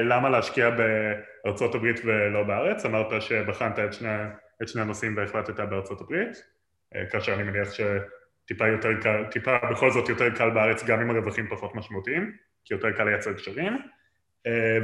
למה 0.03 0.29
להשקיע 0.29 0.69
בארצות 0.69 1.75
הברית 1.75 1.99
ולא 2.05 2.43
בארץ? 2.43 2.85
אמרת 2.85 3.21
שבחנת 3.21 3.79
את 3.79 3.93
שני, 3.93 4.09
את 4.63 4.67
שני 4.67 4.81
הנושאים 4.81 5.17
והחלטת 5.17 5.59
בארצות 5.59 6.01
הברית, 6.01 6.43
כאשר 7.11 7.33
אני 7.33 7.43
מניח 7.43 7.69
שטיפה 7.73 8.67
יותר 8.67 8.89
קל, 9.01 9.23
טיפה 9.31 9.57
בכל 9.71 9.91
זאת 9.91 10.09
יותר 10.09 10.29
קל 10.29 10.49
בארץ 10.49 10.83
גם 10.83 11.01
אם 11.01 11.09
הרווחים 11.09 11.47
פחות 11.49 11.75
משמעותיים, 11.75 12.31
כי 12.65 12.73
יותר 12.73 12.91
קל 12.91 13.03
לייצר 13.03 13.33
קשרים. 13.33 13.77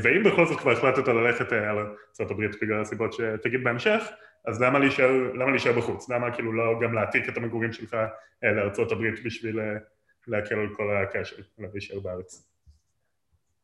ואם 0.03 0.23
בכל 0.23 0.45
זאת 0.45 0.59
כבר 0.59 0.71
החלטת 0.71 1.07
ללכת 1.07 1.51
על 1.51 1.77
ארצות 2.09 2.31
הברית 2.31 2.51
בגלל 2.61 2.81
הסיבות 2.81 3.13
שתגיד 3.13 3.63
בהמשך, 3.63 4.03
אז 4.45 4.61
למה 4.61 4.79
להישאר, 4.79 5.09
למה 5.33 5.51
להישאר 5.51 5.71
בחוץ? 5.71 6.09
למה 6.09 6.35
כאילו 6.35 6.53
לא 6.53 6.79
גם 6.81 6.93
להעתיק 6.93 7.29
את 7.29 7.37
המגורים 7.37 7.73
שלך 7.73 7.97
לארצות 8.43 8.91
הברית 8.91 9.23
בשביל 9.23 9.59
להקל 10.27 10.55
על 10.55 10.67
כל 10.77 10.97
הקשר, 10.97 11.35
להישאר 11.73 11.99
בארץ? 11.99 12.47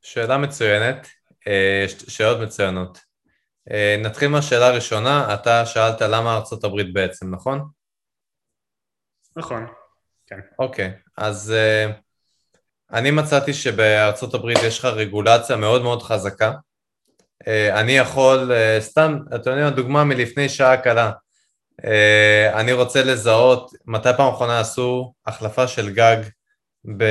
שאלה 0.01 0.37
מצוינת, 0.37 1.07
אה, 1.47 1.85
שאלות 2.07 2.39
מצוינות. 2.41 2.99
אה, 3.71 3.95
נתחיל 4.03 4.27
מהשאלה 4.27 4.67
הראשונה, 4.67 5.33
אתה 5.33 5.65
שאלת 5.65 6.01
למה 6.01 6.35
ארצות 6.35 6.63
הברית 6.63 6.93
בעצם, 6.93 7.35
נכון? 7.35 7.69
נכון, 9.35 9.65
כן. 10.27 10.39
אוקיי, 10.59 10.93
אז 11.17 11.53
אני 12.91 13.11
מצאתי 13.11 13.53
שבארצות 13.53 14.33
הברית 14.33 14.57
יש 14.67 14.79
לך 14.79 14.85
רגולציה 14.85 15.55
מאוד 15.55 15.81
מאוד 15.81 16.01
חזקה. 16.01 16.51
Uh, 17.43 17.79
אני 17.79 17.91
יכול, 17.91 18.51
uh, 18.51 18.81
סתם, 18.81 19.19
אתה 19.35 19.49
יודע, 19.49 19.69
דוגמה 19.69 20.03
מלפני 20.03 20.49
שעה 20.49 20.77
קלה, 20.77 21.11
uh, 21.81 21.85
אני 22.53 22.73
רוצה 22.73 23.03
לזהות 23.03 23.71
מתי 23.85 24.09
פעם 24.17 24.33
אחרונה 24.33 24.59
עשו 24.59 25.13
החלפה 25.25 25.67
של 25.67 25.89
גג 25.89 26.17
ב, 26.97 27.03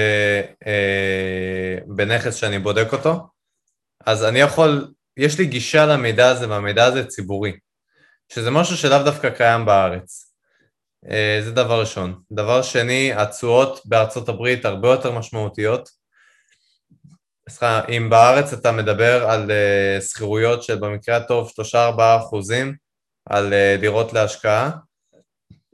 בנכס 1.86 2.34
שאני 2.34 2.58
בודק 2.58 2.92
אותו, 2.92 3.26
אז 4.06 4.24
אני 4.24 4.40
יכול, 4.40 4.92
יש 5.16 5.38
לי 5.38 5.46
גישה 5.46 5.86
למידע 5.86 6.28
הזה 6.28 6.48
והמידע 6.48 6.84
הזה 6.84 7.04
ציבורי, 7.04 7.52
שזה 8.32 8.50
משהו 8.50 8.76
שלאו 8.76 9.02
דווקא 9.04 9.30
קיים 9.30 9.66
בארץ. 9.66 10.28
אה, 11.10 11.40
זה 11.44 11.52
דבר 11.52 11.80
ראשון. 11.80 12.20
דבר 12.32 12.62
שני, 12.62 13.12
התשואות 13.12 13.80
בארצות 13.84 14.28
הברית 14.28 14.64
הרבה 14.64 14.88
יותר 14.88 15.12
משמעותיות. 15.12 15.97
סליחה, 17.48 17.80
אם 17.88 18.10
בארץ 18.10 18.52
אתה 18.52 18.72
מדבר 18.72 19.30
על 19.30 19.50
אה, 19.50 20.00
שכירויות 20.00 20.62
של 20.62 20.78
במקרה 20.78 21.16
הטוב 21.16 21.52
3-4 21.74 21.76
אחוזים 22.18 22.74
על 23.26 23.52
אה, 23.52 23.76
דירות 23.80 24.12
להשקעה, 24.12 24.70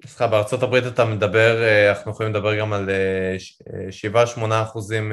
סליחה, 0.06 0.26
בארצות 0.26 0.62
הברית 0.62 0.86
אתה 0.86 1.04
מדבר, 1.04 1.56
אנחנו 1.90 2.10
יכולים 2.10 2.32
לדבר 2.32 2.58
גם 2.58 2.72
על 2.72 2.90
7-8 4.38 4.40
אחוזים 4.62 5.12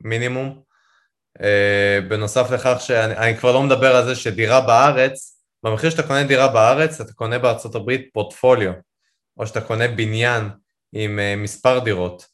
מינימום. 0.00 0.62
בנוסף 2.08 2.50
לכך 2.50 2.76
שאני 2.80 3.36
כבר 3.36 3.52
לא 3.52 3.62
מדבר 3.62 3.96
על 3.96 4.04
זה 4.04 4.14
שדירה 4.14 4.60
בארץ, 4.60 5.42
במחיר 5.62 5.90
שאתה 5.90 6.02
קונה 6.02 6.24
דירה 6.24 6.48
בארץ, 6.48 7.00
אתה 7.00 7.12
קונה 7.12 7.38
בארצות 7.38 7.74
הברית 7.74 8.10
פורטפוליו. 8.12 8.72
או 9.38 9.46
שאתה 9.46 9.60
קונה 9.60 9.88
בניין 9.88 10.50
עם 10.92 11.18
אה, 11.18 11.36
מספר 11.36 11.78
דירות. 11.78 12.26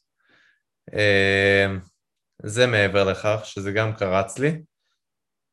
אה, 0.93 1.67
זה 2.43 2.67
מעבר 2.67 3.03
לכך, 3.03 3.39
שזה 3.43 3.71
גם 3.71 3.93
קרץ 3.93 4.39
לי. 4.39 4.61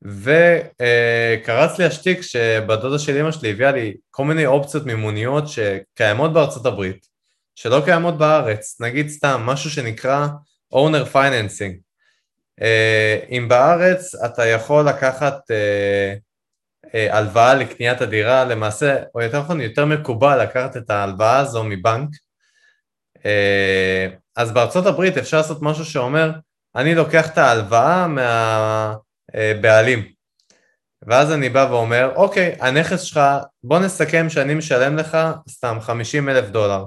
וקרץ 0.02 1.70
אה, 1.70 1.76
לי 1.78 1.84
השטיק 1.84 2.22
שבדודה 2.22 2.98
של 2.98 3.18
אמא 3.18 3.32
שלי 3.32 3.50
הביאה 3.50 3.72
לי 3.72 3.94
כל 4.10 4.24
מיני 4.24 4.46
אופציות 4.46 4.86
מימוניות 4.86 5.44
שקיימות 5.48 6.32
בארצות 6.32 6.66
הברית, 6.66 7.06
שלא 7.54 7.82
קיימות 7.84 8.18
בארץ, 8.18 8.80
נגיד 8.80 9.08
סתם 9.08 9.42
משהו 9.44 9.70
שנקרא 9.70 10.26
owner 10.74 11.14
financing. 11.14 11.86
אם 13.30 13.46
בארץ 13.48 14.14
אתה 14.14 14.46
יכול 14.46 14.88
לקחת 14.88 15.50
אה, 16.94 17.18
הלוואה 17.18 17.54
לקניית 17.54 18.00
הדירה, 18.00 18.44
למעשה, 18.44 18.96
או 19.14 19.22
יותר 19.22 19.40
נכון, 19.40 19.60
יותר 19.60 19.84
מקובל 19.84 20.42
לקחת 20.42 20.76
את 20.76 20.90
ההלוואה 20.90 21.38
הזו 21.38 21.64
מבנק. 21.64 22.08
אה, 23.26 24.08
אז 24.36 24.52
בארצות 24.52 24.86
הברית 24.86 25.16
אפשר 25.16 25.36
לעשות 25.36 25.62
משהו 25.62 25.84
שאומר, 25.84 26.32
אני 26.76 26.94
לוקח 26.94 27.30
את 27.32 27.38
ההלוואה 27.38 28.06
מהבעלים. 29.34 30.12
ואז 31.06 31.32
אני 31.32 31.48
בא 31.48 31.66
ואומר, 31.70 32.12
אוקיי, 32.16 32.56
הנכס 32.60 33.00
שלך, 33.00 33.20
בוא 33.64 33.78
נסכם 33.78 34.30
שאני 34.30 34.54
משלם 34.54 34.96
לך 34.96 35.18
סתם 35.48 35.78
50 35.80 36.28
אלף 36.28 36.48
דולר. 36.48 36.84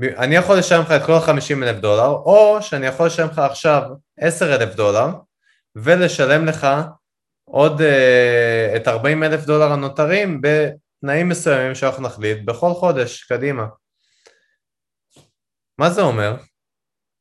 אני 0.00 0.36
יכול 0.36 0.58
לשלם 0.58 0.80
לך 0.82 0.90
את 0.90 1.02
כל 1.06 1.12
ה-50 1.12 1.62
אלף 1.62 1.76
דולר, 1.76 2.08
או 2.08 2.58
שאני 2.60 2.86
יכול 2.86 3.06
לשלם 3.06 3.28
לך 3.28 3.38
עכשיו 3.38 3.82
10 4.20 4.54
אלף 4.54 4.74
דולר, 4.74 5.06
ולשלם 5.76 6.46
לך 6.46 6.66
עוד 7.44 7.80
uh, 7.80 8.76
את 8.76 8.88
40 8.88 9.22
אלף 9.22 9.44
דולר 9.44 9.72
הנותרים 9.72 10.40
בתנאים 10.40 11.28
מסוימים 11.28 11.74
שאנחנו 11.74 12.02
נחליט 12.02 12.38
בכל 12.44 12.74
חודש, 12.74 13.24
קדימה. 13.24 13.66
מה 15.78 15.90
זה 15.90 16.02
אומר? 16.02 16.36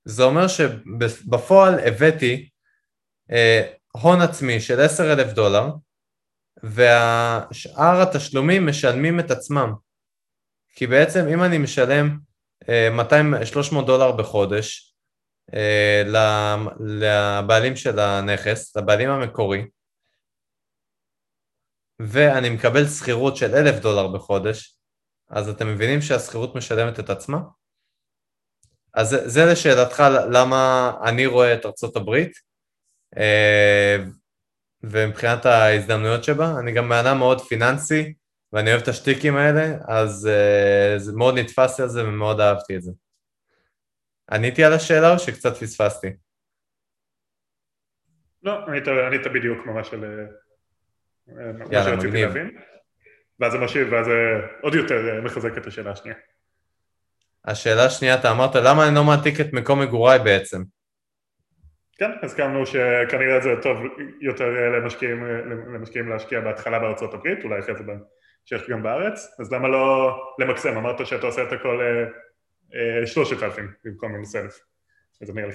זה 0.05 0.23
אומר 0.23 0.47
שבפועל 0.47 1.79
הבאתי 1.79 2.49
uh, 3.31 3.35
הון 4.01 4.21
עצמי 4.21 4.59
של 4.59 4.81
10 4.81 5.13
אלף 5.13 5.33
דולר 5.33 5.67
והשאר 6.63 8.01
התשלומים 8.01 8.67
משלמים 8.67 9.19
את 9.19 9.31
עצמם. 9.31 9.73
כי 10.75 10.87
בעצם 10.87 11.27
אם 11.33 11.43
אני 11.43 11.57
משלם 11.57 12.17
uh, 12.63 12.67
200-300 13.73 13.85
דולר 13.85 14.11
בחודש 14.11 14.95
uh, 15.51 15.55
לבעלים 16.79 17.75
של 17.75 17.99
הנכס, 17.99 18.75
לבעלים 18.75 19.09
המקורי, 19.09 19.65
ואני 21.99 22.49
מקבל 22.49 22.87
שכירות 22.87 23.37
של 23.37 23.55
אלף 23.55 23.79
דולר 23.79 24.07
בחודש, 24.07 24.77
אז 25.29 25.49
אתם 25.49 25.67
מבינים 25.67 26.01
שהשכירות 26.01 26.55
משלמת 26.55 26.99
את 26.99 27.09
עצמה? 27.09 27.37
אז 28.93 29.09
זה, 29.09 29.29
זה 29.29 29.45
לשאלתך 29.51 30.03
למה 30.31 30.91
אני 31.05 31.25
רואה 31.25 31.53
את 31.53 31.65
ארצות 31.65 31.95
הברית, 31.95 32.31
אה, 33.17 33.97
ומבחינת 34.83 35.45
ההזדמנויות 35.45 36.23
שבה, 36.23 36.59
אני 36.59 36.71
גם 36.71 36.89
מאנה 36.89 37.13
מאוד 37.13 37.41
פיננסי, 37.41 38.13
ואני 38.53 38.69
אוהב 38.69 38.81
את 38.81 38.87
השטיקים 38.87 39.35
האלה, 39.35 39.65
אז 39.87 40.27
אה, 40.27 40.93
זה 40.97 41.11
מאוד 41.15 41.37
נתפס 41.37 41.79
על 41.79 41.87
זה 41.87 42.07
ומאוד 42.07 42.39
אהבתי 42.39 42.75
את 42.75 42.81
זה. 42.81 42.91
עניתי 44.31 44.63
על 44.63 44.73
השאלה 44.73 45.13
או 45.13 45.19
שקצת 45.19 45.57
פספסתי? 45.57 46.07
לא, 48.43 48.65
ענית, 48.67 48.87
ענית 48.87 49.21
בדיוק 49.33 49.65
ממש 49.65 49.93
על... 49.93 50.27
מה 51.71 51.83
שרציתי 51.83 52.21
להבין, 52.21 52.57
ואז 53.39 53.51
זה 53.51 53.57
משאיר, 53.57 53.87
ואז 53.91 54.05
זה 54.05 54.11
עוד 54.61 54.75
יותר 54.75 55.09
אה, 55.09 55.21
מחזק 55.21 55.57
את 55.57 55.67
השאלה 55.67 55.91
השנייה. 55.91 56.17
השאלה 57.45 57.85
השנייה, 57.85 58.15
אתה 58.15 58.31
אמרת, 58.31 58.55
למה 58.55 58.87
אני 58.87 58.95
לא 58.95 59.03
מעתיק 59.03 59.41
את 59.41 59.53
מקום 59.53 59.81
מגוריי 59.81 60.19
בעצם? 60.19 60.63
כן, 61.97 62.11
הסכמנו 62.23 62.65
שכנראה 62.65 63.41
זה 63.41 63.49
טוב 63.61 63.77
יותר 64.21 64.55
אה, 64.57 64.79
למשקיעים, 64.79 65.23
אה, 65.23 65.29
למשקיעים 65.75 66.09
להשקיע 66.09 66.39
בהתחלה 66.41 66.79
בארצות 66.79 67.13
הברית, 67.13 67.43
אולי 67.43 67.59
אחרי 67.59 67.75
זה 67.75 67.83
בהמשך 67.83 68.69
גם 68.69 68.83
בארץ, 68.83 69.35
אז 69.39 69.51
למה 69.51 69.67
לא 69.67 70.15
למקסם? 70.39 70.77
אמרת 70.77 71.07
שאתה 71.07 71.27
עושה 71.27 71.43
את 71.43 71.51
הכל 71.51 72.05
שלושת 73.05 73.43
אלפים 73.43 73.71
במקום 73.85 74.11
מינוס 74.11 74.35
אלף. 74.35 74.59
זה 75.25 75.33
נראה 75.33 75.49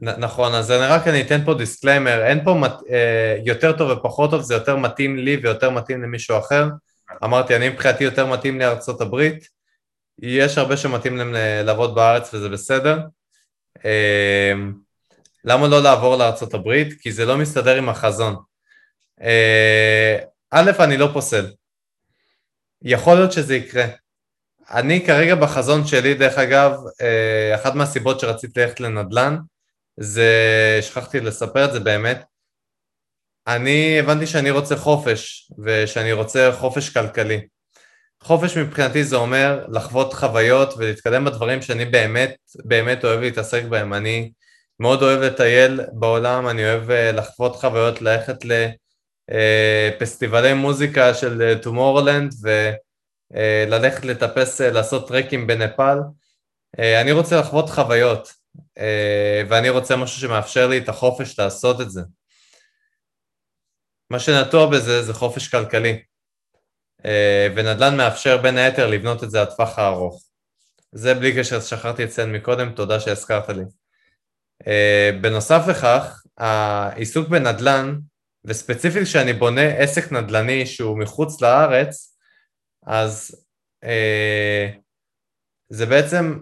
נכון, 0.00 0.54
אז 0.54 0.70
אני 0.70 0.86
רק 0.86 1.08
אני 1.08 1.22
אתן 1.22 1.44
פה 1.44 1.54
disclaimer, 1.54 2.24
אין 2.24 2.44
פה 2.44 2.56
אה, 2.90 3.36
יותר 3.44 3.72
טוב 3.72 3.90
ופחות 3.90 4.30
טוב, 4.30 4.40
זה 4.40 4.54
יותר 4.54 4.76
מתאים 4.76 5.16
לי 5.16 5.36
ויותר 5.36 5.70
מתאים 5.70 6.02
למישהו 6.02 6.38
אחר. 6.38 6.68
אמרתי, 7.24 7.56
אני 7.56 7.68
מבחינתי 7.68 8.04
יותר 8.04 8.26
מתאים 8.26 8.58
לארצות 8.58 9.00
הברית, 9.00 9.48
יש 10.18 10.58
הרבה 10.58 10.76
שמתאים 10.76 11.16
להם 11.16 11.34
לעבוד 11.64 11.94
בארץ 11.94 12.34
וזה 12.34 12.48
בסדר. 12.48 12.98
אה, 13.84 14.52
למה 15.44 15.68
לא 15.68 15.82
לעבור 15.82 16.16
הברית? 16.54 17.00
כי 17.00 17.12
זה 17.12 17.26
לא 17.26 17.38
מסתדר 17.38 17.76
עם 17.76 17.88
החזון. 17.88 18.36
אה, 19.22 20.18
א', 20.50 20.70
אני 20.80 20.96
לא 20.96 21.08
פוסל. 21.12 21.46
יכול 22.82 23.14
להיות 23.14 23.32
שזה 23.32 23.56
יקרה. 23.56 23.84
אני 24.70 25.06
כרגע 25.06 25.34
בחזון 25.34 25.86
שלי, 25.86 26.14
דרך 26.14 26.38
אגב, 26.38 26.72
אה, 27.00 27.54
אחת 27.54 27.74
מהסיבות 27.74 28.20
שרציתי 28.20 28.60
ללכת 28.60 28.80
לנדל"ן, 28.80 29.38
זה, 29.96 30.78
שכחתי 30.82 31.20
לספר 31.20 31.64
את 31.64 31.72
זה 31.72 31.80
באמת, 31.80 32.24
אני 33.46 34.00
הבנתי 34.00 34.26
שאני 34.26 34.50
רוצה 34.50 34.76
חופש, 34.76 35.50
ושאני 35.64 36.12
רוצה 36.12 36.52
חופש 36.52 36.90
כלכלי. 36.90 37.40
חופש 38.22 38.56
מבחינתי 38.56 39.04
זה 39.04 39.16
אומר 39.16 39.66
לחוות 39.68 40.14
חוויות 40.14 40.74
ולהתקדם 40.76 41.24
בדברים 41.24 41.62
שאני 41.62 41.84
באמת, 41.84 42.36
באמת 42.64 43.04
אוהב 43.04 43.20
להתעסק 43.20 43.64
בהם. 43.64 43.94
אני 43.94 44.32
מאוד 44.80 45.02
אוהב 45.02 45.20
לטייל 45.20 45.80
בעולם, 45.92 46.48
אני 46.48 46.64
אוהב 46.64 46.90
אה, 46.90 47.12
לחוות 47.12 47.56
חוויות, 47.56 48.02
ללכת 48.02 48.36
אה, 49.30 49.90
פסטיבלי 49.98 50.54
מוזיקה 50.54 51.14
של 51.14 51.58
Tomorrowland 51.62 52.34
וללכת 53.34 54.04
לטפס, 54.04 54.60
לעשות 54.60 55.08
טרקים 55.08 55.46
בנפאל. 55.46 55.98
אני 56.78 57.12
רוצה 57.12 57.40
לחוות 57.40 57.70
חוויות, 57.70 58.32
ואני 59.48 59.70
רוצה 59.70 59.96
משהו 59.96 60.20
שמאפשר 60.20 60.66
לי 60.68 60.78
את 60.78 60.88
החופש 60.88 61.38
לעשות 61.38 61.80
את 61.80 61.90
זה. 61.90 62.00
מה 64.10 64.18
שנטוע 64.18 64.66
בזה 64.66 65.02
זה 65.02 65.14
חופש 65.14 65.48
כלכלי, 65.48 66.02
ונדל"ן 67.54 67.96
מאפשר 67.96 68.36
בין 68.36 68.58
היתר 68.58 68.86
לבנות 68.86 69.24
את 69.24 69.30
זה 69.30 69.42
לטווח 69.42 69.78
הארוך. 69.78 70.24
זה 70.92 71.14
בלי 71.14 71.38
קשר, 71.38 71.60
שכחתי 71.60 72.04
לציין 72.04 72.32
מקודם, 72.32 72.72
תודה 72.72 73.00
שהזכרת 73.00 73.48
לי. 73.48 73.62
בנוסף 75.20 75.62
לכך, 75.68 76.22
העיסוק 76.38 77.28
בנדל"ן 77.28 77.98
וספציפית 78.44 79.02
כשאני 79.02 79.32
בונה 79.32 79.66
עסק 79.66 80.12
נדל"ני 80.12 80.66
שהוא 80.66 80.98
מחוץ 80.98 81.42
לארץ, 81.42 82.16
אז 82.86 83.44
אה, 83.84 84.70
זה 85.68 85.86
בעצם 85.86 86.38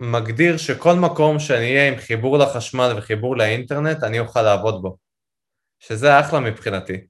מגדיר 0.00 0.56
שכל 0.56 0.94
מקום 0.94 1.38
שאני 1.38 1.70
אהיה 1.70 1.88
עם 1.88 1.96
חיבור 1.96 2.38
לחשמל 2.38 2.94
וחיבור 2.96 3.36
לאינטרנט, 3.36 4.04
אני 4.04 4.18
אוכל 4.18 4.42
לעבוד 4.42 4.82
בו. 4.82 4.96
שזה 5.78 6.20
אחלה 6.20 6.40
מבחינתי. 6.40 7.06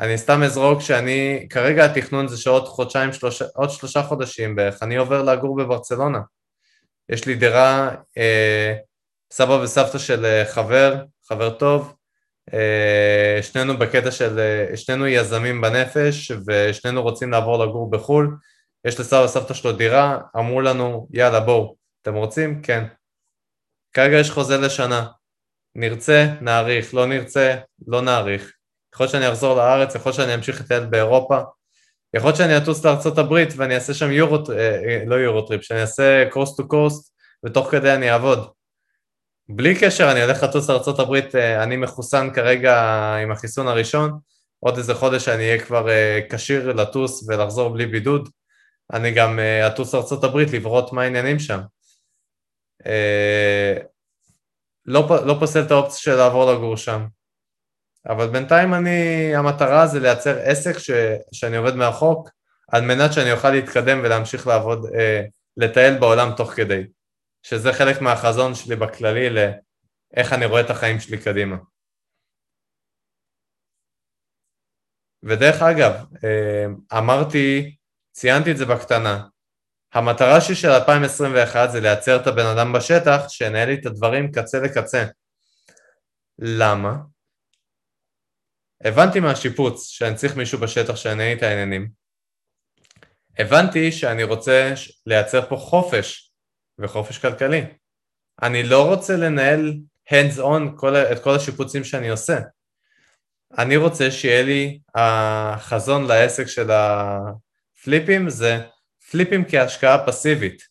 אני 0.00 0.18
סתם 0.18 0.42
אזרוק 0.42 0.80
שאני, 0.80 1.46
כרגע 1.50 1.84
התכנון 1.84 2.28
זה 2.28 2.36
שעוד 2.36 2.64
חודשיים, 2.64 3.12
שלושה, 3.12 3.44
עוד 3.54 3.70
שלושה 3.70 4.02
חודשים 4.02 4.56
בערך, 4.56 4.82
אני 4.82 4.96
עובר 4.96 5.22
לגור 5.22 5.56
בברצלונה. 5.56 6.20
יש 7.08 7.26
לי 7.26 7.34
דירה, 7.34 7.90
אה, 8.18 8.74
סבא 9.32 9.52
וסבתא 9.52 9.98
של 9.98 10.24
אה, 10.24 10.44
חבר, 10.44 10.94
חבר 11.28 11.50
טוב, 11.50 11.94
אה, 12.54 13.38
שנינו 13.42 13.78
בקטע 13.78 14.10
של, 14.10 14.38
אה, 14.38 14.76
שנינו 14.76 15.06
יזמים 15.06 15.60
בנפש 15.60 16.32
ושנינו 16.46 17.02
רוצים 17.02 17.30
לעבור 17.30 17.64
לגור 17.64 17.90
בחו"ל, 17.90 18.36
יש 18.84 19.00
לסבא 19.00 19.22
וסבתא 19.24 19.54
שלו 19.54 19.72
דירה, 19.72 20.18
אמרו 20.36 20.60
לנו 20.60 21.08
יאללה 21.12 21.40
בואו, 21.40 21.76
אתם 22.02 22.14
רוצים? 22.14 22.62
כן. 22.62 22.84
כרגע 23.92 24.16
יש 24.16 24.30
חוזה 24.30 24.56
לשנה, 24.58 25.06
נרצה, 25.74 26.26
נאריך, 26.40 26.94
לא 26.94 27.06
נרצה, 27.06 27.56
לא 27.86 28.02
נאריך. 28.02 28.55
יכול 28.96 29.08
שאני 29.08 29.28
אחזור 29.28 29.56
לארץ, 29.56 29.94
יכול 29.94 30.12
שאני 30.12 30.34
אמשיך 30.34 30.60
לטייל 30.60 30.84
באירופה, 30.84 31.38
יכול 32.14 32.28
להיות 32.28 32.36
שאני 32.36 32.56
אטוס 32.56 32.84
לארה"ב 32.84 33.46
ואני 33.56 33.74
אעשה 33.74 33.94
שם 33.94 34.10
Euro, 34.10 34.38
אה, 34.50 35.02
לא 35.06 35.14
Euro 35.14 35.42
trip, 35.42 35.62
שאני 35.62 35.80
אעשה 35.80 36.24
coast 36.30 36.56
to 36.56 36.68
coast 36.68 37.12
ותוך 37.44 37.70
כדי 37.70 37.94
אני 37.94 38.10
אעבוד. 38.10 38.50
בלי 39.48 39.80
קשר, 39.80 40.12
אני 40.12 40.22
הולך 40.22 40.42
לטוס 40.42 40.70
לארה"ב, 40.70 41.14
אה, 41.34 41.62
אני 41.62 41.76
מחוסן 41.76 42.28
כרגע 42.34 42.74
עם 43.22 43.32
החיסון 43.32 43.68
הראשון, 43.68 44.18
עוד 44.60 44.76
איזה 44.76 44.94
חודש 44.94 45.28
אני 45.28 45.48
אהיה 45.48 45.60
כבר 45.60 45.88
אה, 45.88 46.20
כשיר 46.30 46.72
לטוס 46.72 47.28
ולחזור 47.28 47.68
בלי 47.68 47.86
בידוד. 47.86 48.28
אני 48.92 49.10
גם 49.10 49.38
אטוס 49.66 49.94
לארה"ב 49.94 50.36
לבראות 50.36 50.92
מה 50.92 51.02
העניינים 51.02 51.38
שם. 51.38 51.60
לא, 54.86 55.08
לא 55.26 55.36
פוסל 55.40 55.62
את 55.62 55.70
האופציה 55.70 55.98
של 55.98 56.14
לעבור 56.14 56.52
לגור 56.52 56.76
שם. 56.76 57.15
אבל 58.08 58.26
בינתיים 58.28 58.74
אני, 58.74 59.36
המטרה 59.36 59.86
זה 59.86 60.00
לייצר 60.00 60.38
עסק 60.38 60.78
ש, 60.78 60.90
שאני 61.32 61.56
עובד 61.56 61.74
מהחוק, 61.74 62.30
על 62.72 62.82
מנת 62.82 63.12
שאני 63.12 63.32
אוכל 63.32 63.50
להתקדם 63.50 64.00
ולהמשיך 64.04 64.46
לעבוד, 64.46 64.86
לטייל 65.56 65.98
בעולם 65.98 66.30
תוך 66.36 66.52
כדי. 66.52 66.82
שזה 67.46 67.72
חלק 67.72 68.00
מהחזון 68.00 68.54
שלי 68.54 68.76
בכללי 68.76 69.30
לאיך 69.30 70.32
אני 70.32 70.46
רואה 70.46 70.60
את 70.60 70.70
החיים 70.70 71.00
שלי 71.00 71.18
קדימה. 71.18 71.56
ודרך 75.22 75.62
אגב, 75.62 75.92
אה, 76.24 76.98
אמרתי, 76.98 77.76
ציינתי 78.12 78.52
את 78.52 78.56
זה 78.56 78.66
בקטנה, 78.66 79.28
המטרה 79.94 80.40
שלי 80.40 80.54
של 80.54 80.68
2021 80.68 81.70
זה 81.70 81.80
לייצר 81.80 82.16
את 82.16 82.26
הבן 82.26 82.46
אדם 82.46 82.72
בשטח 82.72 83.28
שינהל 83.28 83.68
לי 83.68 83.74
את 83.74 83.86
הדברים 83.86 84.32
קצה 84.32 84.60
לקצה. 84.60 85.06
למה? 86.38 86.96
הבנתי 88.86 89.20
מהשיפוץ 89.20 89.86
שאני 89.86 90.14
צריך 90.14 90.36
מישהו 90.36 90.58
בשטח 90.58 90.96
שינהל 90.96 91.18
לי 91.28 91.32
את 91.32 91.42
העניינים. 91.42 91.88
הבנתי 93.38 93.92
שאני 93.92 94.22
רוצה 94.22 94.74
לייצר 95.06 95.48
פה 95.48 95.56
חופש 95.56 96.32
וחופש 96.78 97.18
כלכלי. 97.18 97.64
אני 98.42 98.62
לא 98.62 98.88
רוצה 98.88 99.16
לנהל 99.16 99.74
hands 100.10 100.38
on 100.38 100.76
כל, 100.76 100.96
את 100.96 101.22
כל 101.22 101.34
השיפוצים 101.36 101.84
שאני 101.84 102.08
עושה. 102.08 102.38
אני 103.58 103.76
רוצה 103.76 104.10
שיהיה 104.10 104.42
לי 104.42 104.80
החזון 104.94 106.06
לעסק 106.06 106.46
של 106.46 106.70
הפליפים 106.70 108.30
זה 108.30 108.58
פליפים 109.10 109.44
כהשקעה 109.48 110.06
פסיבית. 110.06 110.62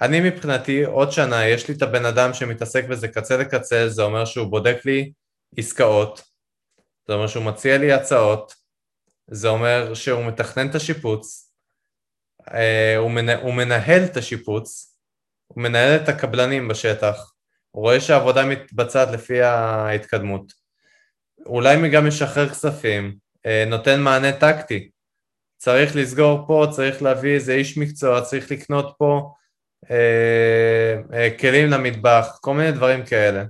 אני 0.00 0.20
מבחינתי 0.20 0.84
עוד 0.84 1.12
שנה 1.12 1.46
יש 1.46 1.68
לי 1.68 1.74
את 1.74 1.82
הבן 1.82 2.04
אדם 2.04 2.34
שמתעסק 2.34 2.84
בזה 2.84 3.08
קצה 3.08 3.36
לקצה, 3.36 3.88
זה 3.88 4.02
אומר 4.02 4.24
שהוא 4.24 4.46
בודק 4.46 4.76
לי 4.84 5.12
עסקאות, 5.56 6.29
זה 7.10 7.14
אומר 7.14 7.26
שהוא 7.26 7.44
מציע 7.44 7.78
לי 7.78 7.92
הצעות, 7.92 8.54
זה 9.30 9.48
אומר 9.48 9.94
שהוא 9.94 10.24
מתכנן 10.24 10.70
את 10.70 10.74
השיפוץ, 10.74 11.52
אה, 12.54 12.96
הוא, 12.96 13.10
מנה, 13.10 13.40
הוא 13.40 13.54
מנהל 13.54 14.04
את 14.04 14.16
השיפוץ, 14.16 14.96
הוא 15.46 15.62
מנהל 15.62 15.96
את 15.96 16.08
הקבלנים 16.08 16.68
בשטח, 16.68 17.32
הוא 17.70 17.82
רואה 17.82 18.00
שהעבודה 18.00 18.44
מתבצעת 18.44 19.08
לפי 19.08 19.42
ההתקדמות. 19.42 20.52
אולי 21.46 21.90
גם 21.90 22.08
משחרר 22.08 22.48
כספים, 22.48 23.16
אה, 23.46 23.64
נותן 23.66 24.00
מענה 24.00 24.32
טקטי. 24.32 24.90
צריך 25.56 25.96
לסגור 25.96 26.44
פה, 26.46 26.66
צריך 26.70 27.02
להביא 27.02 27.34
איזה 27.34 27.52
איש 27.52 27.78
מקצוע, 27.78 28.20
צריך 28.20 28.50
לקנות 28.50 28.94
פה 28.98 29.32
אה, 29.90 30.96
אה, 31.12 31.28
כלים 31.38 31.70
למטבח, 31.70 32.38
כל 32.40 32.54
מיני 32.54 32.72
דברים 32.72 33.06
כאלה. 33.06 33.44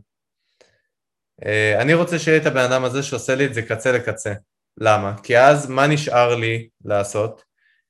אה, 1.47 1.83
אני 1.83 1.95
רוצה 1.95 2.19
שיהיה 2.19 2.37
את 2.37 2.47
הבן 2.47 2.73
אדם 2.73 2.85
הזה 2.85 3.03
שעושה 3.03 3.35
לי 3.35 3.47
את 3.47 3.55
זה 3.55 3.63
קצה 3.63 3.93
לקצה. 3.93 4.33
למה? 4.79 5.15
כי 5.23 5.39
אז 5.39 5.71
מה 5.71 5.87
נשאר 5.87 6.35
לי 6.35 6.69
לעשות? 6.85 7.43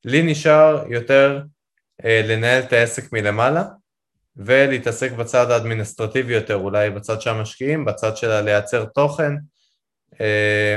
לי 0.04 0.22
נשאר 0.22 0.84
יותר 0.88 1.42
אה, 2.04 2.22
לנהל 2.24 2.62
את 2.62 2.72
העסק 2.72 3.12
מלמעלה 3.12 3.64
ולהתעסק 4.36 5.12
בצד 5.12 5.50
האדמיניסטרטיבי 5.50 6.34
יותר, 6.34 6.56
אולי 6.56 6.90
בצד 6.90 7.20
של 7.20 7.30
המשקיעים, 7.30 7.84
בצד 7.84 8.16
של 8.16 8.40
לייצר 8.40 8.84
תוכן. 8.84 9.32
אה, 10.20 10.76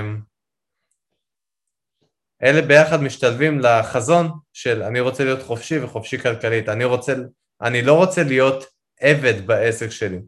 אלה 2.43 2.61
ביחד 2.61 3.01
משתלבים 3.01 3.59
לחזון 3.59 4.32
של 4.53 4.84
אני 4.84 4.99
רוצה 4.99 5.24
להיות 5.24 5.41
חופשי 5.41 5.80
וחופשי 5.80 6.17
כלכלית. 6.17 6.69
אני, 6.69 6.84
רוצה, 6.84 7.13
אני 7.61 7.82
לא 7.82 7.93
רוצה 7.93 8.24
להיות 8.24 8.63
עבד 8.99 9.47
בעסק 9.47 9.89
שלי. 9.89 10.19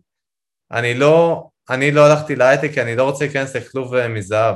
אני 0.72 0.94
לא, 0.94 1.48
אני 1.70 1.92
לא 1.92 2.06
הלכתי 2.06 2.36
להייטק 2.36 2.72
כי 2.74 2.82
אני 2.82 2.96
לא 2.96 3.04
רוצה 3.04 3.26
להיכנס 3.26 3.56
לכלוב 3.56 3.96
אה, 3.96 4.08
מזהב. 4.08 4.56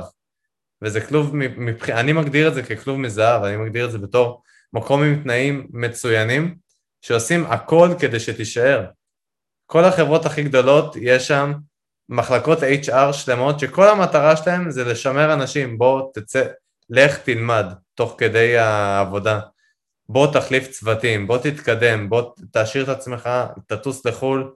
וזה 0.82 1.00
כלוב, 1.00 1.36
מבח... 1.36 1.90
אני 1.90 2.12
מגדיר 2.12 2.48
את 2.48 2.54
זה 2.54 2.62
ככלוב 2.62 2.98
מזהב, 2.98 3.42
אני 3.44 3.56
מגדיר 3.56 3.86
את 3.86 3.90
זה 3.90 3.98
בתור 3.98 4.42
מקום 4.72 5.02
עם 5.02 5.22
תנאים 5.22 5.66
מצוינים, 5.70 6.56
שעושים 7.00 7.46
הכל 7.46 7.88
כדי 7.98 8.20
שתישאר. 8.20 8.86
כל 9.66 9.84
החברות 9.84 10.26
הכי 10.26 10.42
גדולות, 10.42 10.96
יש 11.00 11.28
שם 11.28 11.52
מחלקות 12.08 12.58
HR 12.62 13.12
שלמות, 13.12 13.60
שכל 13.60 13.88
המטרה 13.88 14.36
שלהם 14.36 14.70
זה 14.70 14.84
לשמר 14.84 15.32
אנשים, 15.32 15.78
בוא 15.78 16.10
תצא, 16.14 16.46
לך 16.90 17.18
תלמד 17.18 17.66
תוך 17.94 18.14
כדי 18.18 18.58
העבודה, 18.58 19.40
בוא 20.08 20.32
תחליף 20.32 20.70
צוותים, 20.70 21.26
בוא 21.26 21.38
תתקדם, 21.38 22.08
בוא 22.08 22.22
תעשיר 22.52 22.82
את 22.82 22.88
עצמך, 22.88 23.28
תטוס 23.66 24.06
לחו"ל, 24.06 24.52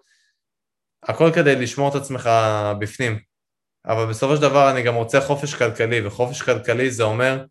הכל 1.09 1.31
כדי 1.35 1.57
לשמור 1.57 1.89
את 1.89 1.95
עצמך 1.95 2.31
בפנים. 2.79 3.19
אבל 3.87 4.07
בסופו 4.07 4.37
של 4.37 4.43
דבר 4.43 4.71
אני 4.71 4.83
גם 4.83 4.95
רוצה 4.95 5.21
חופש 5.21 5.55
כלכלי, 5.55 6.07
וחופש 6.07 6.43
כלכלי 6.43 6.91
זה 6.91 7.03
אומר 7.03 7.45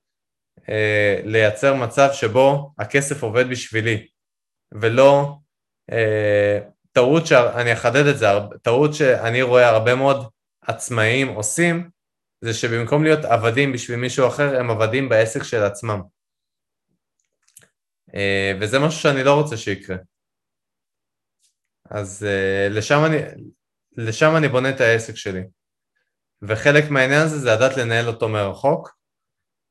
אה, 0.70 1.22
לייצר 1.26 1.74
מצב 1.74 2.10
שבו 2.14 2.72
הכסף 2.80 3.24
עובד 3.24 3.49
בשבילי, 3.49 4.08
ולא 4.72 5.38
אה, 5.91 6.60
טעות 6.91 7.28
שאני 7.28 7.74
אחדד 7.74 8.06
את 8.06 8.18
זה, 8.18 8.28
טעות 8.62 8.93
שאני 8.93 9.41
רואה 9.41 9.70
הרבה 9.70 9.95
מאוד 9.95 10.28
עצמאים 10.62 11.28
עושים, 11.28 11.89
זה 12.41 12.54
שבמקום 12.54 13.04
להיות 13.04 13.26
עבדים 13.26 13.72
בשביל 13.72 13.99
מישהו 13.99 14.28
אחר, 14.28 14.60
הם 14.60 14.72
עבדים 14.72 15.10
בעסק 15.10 15.43
של 15.43 15.64
עצמם. 15.64 16.01
אה, 18.16 18.51
וזה 18.62 18.80
משהו 18.80 19.01
שאני 19.01 19.24
לא 19.24 19.34
רוצה 19.34 19.58
שיקרה. 19.58 19.95
אז 21.89 22.25
אה, 22.29 22.67
לשם 22.69 23.05
אני, 23.05 23.17
לשם 23.97 24.36
אני 24.36 24.47
בונה 24.47 24.69
את 24.69 24.81
העסק 24.81 25.15
שלי. 25.15 25.43
וחלק 26.41 26.89
מהעניין 26.89 27.21
הזה 27.21 27.39
זה 27.39 27.51
לדעת 27.51 27.77
לנהל 27.77 28.07
אותו 28.07 28.29
מרחוק. 28.29 29.03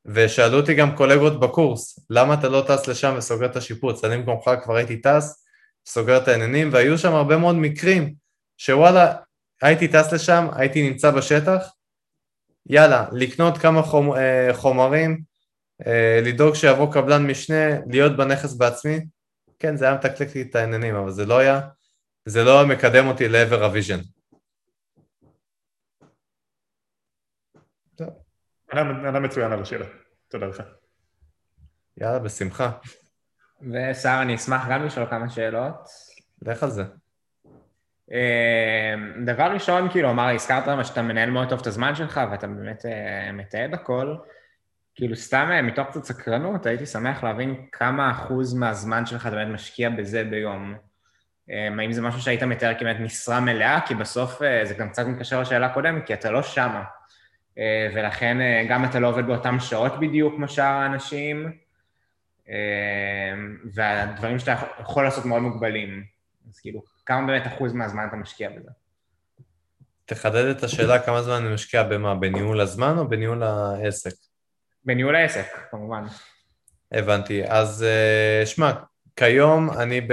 ושאלו 0.06 0.60
אותי 0.60 0.74
גם 0.74 0.96
קולגות 0.96 1.40
בקורס, 1.40 1.98
למה 2.10 2.34
אתה 2.34 2.48
לא 2.48 2.64
טס 2.68 2.88
לשם 2.88 3.14
וסוגר 3.18 3.46
את 3.46 3.56
השיפוץ? 3.56 4.04
אני 4.04 4.18
במקומך 4.18 4.50
כבר 4.64 4.76
הייתי 4.76 5.00
טס, 5.00 5.44
סוגר 5.86 6.22
את 6.22 6.28
העניינים, 6.28 6.68
והיו 6.72 6.98
שם 6.98 7.14
הרבה 7.14 7.36
מאוד 7.36 7.56
מקרים 7.56 8.14
שוואלה, 8.58 9.14
הייתי 9.62 9.88
טס 9.88 10.12
לשם, 10.12 10.48
הייתי 10.52 10.90
נמצא 10.90 11.10
בשטח, 11.10 11.62
יאללה, 12.66 13.06
לקנות 13.12 13.58
כמה 13.58 13.82
חומ, 13.82 14.12
אה, 14.14 14.50
חומרים, 14.52 15.22
אה, 15.86 16.20
לדאוג 16.24 16.54
שיבוא 16.54 16.92
קבלן 16.92 17.26
משנה, 17.26 17.80
להיות 17.86 18.16
בנכס 18.16 18.54
בעצמי, 18.54 19.00
כן, 19.58 19.76
זה 19.76 19.84
היה 19.84 19.94
מתקתק 19.94 20.34
לי 20.34 20.42
את 20.42 20.56
העניינים, 20.56 20.94
אבל 20.94 21.10
זה 21.10 21.26
לא 21.26 21.38
היה, 21.38 21.60
זה 22.24 22.44
לא 22.44 22.66
מקדם 22.68 23.06
אותי 23.06 23.28
לעבר 23.28 23.64
ה 23.64 23.69
vision. 23.69 23.98
ענה 28.72 29.20
מצוין 29.20 29.52
על 29.52 29.62
השאלה, 29.62 29.86
תודה 30.28 30.46
לך. 30.46 30.62
יאללה, 31.96 32.18
בשמחה. 32.18 32.70
ושר, 33.60 34.18
אני 34.22 34.34
אשמח 34.34 34.62
גם 34.70 34.84
לשאול 34.86 35.06
כמה 35.10 35.30
שאלות. 35.30 35.88
לך 36.42 36.62
על 36.62 36.70
זה. 36.70 36.82
אה, 38.12 38.94
דבר 39.24 39.50
ראשון, 39.54 39.90
כאילו, 39.90 40.10
אמר, 40.10 40.34
הזכרת 40.34 40.68
מה 40.68 40.84
שאתה 40.84 41.02
מנהל 41.02 41.30
מאוד 41.30 41.48
טוב 41.48 41.60
את 41.60 41.66
הזמן 41.66 41.94
שלך, 41.94 42.20
ואתה 42.30 42.46
באמת 42.46 42.86
אה, 42.86 43.32
מתעד 43.32 43.74
הכל. 43.74 44.16
כאילו, 44.94 45.16
סתם 45.16 45.48
אה, 45.52 45.62
מתוך 45.62 45.88
קצת 45.88 46.04
סקרנות, 46.04 46.66
הייתי 46.66 46.86
שמח 46.86 47.24
להבין 47.24 47.66
כמה 47.72 48.10
אחוז 48.10 48.54
מהזמן 48.54 49.06
שלך 49.06 49.26
אתה 49.26 49.36
באמת 49.36 49.54
משקיע 49.54 49.90
בזה 49.90 50.24
ביום. 50.24 50.74
האם 51.48 51.92
זה 51.92 52.02
משהו 52.02 52.20
שהיית 52.20 52.42
מתאר 52.42 52.78
כמעט 52.78 52.96
משרה 53.00 53.40
מלאה? 53.40 53.80
כי 53.86 53.94
בסוף 53.94 54.38
זה 54.64 54.74
גם 54.74 54.88
קצת 54.88 55.06
מתקשר 55.06 55.40
לשאלה 55.40 55.66
הקודמת, 55.66 56.06
כי 56.06 56.14
אתה 56.14 56.30
לא 56.30 56.42
שמה. 56.42 56.84
ולכן 57.94 58.36
גם 58.68 58.84
אתה 58.84 59.00
לא 59.00 59.08
עובד 59.08 59.26
באותן 59.26 59.60
שעות 59.60 60.00
בדיוק 60.00 60.34
כמו 60.36 60.48
שאר 60.48 60.64
האנשים, 60.64 61.52
והדברים 63.74 64.38
שאתה 64.38 64.54
יכול 64.80 65.04
לעשות 65.04 65.24
מאוד 65.24 65.42
מוגבלים. 65.42 66.04
אז 66.48 66.60
כאילו, 66.60 66.82
כמה 67.06 67.26
באמת 67.26 67.46
אחוז 67.46 67.72
מהזמן 67.72 68.06
אתה 68.08 68.16
משקיע 68.16 68.50
בזה? 68.50 68.70
תחדד 70.04 70.44
את 70.44 70.62
השאלה 70.62 70.98
כמה 70.98 71.22
זמן 71.22 71.34
אני 71.34 71.54
משקיע 71.54 71.82
במה, 71.82 72.14
בניהול 72.14 72.60
הזמן 72.60 72.98
או 72.98 73.08
בניהול 73.08 73.42
העסק? 73.42 74.14
בניהול 74.84 75.16
העסק, 75.16 75.46
כמובן. 75.70 76.04
הבנתי. 76.92 77.42
אז 77.46 77.82
אה, 77.82 78.46
שמע, 78.46 78.72
כיום 79.16 79.70
אני, 79.70 80.00
ב... 80.00 80.12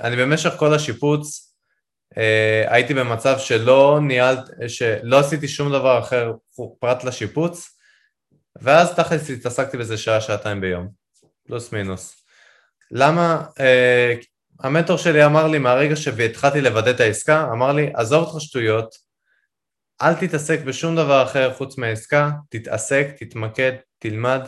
אני 0.00 0.16
במשך 0.16 0.50
כל 0.56 0.74
השיפוץ 0.74 1.48
אה, 2.16 2.64
הייתי 2.68 2.94
במצב 2.94 3.38
שלא 3.38 3.98
ניהלת, 4.02 4.50
שלא 4.68 5.18
עשיתי 5.18 5.48
שום 5.48 5.72
דבר 5.72 5.98
אחר 5.98 6.32
פרט 6.78 7.04
לשיפוץ, 7.04 7.78
ואז 8.62 8.94
תכלס 8.94 9.30
התעסקתי 9.30 9.76
בזה 9.76 9.96
שעה, 9.96 10.20
שעתיים 10.20 10.60
ביום, 10.60 10.88
פלוס 11.46 11.72
מינוס. 11.72 12.24
למה? 12.90 13.44
אה, 13.60 14.14
המנטור 14.60 14.96
שלי 14.96 15.24
אמר 15.24 15.46
לי 15.46 15.58
מהרגע 15.58 15.96
שהתחלתי 15.96 16.60
לוודא 16.60 16.90
את 16.90 17.00
העסקה, 17.00 17.48
אמר 17.52 17.72
לי, 17.72 17.90
עזוב 17.94 18.24
אותך 18.24 18.40
שטויות, 18.40 18.94
אל 20.02 20.14
תתעסק 20.14 20.60
בשום 20.60 20.96
דבר 20.96 21.22
אחר 21.22 21.54
חוץ 21.54 21.78
מהעסקה, 21.78 22.30
תתעסק, 22.50 23.06
תתמקד, 23.18 23.72
תלמד, 23.98 24.40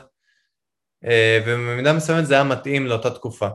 אה, 1.04 1.38
ובמידה 1.46 1.92
מסוימת 1.92 2.26
זה 2.26 2.34
היה 2.34 2.44
מתאים 2.44 2.86
לאותה 2.86 3.10
תקופה. 3.10 3.48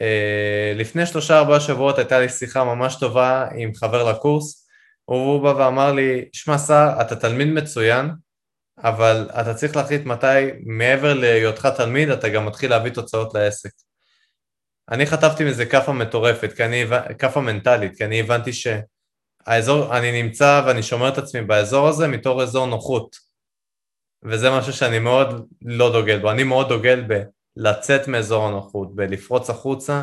אה, 0.00 0.72
לפני 0.74 1.06
שלושה 1.06 1.38
ארבעה 1.38 1.60
שבועות 1.60 1.98
הייתה 1.98 2.20
לי 2.20 2.28
שיחה 2.28 2.64
ממש 2.64 2.96
טובה 3.00 3.48
עם 3.56 3.74
חבר 3.74 4.10
לקורס, 4.10 4.68
הוא 5.04 5.42
בא 5.42 5.48
ואמר 5.48 5.92
לי, 5.92 6.24
שמע 6.32 6.58
שר, 6.58 6.88
אתה 7.00 7.16
תלמיד 7.16 7.48
מצוין, 7.48 8.10
אבל 8.78 9.28
אתה 9.40 9.54
צריך 9.54 9.76
להחליט 9.76 10.06
מתי 10.06 10.50
מעבר 10.64 11.14
להיותך 11.14 11.68
תלמיד 11.76 12.08
אתה 12.08 12.28
גם 12.28 12.46
מתחיל 12.46 12.70
להביא 12.70 12.90
תוצאות 12.90 13.34
לעסק. 13.34 13.70
אני 14.90 15.06
חטפתי 15.06 15.44
מזה 15.44 15.66
כאפה 15.66 15.92
מטורפת, 15.92 16.52
כאפה 17.18 17.40
מנטלית, 17.40 17.96
כי 17.96 18.04
אני 18.04 18.20
הבנתי 18.20 18.50
שהאזור, 18.52 19.96
אני 19.98 20.22
נמצא 20.22 20.62
ואני 20.66 20.82
שומר 20.82 21.08
את 21.08 21.18
עצמי 21.18 21.40
באזור 21.42 21.88
הזה 21.88 22.08
מתור 22.08 22.42
אזור 22.42 22.66
נוחות. 22.66 23.16
וזה 24.22 24.50
משהו 24.50 24.72
שאני 24.72 24.98
מאוד 24.98 25.48
לא 25.62 25.92
דוגל 25.92 26.18
בו, 26.18 26.30
אני 26.30 26.42
מאוד 26.42 26.68
דוגל 26.68 27.00
בלצאת 27.56 28.08
מאזור 28.08 28.46
הנוחות, 28.46 28.96
בלפרוץ 28.96 29.50
החוצה 29.50 30.02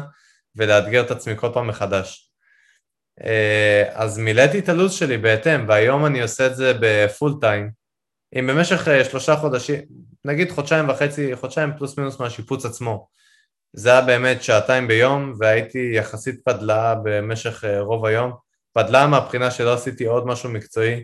ולאתגר 0.56 1.06
את 1.06 1.12
עצמי 1.12 1.34
כל 1.38 1.50
פעם 1.54 1.68
מחדש. 1.68 2.32
אה, 3.24 3.84
אז 3.94 4.18
מילאתי 4.18 4.60
את 4.60 4.70
הלו"ז 4.70 4.94
שלי 4.94 5.18
בהתאם, 5.18 5.68
והיום 5.68 6.06
אני 6.06 6.22
עושה 6.22 6.48
את 6.48 6.56
זה 6.56 6.74
בפול 6.82 7.34
טיים. 7.42 7.72
אם 8.40 8.48
במשך 8.48 8.88
אה, 8.88 9.06
שלושה 9.06 9.36
חודשים, 9.36 9.82
נגיד 10.26 10.52
חודשיים 10.52 10.90
וחצי, 10.90 11.36
חודשיים 11.36 11.72
פלוס 11.78 11.98
מינוס 11.98 12.20
מהשיפוץ 12.20 12.66
עצמו, 12.66 13.08
זה 13.74 13.92
היה 13.92 14.02
באמת 14.02 14.44
שעתיים 14.44 14.88
ביום 14.88 15.34
והייתי 15.40 15.92
יחסית 15.94 16.42
פדלאה 16.46 16.96
במשך 17.04 17.64
אה, 17.66 17.80
רוב 17.80 18.06
היום. 18.06 18.32
פדלאה 18.74 19.08
מהבחינה 19.08 19.52
שלא 19.52 19.74
עשיתי 19.74 20.06
עוד 20.06 20.28
משהו 20.28 20.50
מקצועי. 20.50 21.04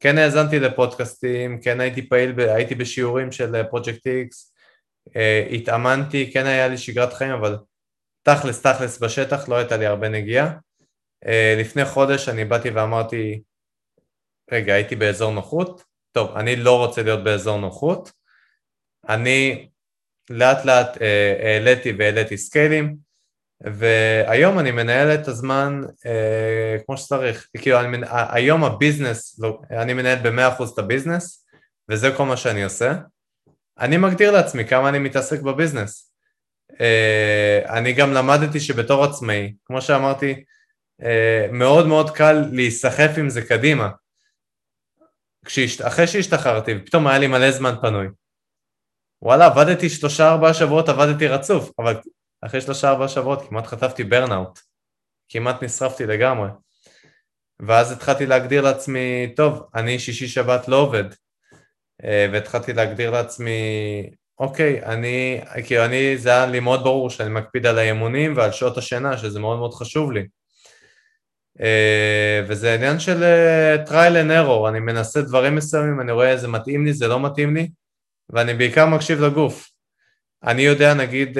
כן 0.00 0.18
האזנתי 0.18 0.60
לפודקאסטים, 0.60 1.60
כן 1.60 1.80
הייתי 1.80 2.08
פעיל, 2.08 2.40
הייתי 2.40 2.74
בשיעורים 2.74 3.32
של 3.32 3.62
פרויקט 3.62 4.06
איקס, 4.06 4.54
התאמנתי, 5.50 6.30
כן 6.32 6.46
היה 6.46 6.68
לי 6.68 6.78
שגרת 6.78 7.12
חיים, 7.12 7.30
אבל 7.30 7.56
תכלס 8.22 8.62
תכלס 8.62 8.98
בשטח 8.98 9.48
לא 9.48 9.56
הייתה 9.56 9.76
לי 9.76 9.86
הרבה 9.86 10.08
נגיעה. 10.08 10.52
לפני 11.58 11.84
חודש 11.84 12.28
אני 12.28 12.44
באתי 12.44 12.70
ואמרתי, 12.70 13.40
רגע, 14.52 14.74
הייתי 14.74 14.96
באזור 14.96 15.32
נוחות? 15.32 15.82
טוב, 16.12 16.36
אני 16.36 16.56
לא 16.56 16.78
רוצה 16.78 17.02
להיות 17.02 17.24
באזור 17.24 17.58
נוחות. 17.58 18.12
אני 19.08 19.68
לאט 20.30 20.64
לאט 20.64 21.02
אה, 21.02 21.36
העליתי 21.42 21.92
והעליתי 21.98 22.38
סקיילים, 22.38 22.96
והיום 23.60 24.58
אני 24.58 24.70
מנהל 24.70 25.14
את 25.14 25.28
הזמן 25.28 25.80
אה, 26.06 26.76
כמו 26.86 26.96
שצריך, 26.96 27.48
כאילו 27.58 27.80
אני, 27.80 28.06
היום 28.10 28.64
ה 28.64 28.71
business, 28.71 29.38
לא, 29.38 29.60
אני 29.70 29.94
מנהל 29.94 30.18
ב-100% 30.18 30.72
את 30.74 30.78
ה 30.78 30.85
business, 30.85 31.46
וזה 31.88 32.10
כל 32.16 32.24
מה 32.24 32.36
שאני 32.36 32.64
עושה. 32.64 32.94
אני 33.80 33.96
מגדיר 33.96 34.30
לעצמי 34.30 34.64
כמה 34.64 34.88
אני 34.88 34.98
מתעסק 34.98 35.40
ב 35.40 35.47
business. 35.47 36.12
אה, 36.80 37.78
אני 37.78 37.92
גם 37.92 38.12
למדתי 38.12 38.60
שבתור 38.60 39.04
עצמאי, 39.04 39.54
כמו 39.64 39.82
שאמרתי, 39.82 40.44
אה, 41.02 41.46
מאוד 41.52 41.86
מאוד 41.86 42.10
קל 42.10 42.44
להיסחף 42.52 43.10
עם 43.18 43.28
זה 43.28 43.42
קדימה. 43.42 43.88
כשהשת... 45.44 45.86
אחרי 45.86 46.06
שהשתחררתי, 46.06 46.78
פתאום 46.86 47.06
היה 47.06 47.18
לי 47.18 47.26
מלא 47.26 47.50
זמן 47.50 47.74
פנוי. 47.80 48.06
וואלה, 49.22 49.46
עבדתי 49.46 49.88
שלושה 49.88 50.28
ארבעה 50.28 50.54
שבועות, 50.54 50.88
עבדתי 50.88 51.28
רצוף, 51.28 51.70
אבל 51.78 51.96
אחרי 52.40 52.60
שלושה 52.60 52.90
ארבעה 52.90 53.08
שבועות 53.08 53.48
כמעט 53.48 53.66
חטפתי 53.66 54.04
ברנאוט. 54.04 54.60
כמעט 55.28 55.62
נשרפתי 55.62 56.06
לגמרי. 56.06 56.48
ואז 57.60 57.92
התחלתי 57.92 58.26
להגדיר 58.26 58.62
לעצמי, 58.62 59.32
טוב, 59.36 59.68
אני 59.74 59.98
שישי 59.98 60.28
שבת 60.28 60.68
לא 60.68 60.76
עובד. 60.76 61.04
אה, 62.04 62.26
והתחלתי 62.32 62.72
להגדיר 62.72 63.10
לעצמי, 63.10 63.50
אוקיי, 64.38 64.84
אני, 64.84 65.40
כאילו 65.66 65.84
אני, 65.84 66.18
זה 66.18 66.30
היה 66.30 66.46
לי 66.46 66.60
מאוד 66.60 66.84
ברור 66.84 67.10
שאני 67.10 67.30
מקפיד 67.30 67.66
על 67.66 67.78
האימונים 67.78 68.36
ועל 68.36 68.52
שעות 68.52 68.78
השינה, 68.78 69.18
שזה 69.18 69.40
מאוד 69.40 69.58
מאוד 69.58 69.74
חשוב 69.74 70.12
לי. 70.12 70.26
אה, 71.60 72.42
וזה 72.48 72.74
עניין 72.74 72.98
של 73.00 73.22
אה, 73.22 73.84
trial 73.84 74.14
and 74.14 74.30
error, 74.30 74.68
אני 74.68 74.80
מנסה 74.80 75.22
דברים 75.22 75.54
מסוימים, 75.54 76.00
אני 76.00 76.12
רואה 76.12 76.30
איזה 76.30 76.48
מתאים 76.48 76.84
לי, 76.84 76.92
זה 76.92 77.08
לא 77.08 77.20
מתאים 77.20 77.54
לי, 77.56 77.68
ואני 78.30 78.54
בעיקר 78.54 78.86
מקשיב 78.86 79.20
לגוף. 79.20 79.70
אני 80.44 80.62
יודע, 80.62 80.94
נגיד, 80.94 81.38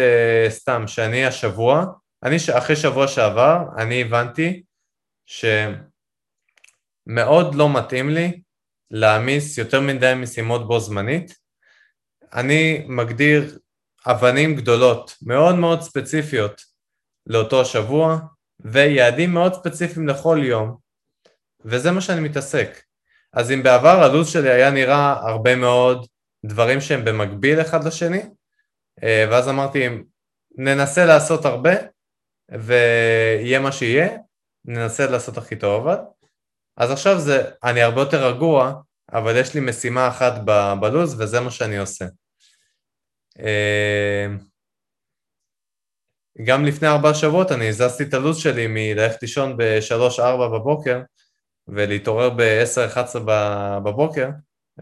סתם, 0.48 0.86
שאני 0.86 1.26
השבוע, 1.26 1.84
אני 2.22 2.36
אחרי 2.58 2.76
שבוע 2.76 3.08
שעבר, 3.08 3.58
אני 3.78 4.02
הבנתי 4.02 4.62
שמאוד 7.06 7.54
לא 7.54 7.76
מתאים 7.76 8.10
לי 8.10 8.40
להעמיס 8.90 9.58
יותר 9.58 9.80
מדי 9.80 10.12
משימות 10.16 10.68
בו 10.68 10.80
זמנית. 10.80 11.34
אני 12.32 12.84
מגדיר 12.88 13.58
אבנים 14.06 14.56
גדולות, 14.56 15.14
מאוד 15.22 15.54
מאוד 15.54 15.80
ספציפיות 15.80 16.62
לאותו 17.26 17.64
שבוע, 17.64 18.18
ויעדים 18.60 19.34
מאוד 19.34 19.54
ספציפיים 19.54 20.08
לכל 20.08 20.38
יום, 20.42 20.76
וזה 21.64 21.90
מה 21.90 22.00
שאני 22.00 22.20
מתעסק. 22.20 22.82
אז 23.32 23.50
אם 23.50 23.62
בעבר 23.62 24.02
הלו"ז 24.02 24.28
שלי 24.28 24.50
היה 24.50 24.70
נראה 24.70 25.12
הרבה 25.12 25.56
מאוד 25.56 26.06
דברים 26.46 26.80
שהם 26.80 27.04
במקביל 27.04 27.60
אחד 27.60 27.84
לשני, 27.84 28.22
אה, 29.02 29.26
ואז 29.30 29.48
אמרתי, 29.48 29.88
ננסה 30.56 31.06
לעשות 31.06 31.44
הרבה, 31.44 31.72
ויהיה 32.50 33.58
מה 33.60 33.72
שיהיה, 33.72 34.08
ננסה 34.64 35.06
לעשות 35.06 35.38
הכי 35.38 35.56
טוב 35.56 35.88
אבל. 35.88 36.02
אז 36.78 36.90
עכשיו 36.90 37.20
זה, 37.20 37.50
אני 37.64 37.82
הרבה 37.82 38.00
יותר 38.00 38.26
רגוע, 38.26 38.72
אבל 39.12 39.36
יש 39.36 39.54
לי 39.54 39.60
משימה 39.60 40.08
אחת 40.08 40.32
בלוז 40.80 41.20
וזה 41.20 41.40
מה 41.40 41.50
שאני 41.50 41.78
עושה. 41.78 42.04
אה, 43.40 44.26
גם 46.44 46.64
לפני 46.64 46.88
ארבעה 46.88 47.14
שבועות 47.14 47.52
אני 47.52 47.68
הזזתי 47.68 48.02
את 48.02 48.14
הלו"ז 48.14 48.38
שלי 48.38 48.66
מללכת 48.66 49.22
לישון 49.22 49.56
ב-3-4 49.56 50.48
בבוקר 50.52 51.00
ולהתעורר 51.68 52.30
ב-10-11 52.30 53.18
בבוקר, 53.84 54.28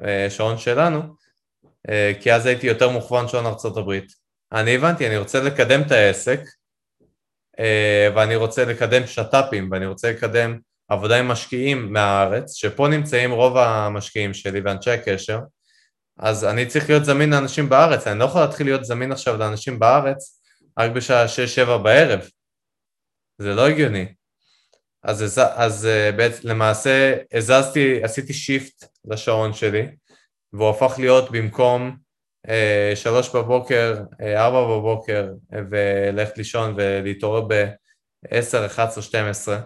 אה, 0.05 0.31
שעון 0.31 0.59
שלנו, 0.59 1.03
אה, 1.89 2.13
כי 2.21 2.33
אז 2.33 2.47
הייתי 2.47 2.67
יותר 2.67 2.89
מוכוון 2.89 3.29
שעון 3.29 3.47
ארצות 3.47 3.77
הברית. 3.77 4.13
אני 4.53 4.75
הבנתי, 4.75 5.07
אני 5.07 5.17
רוצה 5.17 5.43
לקדם 5.43 5.83
את 5.87 5.93
העסק, 5.93 6.41
ואני 8.15 8.37
רוצה 8.37 8.65
לקדם 8.65 9.07
שת"פים, 9.07 9.69
ואני 9.73 9.87
רוצה 9.87 10.11
לקדם 10.11 10.59
עבודה 10.89 11.19
עם 11.19 11.29
משקיעים 11.29 11.93
מהארץ, 11.93 12.55
שפה 12.55 12.89
נמצאים 12.89 13.31
רוב 13.31 13.57
המשקיעים 13.57 14.35
שלי 14.35 14.61
ואנשי 14.61 14.91
הקשר, 14.91 15.39
אז 16.19 16.45
אני 16.45 16.67
צריך 16.67 16.89
להיות 16.89 17.05
זמין 17.05 17.31
לאנשים 17.31 17.69
בארץ, 17.69 18.07
אני 18.07 18.19
לא 18.19 18.25
יכול 18.25 18.41
להתחיל 18.41 18.67
להיות 18.67 18.85
זמין 18.85 19.13
עכשיו 19.13 19.37
לאנשים 19.37 19.79
בארץ 19.79 20.41
רק 20.79 20.91
בשעה 20.91 21.27
6-7 21.67 21.79
בערב, 21.79 22.21
זה 23.39 23.55
לא 23.55 23.69
הגיוני. 23.69 24.07
אז, 25.03 25.23
אז, 25.23 25.41
אז 25.55 25.87
אה, 25.87 26.13
בעצם 26.13 26.49
למעשה 26.49 27.15
הזזתי, 27.33 28.05
עשיתי 28.05 28.33
שיפט 28.33 28.85
לשעון 29.05 29.53
שלי, 29.53 29.87
והוא 30.53 30.71
הפך 30.71 30.95
להיות 30.99 31.31
במקום 31.31 31.97
אה, 32.49 32.93
שלוש 32.95 33.35
בבוקר, 33.35 34.03
אה, 34.21 34.45
ארבע 34.45 34.63
בבוקר, 34.63 35.29
וללכת 35.71 36.39
לישון 36.39 36.75
ולהתעורר 36.77 37.41
ב-10, 37.41 38.67
11, 38.67 39.03
12, 39.03 39.61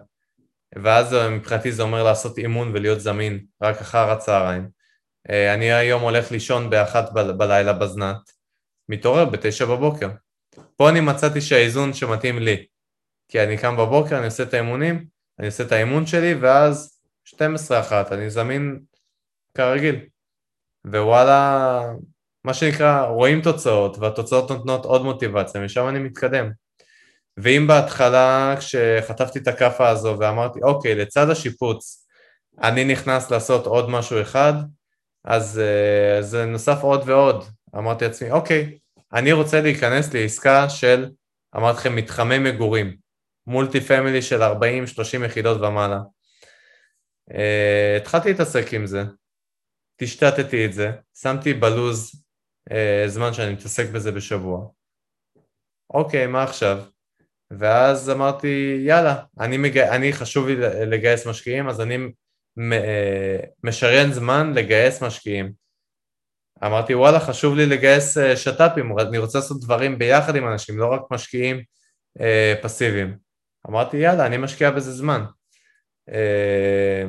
ואז 0.76 1.14
מבחינתי 1.14 1.72
זה 1.72 1.82
אומר 1.82 2.02
לעשות 2.02 2.38
אימון 2.38 2.70
ולהיות 2.74 3.00
זמין 3.00 3.44
רק 3.62 3.80
אחר 3.80 4.10
הצהריים. 4.10 4.68
אני 5.28 5.72
היום 5.72 6.02
הולך 6.02 6.30
לישון 6.30 6.70
באחת 6.70 7.12
בלילה 7.12 7.72
בזנת, 7.72 8.16
מתעורר 8.88 9.24
בתשע 9.24 9.64
בבוקר. 9.64 10.08
פה 10.76 10.88
אני 10.88 11.00
מצאתי 11.00 11.40
שהאיזון 11.40 11.94
שמתאים 11.94 12.38
לי, 12.38 12.66
כי 13.28 13.42
אני 13.42 13.58
קם 13.58 13.76
בבוקר, 13.76 14.18
אני 14.18 14.26
עושה 14.26 14.42
את 14.42 14.54
האימונים, 14.54 15.04
אני 15.38 15.46
עושה 15.46 15.64
את 15.64 15.72
האימון 15.72 16.06
שלי, 16.06 16.34
ואז 16.34 17.00
12 17.24 17.80
אחת, 17.80 18.12
אני 18.12 18.30
זמין 18.30 18.80
כרגיל. 19.54 19.96
ווואלה, 20.86 21.80
מה 22.44 22.54
שנקרא, 22.54 23.02
רואים 23.06 23.42
תוצאות, 23.42 23.98
והתוצאות 23.98 24.50
נותנות 24.50 24.84
עוד 24.84 25.02
מוטיבציה, 25.02 25.60
משם 25.60 25.88
אני 25.88 25.98
מתקדם. 25.98 26.50
ואם 27.43 27.66
בהתחלה, 27.66 28.55
כשחטפתי 28.59 29.38
את 29.38 29.49
הכאפה 29.49 29.88
הזו 29.88 30.16
ואמרתי, 30.20 30.61
אוקיי, 30.62 30.95
לצד 30.95 31.30
השיפוץ, 31.30 32.07
אני 32.62 32.84
נכנס 32.84 33.30
לעשות 33.30 33.66
עוד 33.66 33.91
משהו 33.91 34.22
אחד, 34.22 34.53
אז 35.24 35.61
uh, 35.61 36.22
זה 36.22 36.45
נוסף 36.45 36.78
עוד 36.82 37.03
ועוד. 37.07 37.45
אמרתי 37.76 38.05
לעצמי, 38.05 38.30
אוקיי, 38.30 38.78
אני 39.12 39.32
רוצה 39.32 39.61
להיכנס 39.61 40.14
לעסקה 40.14 40.68
של, 40.68 41.11
אמרתי 41.57 41.78
לכם, 41.78 41.97
מתחמי 41.97 42.38
מגורים. 42.38 42.97
מולטי 43.46 43.80
פמילי 43.80 44.22
של 44.22 44.42
40-30 44.42 45.25
יחידות 45.26 45.61
ומעלה. 45.61 46.00
Uh, 47.30 47.34
התחלתי 47.96 48.29
להתעסק 48.29 48.75
עם 48.75 48.87
זה, 48.87 49.03
תשתתתי 49.96 50.67
את 50.67 50.72
זה, 50.72 50.91
שמתי 51.14 51.54
בלוז 51.54 52.25
uh, 52.71 53.08
זמן 53.08 53.33
שאני 53.33 53.53
מתעסק 53.53 53.91
בזה 53.91 54.12
בשבוע. 54.12 54.67
אוקיי, 55.95 56.26
מה 56.26 56.42
עכשיו? 56.42 56.83
ואז 57.50 58.10
אמרתי, 58.10 58.82
יאללה, 58.86 59.22
אני, 59.40 59.56
מג... 59.56 59.78
אני 59.78 60.12
חשוב 60.12 60.48
לי 60.48 60.56
לגייס 60.86 61.26
משקיעים, 61.26 61.68
אז 61.68 61.80
אני 61.80 61.96
uh, 62.58 63.46
משריין 63.64 64.12
זמן 64.12 64.52
לגייס 64.54 65.02
משקיעים. 65.02 65.52
אמרתי, 66.64 66.94
וואלה, 66.94 67.20
חשוב 67.20 67.56
לי 67.56 67.66
לגייס 67.66 68.18
uh, 68.18 68.36
שת"פים, 68.36 68.98
אני 68.98 69.18
רוצה 69.18 69.38
לעשות 69.38 69.60
דברים 69.60 69.98
ביחד 69.98 70.36
עם 70.36 70.48
אנשים, 70.48 70.78
לא 70.78 70.86
רק 70.86 71.00
משקיעים 71.10 71.62
uh, 72.18 72.22
פסיביים. 72.62 73.16
אמרתי, 73.68 73.96
יאללה, 73.96 74.26
אני 74.26 74.36
משקיע 74.36 74.70
בזה 74.70 74.92
זמן. 74.92 75.24
אה, 76.08 77.04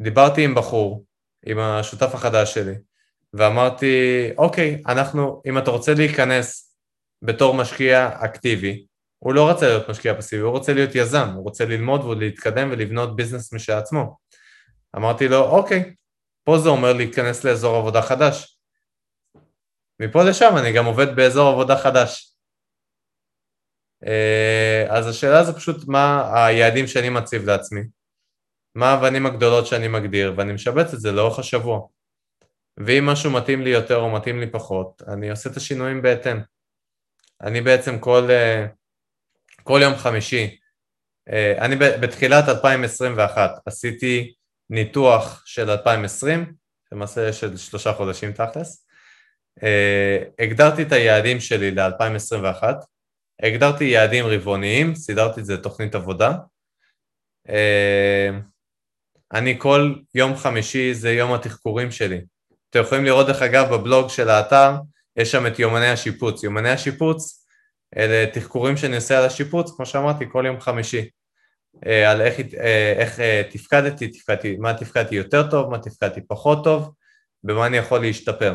דיברתי 0.00 0.44
עם 0.44 0.54
בחור, 0.54 1.04
עם 1.46 1.58
השותף 1.58 2.14
החדש 2.14 2.54
שלי, 2.54 2.74
ואמרתי, 3.34 4.28
אוקיי, 4.38 4.82
אנחנו, 4.86 5.42
אם 5.46 5.58
אתה 5.58 5.70
רוצה 5.70 5.94
להיכנס 5.94 6.73
בתור 7.24 7.54
משקיע 7.54 8.10
אקטיבי, 8.24 8.86
הוא 9.18 9.34
לא 9.34 9.50
רוצה 9.50 9.68
להיות 9.68 9.88
משקיע 9.88 10.14
פסיבי, 10.14 10.42
הוא 10.42 10.50
רוצה 10.50 10.74
להיות 10.74 10.94
יזם, 10.94 11.28
הוא 11.34 11.44
רוצה 11.44 11.64
ללמוד 11.64 12.04
ולהתקדם 12.04 12.68
ולבנות 12.72 13.16
ביזנס 13.16 13.52
משעצמו. 13.52 14.16
אמרתי 14.96 15.28
לו, 15.28 15.44
אוקיי, 15.44 15.94
פה 16.44 16.58
זה 16.58 16.68
אומר 16.68 16.92
להיכנס 16.92 17.44
לאזור 17.44 17.76
עבודה 17.76 18.02
חדש. 18.02 18.58
מפה 20.00 20.22
לשם 20.22 20.54
אני 20.58 20.72
גם 20.72 20.84
עובד 20.84 21.16
באזור 21.16 21.48
עבודה 21.48 21.76
חדש. 21.76 22.34
אה, 24.06 24.86
אז 24.88 25.06
השאלה 25.06 25.44
זה 25.44 25.52
פשוט 25.52 25.88
מה 25.88 26.30
היעדים 26.46 26.86
שאני 26.86 27.08
מציב 27.08 27.44
לעצמי, 27.44 27.80
מה 28.74 28.86
האבנים 28.86 29.26
הגדולות 29.26 29.66
שאני 29.66 29.88
מגדיר, 29.88 30.34
ואני 30.36 30.52
משבץ 30.52 30.94
את 30.94 31.00
זה 31.00 31.12
לאורך 31.12 31.38
השבוע. 31.38 31.86
ואם 32.86 33.06
משהו 33.06 33.30
מתאים 33.30 33.62
לי 33.62 33.70
יותר 33.70 33.96
או 33.96 34.10
מתאים 34.10 34.40
לי 34.40 34.50
פחות, 34.50 35.02
אני 35.08 35.30
עושה 35.30 35.50
את 35.50 35.56
השינויים 35.56 36.02
בהתאם. 36.02 36.36
אני 37.44 37.60
בעצם 37.60 37.98
כל, 37.98 38.30
אה, 38.30 38.66
כל 39.62 39.80
יום 39.82 39.96
חמישי, 39.96 40.56
אה, 41.32 41.64
אני 41.64 41.76
בתחילת 41.76 42.48
2021 42.48 43.50
עשיתי 43.66 44.34
ניתוח 44.70 45.42
של 45.46 45.70
2020, 45.70 46.54
למעשה 46.92 47.32
של 47.32 47.56
שלושה 47.56 47.92
חודשים 47.92 48.32
תכלס, 48.32 48.86
הגדרתי 50.38 50.82
את 50.82 50.92
היעדים 50.92 51.40
שלי 51.40 51.70
ל-2021, 51.70 52.62
הגדרתי 53.42 53.84
יעדים 53.84 54.26
רבעוניים, 54.26 54.94
סידרתי 54.94 55.40
את 55.40 55.46
זה 55.46 55.54
לתוכנית 55.54 55.94
עבודה. 55.94 56.32
אה, 57.48 58.30
אני 59.32 59.58
כל 59.58 59.94
יום 60.14 60.36
חמישי 60.36 60.94
זה 60.94 61.12
יום 61.12 61.32
התחקורים 61.32 61.90
שלי. 61.90 62.20
אתם 62.70 62.80
יכולים 62.80 63.04
לראות 63.04 63.26
דרך 63.26 63.42
אגב 63.42 63.74
בבלוג 63.74 64.08
של 64.08 64.28
האתר, 64.30 64.72
יש 65.16 65.32
שם 65.32 65.46
את 65.46 65.58
יומני 65.58 65.88
השיפוץ. 65.88 66.42
יומני 66.42 66.70
השיפוץ 66.70 67.46
אלה 67.96 68.26
תחקורים 68.32 68.76
שאני 68.76 68.96
עושה 68.96 69.18
על 69.18 69.24
השיפוץ, 69.24 69.70
כמו 69.76 69.86
שאמרתי, 69.86 70.24
כל 70.32 70.44
יום 70.46 70.60
חמישי. 70.60 71.08
אה, 71.86 72.10
על 72.10 72.20
איך, 72.20 72.40
אה, 72.40 72.92
איך 72.96 73.20
תפקדתי, 73.50 74.08
תפקדתי, 74.08 74.56
מה 74.56 74.74
תפקדתי 74.74 75.14
יותר 75.14 75.50
טוב, 75.50 75.70
מה 75.70 75.78
תפקדתי 75.78 76.20
פחות 76.28 76.64
טוב, 76.64 76.94
במה 77.44 77.66
אני 77.66 77.76
יכול 77.76 78.00
להשתפר. 78.00 78.54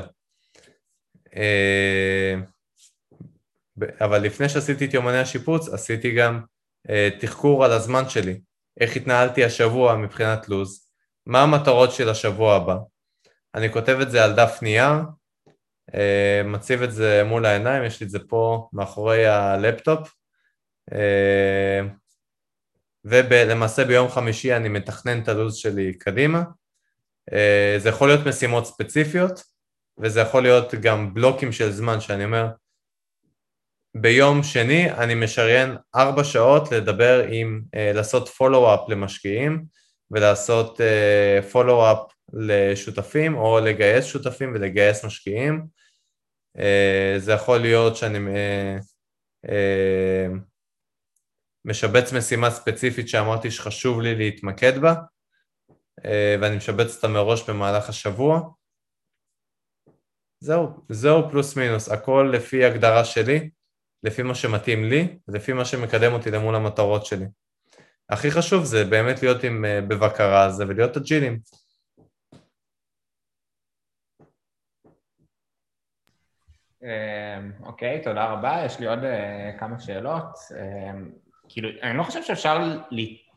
אבל 4.02 4.22
לפני 4.22 4.50
שעשיתי 4.50 4.86
את 4.86 4.94
יומני 4.94 5.18
השיפוץ, 5.18 5.70
עשיתי 5.70 6.12
גם 6.12 6.42
אה, 6.90 7.10
תחקור 7.20 7.66
על 7.66 7.72
הזמן 7.72 8.10
שלי, 8.10 8.40
איך 8.80 8.96
התנהלתי 8.96 9.44
השבוע 9.44 9.96
מבחינת 9.96 10.50
לו"ז, 10.50 10.90
מה 11.26 11.42
המטרות 11.42 11.92
של 11.92 12.10
השבוע 12.10 12.56
הבא. 12.56 12.78
אני 13.56 13.74
כותב 13.74 13.98
את 14.02 14.12
זה 14.12 14.24
על 14.24 14.36
דף 14.36 14.60
נייר, 14.62 14.92
אה, 14.92 15.02
מציב 16.46 16.82
את 16.82 16.92
זה 16.92 17.24
מול 17.24 17.46
העיניים, 17.46 17.84
יש 17.84 18.00
לי 18.02 18.06
את 18.06 18.12
זה 18.12 18.20
פה 18.20 18.70
מאחורי 18.74 19.28
הלפטופ, 19.28 20.14
אה, 20.94 21.82
ולמעשה 23.06 23.86
ביום 23.86 24.10
חמישי 24.10 24.56
אני 24.56 24.70
מתכנן 24.70 25.22
את 25.22 25.28
הלו"ז 25.28 25.56
שלי 25.56 25.94
קדימה. 25.94 26.44
אה, 27.34 27.76
זה 27.78 27.90
יכול 27.90 28.08
להיות 28.08 28.28
משימות 28.28 28.66
ספציפיות, 28.66 29.44
וזה 29.98 30.20
יכול 30.20 30.44
להיות 30.44 30.76
גם 30.76 31.14
בלוקים 31.14 31.52
של 31.52 31.72
זמן 31.72 32.02
שאני 32.02 32.26
אומר, 32.26 32.48
ביום 33.96 34.44
שני 34.44 34.92
אני 34.92 35.16
משריין 35.16 35.76
ארבע 35.96 36.24
שעות 36.24 36.72
לדבר 36.72 37.26
עם, 37.30 37.62
לעשות 37.74 38.30
פולו-אפ 38.30 38.80
למשקיעים 38.90 39.66
ולעשות 40.12 40.82
פולו-אפ 41.52 41.98
לשותפים 42.34 43.38
או 43.38 43.60
לגייס 43.60 44.06
שותפים 44.06 44.54
ולגייס 44.56 45.06
משקיעים. 45.06 45.79
Uh, 46.58 47.20
זה 47.20 47.32
יכול 47.32 47.58
להיות 47.58 47.96
שאני 47.96 48.18
uh, 48.18 48.82
uh, 49.46 50.40
משבץ 51.66 52.14
משימה 52.14 52.52
ספציפית 52.52 53.10
שאמרתי 53.10 53.52
שחשוב 53.52 54.02
לי 54.02 54.16
להתמקד 54.16 54.78
בה 54.78 54.94
ואני 56.42 56.58
משבץ 56.58 56.96
אותה 56.96 57.08
מראש 57.08 57.50
במהלך 57.50 57.90
השבוע. 57.90 58.42
זהו, 60.40 60.68
זהו 60.90 61.30
פלוס 61.30 61.56
מינוס, 61.56 61.90
הכל 61.90 62.32
לפי 62.34 62.66
הגדרה 62.66 63.06
שלי. 63.06 63.50
לפי 64.04 64.24
מה 64.24 64.36
שמתאים 64.36 64.84
לי, 64.84 65.18
לפי 65.28 65.54
מה 65.54 65.66
שמקדם 65.66 66.14
אותי 66.14 66.32
למול 66.32 66.56
המטרות 66.56 67.06
שלי. 67.06 67.26
הכי 68.10 68.32
חשוב 68.32 68.66
זה 68.66 68.86
באמת 68.86 69.22
להיות 69.22 69.44
עם, 69.44 69.66
אה, 69.66 69.82
בבקרה 69.82 70.46
על 70.46 70.52
זה 70.52 70.64
ולהיות 70.68 70.98
אג'ילים. 70.98 71.40
אוקיי, 77.66 78.02
תודה 78.04 78.26
רבה. 78.26 78.62
יש 78.66 78.80
לי 78.80 78.88
עוד 78.88 79.04
אה, 79.04 79.52
כמה 79.60 79.80
שאלות. 79.80 80.38
אמ, 80.52 81.12
כאילו, 81.50 81.70
אני 81.82 81.98
לא 81.98 82.04
חושב 82.04 82.24
שאפשר 82.24 82.80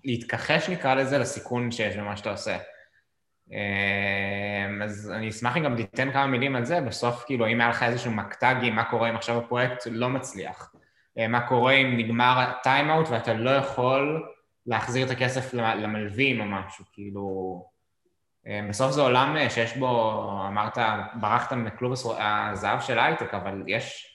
להתכחש, 0.05 0.71
נקרא 0.71 0.95
לזה, 0.95 1.19
לסיכון 1.19 1.71
שיש 1.71 1.97
במה 1.97 2.17
שאתה 2.17 2.31
עושה. 2.31 2.59
אמ, 3.51 4.83
אז 4.83 5.13
אני 5.17 5.29
אשמח 5.29 5.57
אם 5.57 5.65
גם 5.65 5.77
תיתן 5.77 6.13
כמה 6.13 6.27
מילים 6.27 6.57
על 6.57 6.65
זה, 6.65 6.81
בסוף 6.81 7.25
כאילו 7.27 7.47
אם 7.47 7.61
היה 7.61 7.71
לך 7.71 7.83
איזשהו 7.83 8.13
מקטגי, 8.13 8.71
מה 8.71 8.85
קורה 8.85 9.11
אם 9.11 9.17
עכשיו 9.17 9.39
הפרויקט 9.39 9.87
לא 9.91 10.09
מצליח, 10.09 10.73
אה, 11.19 11.29
מה 11.29 11.49
קורה 11.49 11.73
אם 11.73 11.97
נגמר 11.97 12.39
הטיימאוט 12.39 13.09
ואתה 13.09 13.35
לא 13.35 13.51
יכול 13.51 14.29
להחזיר 14.67 15.07
את 15.07 15.11
הכסף 15.11 15.55
למלווים 15.55 16.41
או 16.41 16.45
משהו, 16.45 16.85
כאילו... 16.93 17.72
אה, 18.47 18.61
בסוף 18.69 18.93
זה 18.93 19.01
עולם 19.01 19.37
אה, 19.37 19.51
שיש 19.51 19.77
בו, 19.77 20.23
אמרת, 20.49 20.79
ברחת 21.21 21.53
מכלוב 21.53 21.93
הזהב 22.19 22.81
של 22.81 22.99
הייטק, 22.99 23.35
אבל 23.35 23.63
יש 23.67 24.09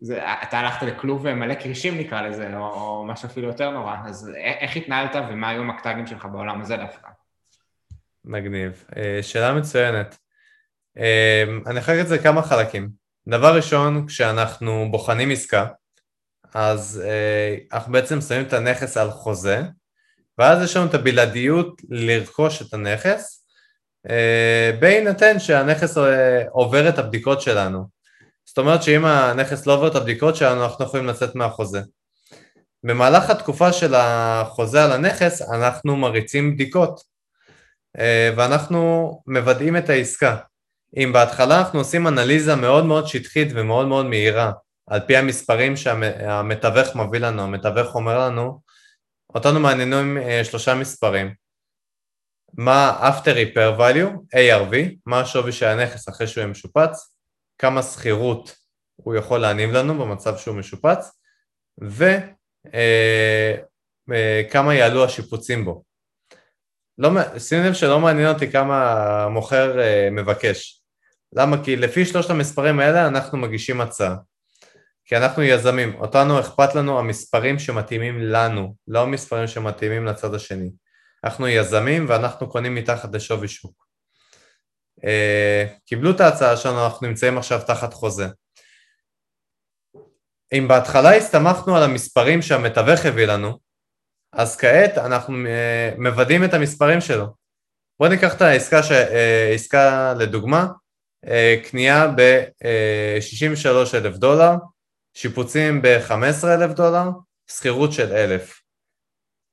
זה, 0.00 0.20
אתה 0.42 0.58
הלכת 0.58 0.82
לכלוב 0.82 1.32
מלא 1.32 1.54
כרישים 1.54 1.98
נקרא 1.98 2.22
לזה, 2.22 2.56
או, 2.56 2.66
או 2.66 3.04
משהו 3.06 3.28
אפילו 3.28 3.48
יותר 3.48 3.70
נורא, 3.70 3.96
אז 4.04 4.30
איך 4.60 4.76
התנהלת 4.76 5.16
ומה 5.28 5.48
היו 5.48 5.60
המקטגים 5.60 6.06
שלך 6.06 6.24
בעולם 6.32 6.60
הזה 6.60 6.76
דווקא? 6.76 7.08
מגניב. 8.24 8.84
אה, 8.96 9.22
שאלה 9.22 9.54
מצוינת. 9.54 10.18
אה, 10.98 11.44
אני 11.66 11.78
אחלק 11.78 12.00
את 12.00 12.08
זה 12.08 12.16
לכמה 12.16 12.42
חלקים. 12.42 12.88
דבר 13.28 13.56
ראשון, 13.56 14.06
כשאנחנו 14.06 14.88
בוחנים 14.90 15.30
עסקה, 15.30 15.66
אז 16.54 17.02
אה, 17.06 17.56
אנחנו 17.72 17.92
בעצם 17.92 18.20
שמים 18.20 18.46
את 18.46 18.52
הנכס 18.52 18.96
על 18.96 19.10
חוזה, 19.10 19.62
ואז 20.38 20.62
יש 20.64 20.76
לנו 20.76 20.86
את 20.86 20.94
הבלעדיות 20.94 21.82
לרכוש 21.88 22.62
את 22.62 22.74
הנכס, 22.74 23.35
בהינתן 24.80 25.38
שהנכס 25.38 25.96
עובר 26.50 26.88
את 26.88 26.98
הבדיקות 26.98 27.40
שלנו. 27.40 27.84
זאת 28.46 28.58
אומרת 28.58 28.82
שאם 28.82 29.04
הנכס 29.04 29.66
לא 29.66 29.72
עובר 29.72 29.88
את 29.88 29.94
הבדיקות 29.94 30.36
שלנו, 30.36 30.64
אנחנו 30.64 30.84
יכולים 30.84 31.06
לצאת 31.06 31.34
מהחוזה. 31.34 31.80
במהלך 32.84 33.30
התקופה 33.30 33.72
של 33.72 33.94
החוזה 33.96 34.84
על 34.84 34.92
הנכס, 34.92 35.42
אנחנו 35.42 35.96
מריצים 35.96 36.54
בדיקות. 36.54 37.00
אה, 37.98 38.30
ואנחנו 38.36 39.10
מוודאים 39.26 39.76
את 39.76 39.90
העסקה. 39.90 40.36
אם 40.96 41.12
בהתחלה 41.12 41.58
אנחנו 41.58 41.78
עושים 41.78 42.06
אנליזה 42.06 42.54
מאוד 42.54 42.84
מאוד 42.84 43.06
שטחית 43.06 43.48
ומאוד 43.54 43.86
מאוד 43.86 44.06
מהירה, 44.06 44.52
על 44.86 45.00
פי 45.00 45.16
המספרים 45.16 45.76
שהמתווך 45.76 46.96
מביא 46.96 47.20
לנו, 47.20 47.42
המתווך 47.42 47.94
אומר 47.94 48.18
לנו, 48.18 48.60
אותנו 49.34 49.60
מעניינים 49.60 50.18
אה, 50.18 50.44
שלושה 50.44 50.74
מספרים. 50.74 51.45
מה 52.54 53.10
after 53.10 53.34
repair 53.34 53.78
value, 53.78 54.36
ARV, 54.36 54.74
מה 55.06 55.20
השווי 55.20 55.52
של 55.52 55.66
הנכס 55.66 56.08
אחרי 56.08 56.26
שהוא 56.26 56.42
יהיה 56.42 56.50
משופץ, 56.50 57.16
כמה 57.58 57.82
שכירות 57.82 58.56
הוא 58.96 59.14
יכול 59.14 59.40
להניב 59.40 59.70
לנו 59.70 59.98
במצב 59.98 60.36
שהוא 60.36 60.56
משופץ, 60.56 61.10
וכמה 61.78 62.10
אה, 64.70 64.74
יעלו 64.74 65.04
השיפוצים 65.04 65.64
בו. 65.64 65.82
לא, 66.98 67.10
שים 67.38 67.62
לב 67.62 67.72
שלא 67.74 68.00
מעניין 68.00 68.28
אותי 68.28 68.50
כמה 68.50 68.94
המוכר 69.24 69.80
אה, 69.80 70.08
מבקש. 70.12 70.82
למה? 71.32 71.64
כי 71.64 71.76
לפי 71.76 72.04
שלושת 72.04 72.30
המספרים 72.30 72.80
האלה 72.80 73.06
אנחנו 73.06 73.38
מגישים 73.38 73.80
הצעה. 73.80 74.16
כי 75.04 75.16
אנחנו 75.16 75.42
יזמים, 75.42 75.94
אותנו 75.94 76.40
אכפת 76.40 76.74
לנו 76.74 76.98
המספרים 76.98 77.58
שמתאימים 77.58 78.20
לנו, 78.20 78.74
לא 78.88 79.02
המספרים 79.02 79.46
שמתאימים 79.46 80.06
לצד 80.06 80.34
השני. 80.34 80.70
אנחנו 81.24 81.48
יזמים 81.48 82.06
ואנחנו 82.08 82.50
קונים 82.50 82.74
מתחת 82.74 83.14
לשווי 83.14 83.48
שוק. 83.48 83.86
אה, 85.04 85.66
קיבלו 85.86 86.10
את 86.10 86.20
ההצעה 86.20 86.56
שלנו, 86.56 86.84
אנחנו 86.84 87.06
נמצאים 87.06 87.38
עכשיו 87.38 87.60
תחת 87.66 87.94
חוזה. 87.94 88.26
אם 90.52 90.68
בהתחלה 90.68 91.16
הסתמכנו 91.16 91.76
על 91.76 91.82
המספרים 91.82 92.42
שהמתווך 92.42 93.06
הביא 93.06 93.26
לנו, 93.26 93.58
אז 94.32 94.56
כעת 94.56 94.98
אנחנו 94.98 95.46
אה, 95.46 95.90
מוודאים 95.98 96.44
את 96.44 96.54
המספרים 96.54 97.00
שלו. 97.00 97.26
בואו 98.00 98.10
ניקח 98.10 98.36
את 98.36 98.42
העסקה, 98.42 98.82
ש... 98.82 98.92
אה, 98.92 99.50
עסקה 99.54 100.14
לדוגמה, 100.18 100.66
קנייה 101.70 102.06
ב-63 102.16 103.96
אלף 103.96 104.16
דולר, 104.16 104.52
שיפוצים 105.14 105.82
ב-15 105.82 106.46
אלף 106.46 106.70
דולר, 106.70 107.08
שכירות 107.50 107.92
של 107.92 108.12
אלף. 108.12 108.65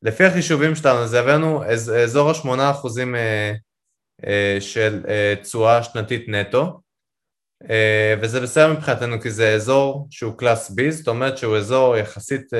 לפי 0.04 0.24
החישובים 0.24 0.76
שלנו 0.76 1.08
זה 1.08 1.20
הבאנו 1.20 1.64
אזור 2.04 2.30
ה-8 2.30 3.16
של 4.60 5.04
תשואה 5.42 5.84
שנתית 5.84 6.26
נטו, 6.28 6.80
וזה 8.22 8.42
בסדר 8.42 8.74
מבחינתנו 8.74 9.22
כי 9.22 9.32
זה 9.32 9.54
אזור 9.54 10.08
שהוא 10.12 10.38
קלאס 10.38 10.72
B, 10.72 10.92
זאת 10.92 11.08
אומרת 11.08 11.38
שהוא 11.38 11.58
אזור 11.58 11.98
יחסית 11.98 12.54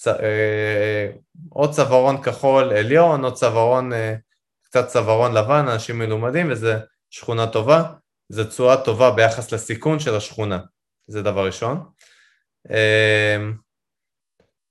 צ... 0.00 0.08
אה, 0.08 1.10
או 1.52 1.70
צווארון 1.70 2.22
כחול 2.22 2.72
עליון 2.72 3.24
או 3.24 3.34
צווארון, 3.34 3.92
אה, 3.92 4.14
קצת 4.62 4.86
צווארון 4.88 5.34
לבן, 5.34 5.68
אנשים 5.68 5.98
מלומדים 5.98 6.50
וזה 6.50 6.78
שכונה 7.10 7.46
טובה, 7.46 7.92
זו 8.28 8.44
תשואה 8.44 8.84
טובה 8.84 9.10
ביחס 9.10 9.52
לסיכון 9.52 9.98
של 9.98 10.14
השכונה, 10.14 10.58
זה 11.06 11.22
דבר 11.22 11.46
ראשון. 11.46 11.82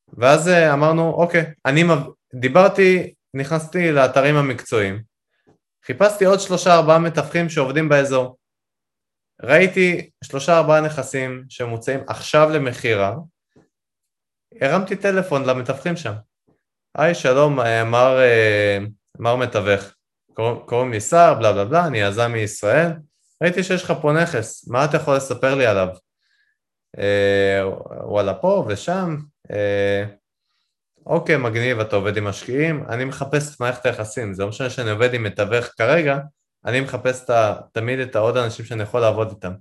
אה, 0.09 0.13
ואז 0.17 0.47
אמרנו, 0.47 1.13
אוקיי, 1.13 1.45
אני 1.65 1.83
דיברתי, 2.35 3.13
נכנסתי 3.33 3.91
לאתרים 3.91 4.35
המקצועיים, 4.35 5.01
חיפשתי 5.85 6.25
עוד 6.25 6.39
שלושה 6.39 6.75
ארבעה 6.75 6.99
מתווכים 6.99 7.49
שעובדים 7.49 7.89
באזור. 7.89 8.37
ראיתי 9.41 10.09
שלושה 10.23 10.57
ארבעה 10.57 10.81
נכסים 10.81 11.43
שמוצאים 11.49 11.99
עכשיו 12.07 12.49
למכירה, 12.49 13.15
הרמתי 14.61 14.95
טלפון 14.95 15.45
למתווכים 15.45 15.95
שם. 15.95 16.13
היי, 16.97 17.15
שלום, 17.15 17.59
אה, 17.59 17.83
מר, 17.83 18.19
אה, 18.19 18.77
מר 19.19 19.35
מתווך. 19.35 19.93
קוראים 20.65 20.91
לי 20.91 20.99
סער, 20.99 21.33
בלה 21.33 21.53
בלה 21.53 21.65
בלה, 21.65 21.87
אני 21.87 21.97
יזם 21.97 22.31
מישראל. 22.31 22.91
ראיתי 23.43 23.63
שיש 23.63 23.83
לך 23.83 23.93
פה 24.01 24.11
נכס, 24.11 24.67
מה 24.67 24.85
אתה 24.85 24.97
יכול 24.97 25.15
לספר 25.15 25.55
לי 25.55 25.65
עליו? 25.65 25.87
אה, 26.97 27.61
וואלה, 28.03 28.33
פה 28.33 28.65
ושם. 28.67 29.15
אוקיי, 31.05 31.37
מגניב, 31.37 31.79
אתה 31.79 31.95
עובד 31.95 32.17
עם 32.17 32.23
משקיעים, 32.27 32.85
אני 32.89 33.05
מחפש 33.05 33.55
את 33.55 33.59
מערכת 33.59 33.85
היחסים, 33.85 34.33
זה 34.33 34.43
לא 34.43 34.49
משנה 34.49 34.69
שאני 34.69 34.89
עובד 34.89 35.13
עם 35.13 35.23
מתווך 35.23 35.65
כרגע, 35.65 36.19
אני 36.65 36.81
מחפש 36.81 37.23
את 37.23 37.29
ה, 37.29 37.55
תמיד 37.73 37.99
את 37.99 38.15
העוד 38.15 38.37
אנשים 38.37 38.65
שאני 38.65 38.83
יכול 38.83 39.01
לעבוד 39.01 39.29
איתם. 39.29 39.53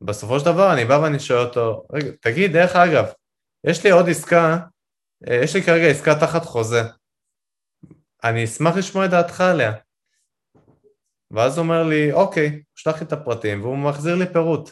בסופו 0.00 0.40
של 0.40 0.46
דבר 0.46 0.72
אני 0.72 0.84
בא 0.84 1.00
ואני 1.02 1.20
שואל 1.20 1.46
אותו, 1.46 1.86
רגע, 1.92 2.10
תגיד, 2.20 2.52
דרך 2.52 2.76
אגב, 2.76 3.06
יש 3.64 3.84
לי 3.84 3.90
עוד 3.90 4.08
עסקה, 4.08 4.58
אה, 5.28 5.34
יש 5.34 5.56
לי 5.56 5.62
כרגע 5.62 5.86
עסקה 5.86 6.20
תחת 6.20 6.44
חוזה. 6.44 6.82
אני 8.24 8.44
אשמח 8.44 8.76
לשמוע 8.76 9.04
את 9.04 9.10
דעתך 9.10 9.40
עליה. 9.40 9.72
ואז 11.30 11.58
הוא 11.58 11.64
אומר 11.64 11.82
לי, 11.82 12.12
אוקיי, 12.12 12.62
שלח 12.74 13.00
לי 13.00 13.06
את 13.06 13.12
הפרטים, 13.12 13.62
והוא 13.62 13.78
מחזיר 13.78 14.14
לי 14.14 14.32
פירוט. 14.32 14.70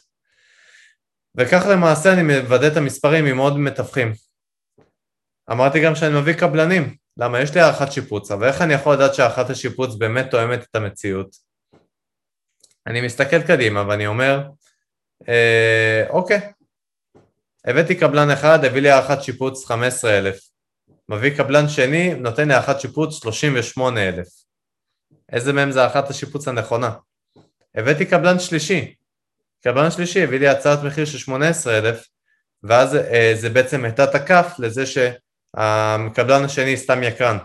וכך 1.38 1.66
למעשה 1.70 2.12
אני 2.12 2.22
מוודא 2.22 2.66
את 2.66 2.76
המספרים 2.76 3.26
עם 3.26 3.38
עוד 3.38 3.58
מתווכים. 3.58 4.12
אמרתי 5.50 5.80
גם 5.80 5.94
שאני 5.94 6.20
מביא 6.20 6.32
קבלנים, 6.32 6.96
למה 7.16 7.40
יש 7.40 7.54
לי 7.54 7.60
הערכת 7.60 7.92
שיפוץ, 7.92 8.30
אבל 8.30 8.46
איך 8.46 8.62
אני 8.62 8.74
יכול 8.74 8.94
לדעת 8.94 9.14
שהערכת 9.14 9.50
השיפוץ 9.50 9.94
באמת 9.94 10.30
תואמת 10.30 10.62
את 10.62 10.76
המציאות? 10.76 11.36
אני 12.86 13.00
מסתכל 13.00 13.42
קדימה 13.42 13.84
ואני 13.88 14.06
אומר, 14.06 14.48
אה, 15.28 16.04
אוקיי, 16.08 16.40
הבאתי 17.64 17.94
קבלן 17.94 18.30
אחד, 18.30 18.64
הביא 18.64 18.82
לי 18.82 18.90
הערכת 18.90 19.22
שיפוץ 19.22 19.64
15,000. 19.66 20.40
מביא 21.08 21.36
קבלן 21.36 21.68
שני, 21.68 22.14
נותן 22.14 22.50
הערכת 22.50 22.80
שיפוץ 22.80 23.22
38,000. 23.22 24.26
איזה 25.32 25.52
מהם 25.52 25.72
זה 25.72 25.80
הערכת 25.80 26.10
השיפוץ 26.10 26.48
הנכונה? 26.48 26.94
הבאתי 27.74 28.06
קבלן 28.06 28.38
שלישי. 28.38 28.94
קבלן 29.64 29.90
שלישי 29.90 30.22
הביא 30.22 30.38
לי 30.38 30.48
הצעת 30.48 30.78
מחיר 30.84 31.04
של 31.04 31.18
18,000, 31.18 32.04
ואז 32.62 32.94
אה, 32.94 33.32
זה 33.34 33.50
בעצם 33.50 33.84
הייתה 33.84 34.04
הכף 34.04 34.54
לזה 34.58 34.84
שהקבלן 34.86 36.44
השני 36.44 36.76
סתם 36.76 37.02
יקרן. 37.02 37.38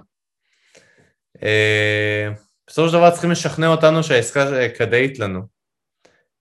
אה, 1.44 2.30
בסופו 2.68 2.88
של 2.88 2.94
דבר 2.94 3.12
צריכים 3.12 3.32
לשכנע 3.32 3.68
אותנו 3.68 4.04
שהעסקה 4.04 4.46
כדאית 4.78 5.20
לנו. 5.20 5.42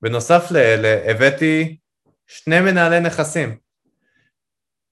בנוסף 0.02 0.50
לאלה 0.50 1.10
הבאתי 1.10 1.76
שני 2.26 2.60
מנהלי 2.60 3.00
נכסים. 3.00 3.56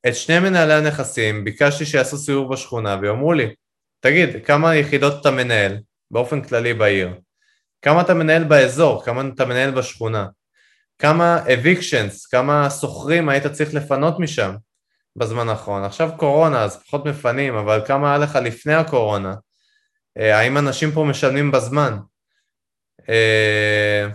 את 0.08 0.14
שני 0.14 0.38
מנהלי 0.38 0.74
הנכסים 0.74 1.44
ביקשתי 1.44 1.86
שיעשו 1.86 2.16
סיור 2.16 2.50
בשכונה 2.50 2.96
ויאמרו 3.02 3.32
לי, 3.32 3.54
תגיד, 4.00 4.44
כמה 4.44 4.76
יחידות 4.76 5.20
אתה 5.20 5.30
מנהל 5.30 5.78
באופן 6.10 6.42
כללי 6.42 6.74
בעיר? 6.74 7.14
כמה 7.82 8.00
אתה 8.00 8.14
מנהל 8.14 8.44
באזור? 8.44 9.04
כמה 9.04 9.22
אתה 9.34 9.44
מנהל 9.44 9.70
בשכונה? 9.70 10.26
כמה 11.00 11.44
evictions, 11.46 12.30
כמה 12.30 12.70
שוכרים 12.70 13.28
היית 13.28 13.46
צריך 13.46 13.74
לפנות 13.74 14.18
משם 14.18 14.54
בזמן 15.16 15.48
האחרון? 15.48 15.84
עכשיו 15.84 16.10
קורונה, 16.16 16.62
אז 16.62 16.82
פחות 16.82 17.04
מפנים, 17.04 17.54
אבל 17.54 17.82
כמה 17.86 18.08
היה 18.08 18.18
לך 18.18 18.38
לפני 18.44 18.74
הקורונה? 18.74 19.34
אה, 20.18 20.38
האם 20.38 20.58
אנשים 20.58 20.92
פה 20.92 21.04
משלמים 21.04 21.50
בזמן? 21.50 21.98
אה, 23.08 24.08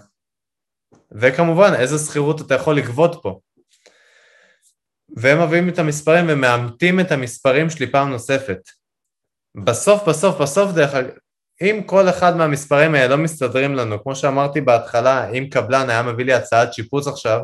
וכמובן, 1.11 1.73
איזה 1.79 1.97
שכירות 1.97 2.41
אתה 2.41 2.53
יכול 2.53 2.77
לגבות 2.77 3.19
פה. 3.23 3.39
והם 5.17 5.41
מביאים 5.41 5.69
את 5.69 5.79
המספרים 5.79 6.25
ומאמתים 6.29 6.99
את 6.99 7.11
המספרים 7.11 7.69
שלי 7.69 7.91
פעם 7.91 8.09
נוספת. 8.09 8.59
בסוף, 9.65 10.09
בסוף, 10.09 10.41
בסוף, 10.41 10.71
דרך 10.71 10.93
אגב, 10.93 11.09
אם 11.61 11.81
כל 11.85 12.09
אחד 12.09 12.37
מהמספרים 12.37 12.95
האלה 12.95 13.15
לא 13.15 13.23
מסתדרים 13.23 13.75
לנו, 13.75 14.03
כמו 14.03 14.15
שאמרתי 14.15 14.61
בהתחלה, 14.61 15.29
אם 15.29 15.47
קבלן 15.51 15.89
היה 15.89 16.03
מביא 16.03 16.25
לי 16.25 16.33
הצעת 16.33 16.73
שיפוץ 16.73 17.07
עכשיו, 17.07 17.41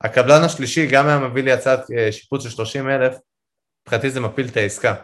הקבלן 0.00 0.42
השלישי 0.42 0.86
גם 0.86 1.06
היה 1.06 1.18
מביא 1.18 1.42
לי 1.42 1.52
הצעת 1.52 1.80
אה, 1.90 2.12
שיפוץ 2.12 2.42
של 2.42 2.50
30 2.50 2.88
אלף, 2.88 3.16
מבחינתי 3.82 4.10
זה 4.10 4.20
מפיל 4.20 4.48
את 4.48 4.56
העסקה. 4.56 4.94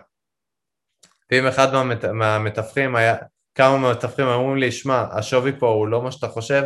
ואם 1.30 1.46
אחד 1.46 1.72
מהמת... 1.72 2.04
מהמתווכים 2.04 2.96
היה, 2.96 3.16
כמה 3.54 3.78
מהמתווכים 3.78 4.26
אמרו 4.26 4.54
לי, 4.54 4.72
שמע, 4.72 5.04
השווי 5.12 5.52
פה 5.58 5.68
הוא 5.68 5.88
לא 5.88 6.02
מה 6.02 6.12
שאתה 6.12 6.28
חושב, 6.28 6.62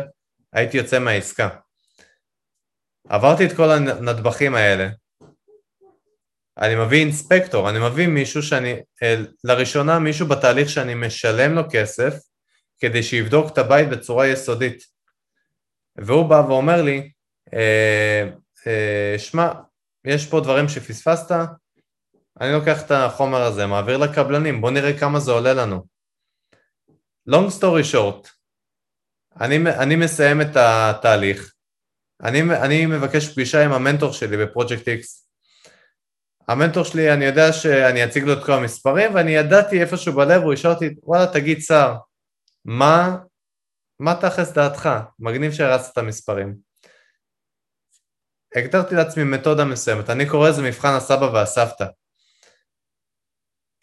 הייתי 0.53 0.77
יוצא 0.77 0.99
מהעסקה. 0.99 1.49
עברתי 3.09 3.45
את 3.45 3.51
כל 3.55 3.71
הנדבכים 3.71 4.55
האלה. 4.55 4.87
אני 6.57 6.75
מביא 6.75 6.99
אינספקטור, 6.99 7.69
אני 7.69 7.79
מביא 7.79 8.07
מישהו 8.07 8.43
שאני, 8.43 8.75
לראשונה 9.43 9.99
מישהו 9.99 10.27
בתהליך 10.27 10.69
שאני 10.69 10.93
משלם 10.93 11.53
לו 11.53 11.61
כסף 11.71 12.13
כדי 12.79 13.03
שיבדוק 13.03 13.53
את 13.53 13.57
הבית 13.57 13.89
בצורה 13.89 14.27
יסודית. 14.27 14.83
והוא 15.95 16.25
בא 16.25 16.43
ואומר 16.47 16.81
לי, 16.81 17.11
אה, 17.53 18.29
אה, 18.67 19.15
שמע, 19.17 19.51
יש 20.05 20.25
פה 20.25 20.39
דברים 20.39 20.69
שפספסת, 20.69 21.35
אני 22.41 22.51
לוקח 22.51 22.85
את 22.85 22.91
החומר 22.91 23.41
הזה, 23.41 23.65
מעביר 23.65 23.97
לקבלנים, 23.97 24.61
בוא 24.61 24.71
נראה 24.71 24.99
כמה 24.99 25.19
זה 25.19 25.31
עולה 25.31 25.53
לנו. 25.53 25.85
long 27.29 27.49
story 27.59 27.93
short, 27.93 28.27
אני, 29.41 29.55
אני 29.79 29.95
מסיים 29.95 30.41
את 30.41 30.55
התהליך, 30.55 31.53
אני, 32.23 32.41
אני 32.41 32.85
מבקש 32.85 33.33
פגישה 33.33 33.65
עם 33.65 33.71
המנטור 33.71 34.13
שלי 34.13 34.37
בפרויקט 34.37 34.87
X. 34.87 35.20
המנטור 36.51 36.83
שלי, 36.83 37.13
אני 37.13 37.25
יודע 37.25 37.53
שאני 37.53 38.05
אציג 38.05 38.23
לו 38.23 38.33
את 38.33 38.45
כל 38.45 38.51
המספרים, 38.51 39.15
ואני 39.15 39.31
ידעתי 39.31 39.81
איפשהו 39.81 40.13
בלב, 40.13 40.41
הוא 40.41 40.53
ישאל 40.53 40.71
אותי, 40.71 40.89
וואלה, 41.03 41.33
תגיד 41.33 41.59
סער, 41.59 41.97
מה, 42.65 43.17
מה 43.99 44.15
תכלס 44.15 44.51
דעתך? 44.51 44.89
מגניב 45.19 45.51
שהרצת 45.51 45.93
את 45.93 45.97
המספרים. 45.97 46.55
הגדרתי 48.55 48.95
לעצמי 48.95 49.23
מתודה 49.23 49.65
מסוימת, 49.65 50.09
אני 50.09 50.29
קורא 50.29 50.49
לזה 50.49 50.61
מבחן 50.61 50.93
הסבא 50.93 51.25
והסבתא. 51.25 51.85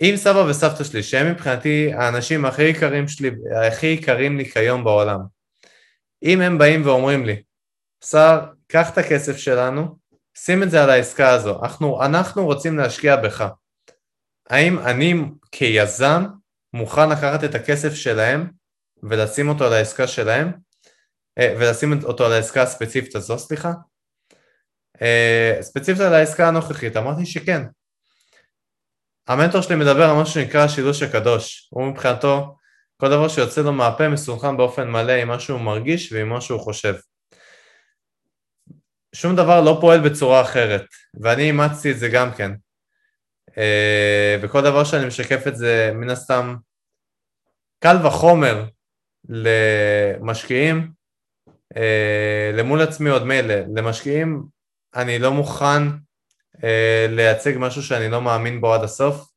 אם 0.02 0.14
סבא 0.16 0.38
וסבתא 0.38 0.84
שלי, 0.84 1.02
שהם 1.02 1.32
מבחינתי 1.32 1.92
האנשים 1.94 2.44
הכי 2.44 2.62
יקרים 2.62 3.08
שלי, 3.08 3.30
הכי 3.66 3.86
יקרים 3.86 4.38
לי 4.38 4.44
כיום 4.44 4.84
בעולם, 4.84 5.18
אם 6.22 6.40
הם 6.40 6.58
באים 6.58 6.86
ואומרים 6.86 7.24
לי, 7.24 7.42
שר, 8.04 8.40
קח 8.66 8.90
את 8.90 8.98
הכסף 8.98 9.36
שלנו, 9.36 9.97
שים 10.44 10.62
את 10.62 10.70
זה 10.70 10.82
על 10.82 10.90
העסקה 10.90 11.30
הזו, 11.30 11.62
אנחנו, 11.62 12.04
אנחנו 12.04 12.44
רוצים 12.44 12.76
להשקיע 12.76 13.16
בך. 13.16 13.48
האם 14.50 14.78
אני 14.78 15.14
כיזם 15.52 16.24
מוכן 16.72 17.08
לקחת 17.08 17.44
את 17.44 17.54
הכסף 17.54 17.94
שלהם 17.94 18.50
ולשים 19.02 19.48
אותו 19.48 19.64
על 19.66 19.72
העסקה 19.72 20.06
שלהם, 20.06 20.52
אה, 21.38 21.54
ולשים 21.58 22.04
אותו 22.04 22.26
על 22.26 22.32
העסקה 22.32 22.62
הספציפית 22.62 23.16
הזו, 23.16 23.38
סליחה? 23.38 23.72
אה, 25.02 25.58
ספציפית 25.60 26.00
על 26.00 26.14
העסקה 26.14 26.48
הנוכחית, 26.48 26.96
אמרתי 26.96 27.26
שכן. 27.26 27.62
המנטור 29.28 29.60
שלי 29.60 29.76
מדבר 29.76 30.04
על 30.04 30.22
משהו 30.22 30.34
שנקרא 30.34 30.64
השילוש 30.64 31.02
הקדוש, 31.02 31.68
הוא 31.70 31.86
מבחינתו, 31.86 32.56
כל 32.96 33.08
דבר 33.08 33.28
שיוצא 33.28 33.60
לו 33.60 33.72
מהפה 33.72 34.08
מסונכן 34.08 34.56
באופן 34.56 34.90
מלא 34.90 35.12
עם 35.12 35.28
מה 35.28 35.40
שהוא 35.40 35.60
מרגיש 35.60 36.12
ועם 36.12 36.28
מה 36.28 36.40
שהוא 36.40 36.60
חושב. 36.60 36.94
שום 39.14 39.36
דבר 39.36 39.60
לא 39.60 39.78
פועל 39.80 40.00
בצורה 40.00 40.40
אחרת, 40.40 40.84
ואני 41.20 41.42
אימצתי 41.42 41.90
את 41.90 41.98
זה 41.98 42.08
גם 42.08 42.30
כן. 42.36 42.52
אה, 43.58 44.36
וכל 44.42 44.62
דבר 44.62 44.84
שאני 44.84 45.06
משקף 45.06 45.46
את 45.46 45.56
זה, 45.56 45.92
מן 45.94 46.10
הסתם, 46.10 46.56
קל 47.78 48.06
וחומר 48.06 48.64
למשקיעים, 49.28 50.92
אה, 51.76 52.50
למול 52.54 52.82
עצמי 52.82 53.10
עוד 53.10 53.24
מילא, 53.24 53.54
למשקיעים 53.76 54.42
אני 54.94 55.18
לא 55.18 55.30
מוכן 55.30 55.82
אה, 56.64 57.06
לייצג 57.10 57.52
משהו 57.58 57.82
שאני 57.82 58.08
לא 58.08 58.22
מאמין 58.22 58.60
בו 58.60 58.74
עד 58.74 58.82
הסוף, 58.82 59.28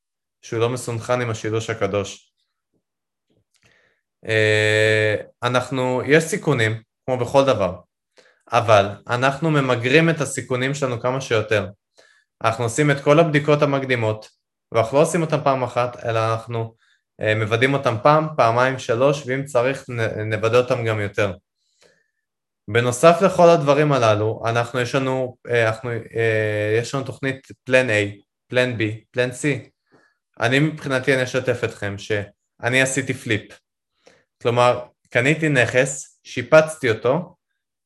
שהוא 0.41 0.59
לא 0.59 0.69
מסונכן 0.69 1.21
עם 1.21 1.29
השילוש 1.29 1.69
הקדוש. 1.69 2.27
אנחנו, 5.43 6.01
יש 6.05 6.23
סיכונים, 6.23 6.81
כמו 7.05 7.17
בכל 7.17 7.45
דבר, 7.45 7.79
אבל 8.51 8.89
אנחנו 9.09 9.51
ממגרים 9.51 10.09
את 10.09 10.21
הסיכונים 10.21 10.73
שלנו 10.73 11.01
כמה 11.01 11.21
שיותר. 11.21 11.67
אנחנו 12.43 12.63
עושים 12.63 12.91
את 12.91 12.99
כל 12.99 13.19
הבדיקות 13.19 13.61
המקדימות, 13.61 14.29
ואנחנו 14.71 14.97
לא 14.97 15.03
עושים 15.03 15.21
אותן 15.21 15.43
פעם 15.43 15.63
אחת, 15.63 16.05
אלא 16.05 16.33
אנחנו 16.33 16.75
אה, 17.21 17.35
מוודאים 17.35 17.73
אותן 17.73 17.95
פעם, 18.03 18.27
פעמיים, 18.37 18.79
שלוש, 18.79 19.23
ואם 19.25 19.45
צריך 19.45 19.85
נוודא 20.25 20.57
אותן 20.57 20.85
גם 20.85 20.99
יותר. 20.99 21.33
בנוסף 22.67 23.21
לכל 23.21 23.49
הדברים 23.49 23.91
הללו, 23.91 24.43
אנחנו 24.45 24.79
יש 24.79 24.95
לנו, 24.95 25.37
אה, 25.49 25.67
אנחנו, 25.67 25.89
אה, 25.91 26.77
יש 26.79 26.95
לנו 26.95 27.03
תוכנית 27.03 27.47
פלן 27.63 27.89
A, 27.89 28.21
פלן 28.47 28.77
B, 28.77 28.81
פלן 29.11 29.29
C. 29.29 29.69
אני 30.39 30.59
מבחינתי 30.59 31.13
אני 31.13 31.23
אשתף 31.23 31.63
אתכם 31.63 31.97
שאני 31.97 32.81
עשיתי 32.81 33.13
פליפ. 33.13 33.59
כלומר, 34.41 34.85
קניתי 35.09 35.49
נכס, 35.49 36.19
שיפצתי 36.23 36.89
אותו, 36.89 37.35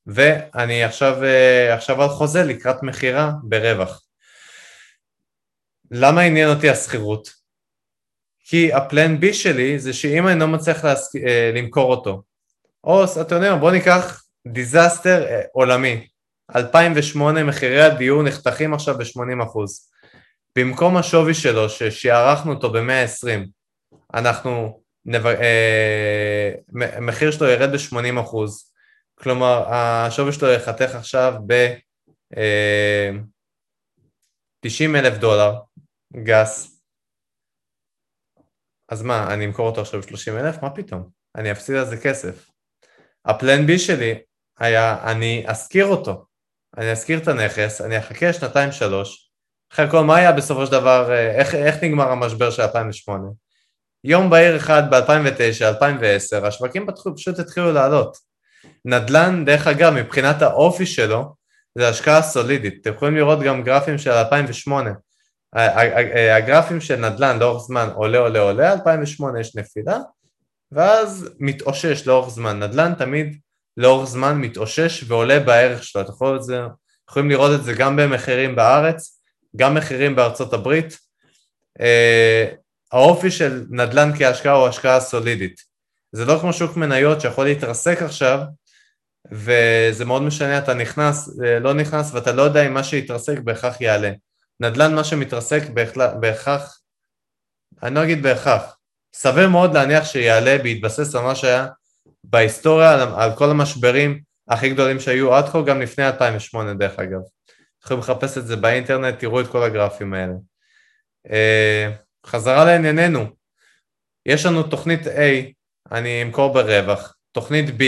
ואני 0.07 0.83
עכשיו, 0.83 1.23
אה, 1.23 1.73
עכשיו 1.73 2.01
על 2.03 2.09
חוזה 2.09 2.43
לקראת 2.43 2.83
מכירה 2.83 3.31
ברווח. 3.43 4.01
למה 5.91 6.21
עניין 6.21 6.49
אותי 6.49 6.69
השכירות? 6.69 7.29
כי 8.47 8.73
הפלן 8.73 9.19
בי 9.19 9.33
שלי 9.33 9.79
זה 9.79 9.93
שאם 9.93 10.27
אני 10.27 10.39
לא 10.39 10.47
מצליח 10.47 10.85
להסק... 10.85 11.15
אה, 11.15 11.51
למכור 11.55 11.91
אותו, 11.91 12.23
או 12.83 13.03
אתה 13.21 13.35
יודע, 13.35 13.55
בוא 13.55 13.71
ניקח 13.71 14.23
דיזסטר 14.47 15.25
אה, 15.25 15.41
עולמי, 15.53 16.07
2008 16.55 17.43
מחירי 17.43 17.81
הדיור 17.81 18.23
נחתכים 18.23 18.73
עכשיו 18.73 18.97
ב-80%. 18.97 19.59
במקום 20.57 20.97
השווי 20.97 21.33
שלו 21.33 21.69
ששערכנו 21.69 22.53
אותו 22.53 22.71
ב-120, 22.71 23.27
אנחנו, 24.13 24.81
נב... 25.05 25.25
אה, 25.25 26.51
מחיר 27.01 27.31
שלו 27.31 27.47
ירד 27.47 27.71
ב-80%, 27.71 28.35
כלומר, 29.15 29.63
השווי 29.67 30.31
שלו 30.33 30.51
יחתך 30.51 30.95
עכשיו 30.95 31.33
ב-90 31.47 32.37
אה, 34.95 34.99
אלף 34.99 35.17
דולר 35.17 35.53
גס. 36.23 36.81
אז 38.89 39.01
מה, 39.01 39.33
אני 39.33 39.45
אמכור 39.45 39.69
אותו 39.69 39.81
עכשיו 39.81 40.01
ב-30 40.01 40.39
אלף? 40.39 40.61
מה 40.61 40.69
פתאום? 40.69 41.09
אני 41.35 41.51
אפסיד 41.51 41.75
על 41.75 41.85
זה 41.85 41.97
כסף. 41.97 42.49
הפלן 43.25 43.65
בי 43.65 43.79
שלי 43.79 44.19
היה, 44.59 45.11
אני 45.11 45.43
אשכיר 45.47 45.85
אותו. 45.85 46.25
אני 46.77 46.93
אשכיר 46.93 47.19
את 47.19 47.27
הנכס, 47.27 47.81
אני 47.81 47.99
אחכה 47.99 48.33
שנתיים 48.33 48.71
שלוש. 48.71 49.31
אחרי 49.73 49.91
כל, 49.91 50.01
מה 50.01 50.15
היה 50.15 50.31
בסופו 50.31 50.65
של 50.65 50.71
דבר, 50.71 51.11
אה, 51.11 51.31
איך, 51.39 51.55
איך 51.55 51.83
נגמר 51.83 52.11
המשבר 52.11 52.51
של 52.51 52.61
2008? 52.61 53.27
יום 54.03 54.29
בהיר 54.29 54.57
אחד 54.57 54.83
ב-2009, 54.91 55.65
2010, 55.65 56.45
השווקים 56.45 56.87
פשוט 57.15 57.39
התחילו 57.39 57.71
לעלות. 57.71 58.17
נדל"ן, 58.85 59.45
דרך 59.45 59.67
אגב, 59.67 59.93
מבחינת 59.93 60.41
האופי 60.41 60.85
שלו, 60.85 61.35
זה 61.77 61.89
השקעה 61.89 62.21
סולידית. 62.21 62.77
אתם 62.81 62.93
יכולים 62.93 63.15
לראות 63.15 63.39
גם 63.39 63.63
גרפים 63.63 63.97
של 63.97 64.11
2008. 64.11 64.91
הגרפים 66.37 66.81
של 66.81 66.95
נדל"ן 66.95 67.39
לאורך 67.39 67.63
זמן 67.63 67.89
עולה 67.95 68.17
עולה 68.19 68.39
עולה, 68.39 68.73
2008 68.73 69.39
יש 69.39 69.55
נפילה, 69.55 69.97
ואז 70.71 71.29
מתאושש 71.39 72.07
לאורך 72.07 72.29
זמן. 72.29 72.63
נדל"ן 72.63 72.93
תמיד 72.97 73.37
לאורך 73.77 74.09
זמן 74.09 74.37
מתאושש 74.37 75.03
ועולה 75.07 75.39
בערך 75.39 75.83
שלו. 75.83 76.01
אתם 76.01 76.11
יכולים, 76.11 76.41
זה, 76.41 76.61
יכולים 77.09 77.29
לראות 77.29 77.59
את 77.59 77.63
זה 77.63 77.73
גם 77.73 77.95
במחירים 77.95 78.55
בארץ, 78.55 79.21
גם 79.55 79.75
מחירים 79.75 80.15
בארצות 80.15 80.53
הברית. 80.53 80.97
אה, 81.81 82.45
האופי 82.91 83.31
של 83.31 83.65
נדל"ן 83.69 84.11
כהשקעה 84.17 84.53
הוא 84.53 84.67
השקעה 84.67 84.99
סולידית. 84.99 85.61
זה 86.15 86.25
לא 86.25 86.37
כמו 86.41 86.53
שוק 86.53 86.77
מניות 86.77 87.21
שיכול 87.21 87.45
להתרסק 87.45 88.01
עכשיו, 88.01 88.39
וזה 89.31 90.05
מאוד 90.05 90.21
משנה, 90.21 90.57
אתה 90.57 90.73
נכנס, 90.73 91.39
אה, 91.43 91.59
לא 91.59 91.73
נכנס, 91.73 92.13
ואתה 92.13 92.31
לא 92.31 92.41
יודע 92.41 92.67
אם 92.67 92.73
מה 92.73 92.83
שיתרסק 92.83 93.39
בהכרח 93.39 93.81
יעלה. 93.81 94.11
נדל"ן, 94.59 94.95
מה 94.95 95.03
שמתרסק 95.03 95.63
בהכרח, 96.19 96.79
אני 97.83 97.95
לא 97.95 98.03
אגיד 98.03 98.23
בהכרח, 98.23 98.77
סביר 99.15 99.49
מאוד 99.49 99.73
להניח 99.73 100.05
שיעלה 100.05 100.57
בהתבסס 100.63 101.15
על 101.15 101.23
מה 101.23 101.35
שהיה 101.35 101.67
בהיסטוריה, 102.23 102.93
על, 102.93 103.01
על 103.15 103.35
כל 103.35 103.49
המשברים 103.49 104.21
הכי 104.47 104.69
גדולים 104.69 104.99
שהיו 104.99 105.35
עד 105.35 105.49
כה, 105.49 105.61
גם 105.61 105.81
לפני 105.81 106.07
2008 106.07 106.73
דרך 106.73 106.99
אגב. 106.99 107.19
יכולים 107.83 107.99
לחפש 107.99 108.37
את 108.37 108.47
זה 108.47 108.55
באינטרנט, 108.55 109.19
תראו 109.19 109.41
את 109.41 109.47
כל 109.47 109.63
הגרפים 109.63 110.13
האלה. 110.13 110.33
אה, 111.31 111.91
חזרה 112.25 112.65
לענייננו, 112.65 113.25
יש 114.25 114.45
לנו 114.45 114.63
תוכנית 114.63 115.07
A, 115.07 115.54
אני 115.91 116.23
אמכור 116.23 116.53
ברווח, 116.53 117.15
תוכנית 117.31 117.65
B, 117.69 117.83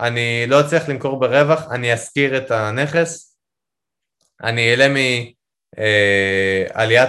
אני 0.00 0.44
לא 0.48 0.60
אצליח 0.60 0.88
למכור 0.88 1.20
ברווח, 1.20 1.62
אני 1.70 1.94
אשכיר 1.94 2.38
את 2.38 2.50
הנכס, 2.50 3.36
אני 4.42 4.70
אעלה 4.70 4.88
מעליית 4.88 5.84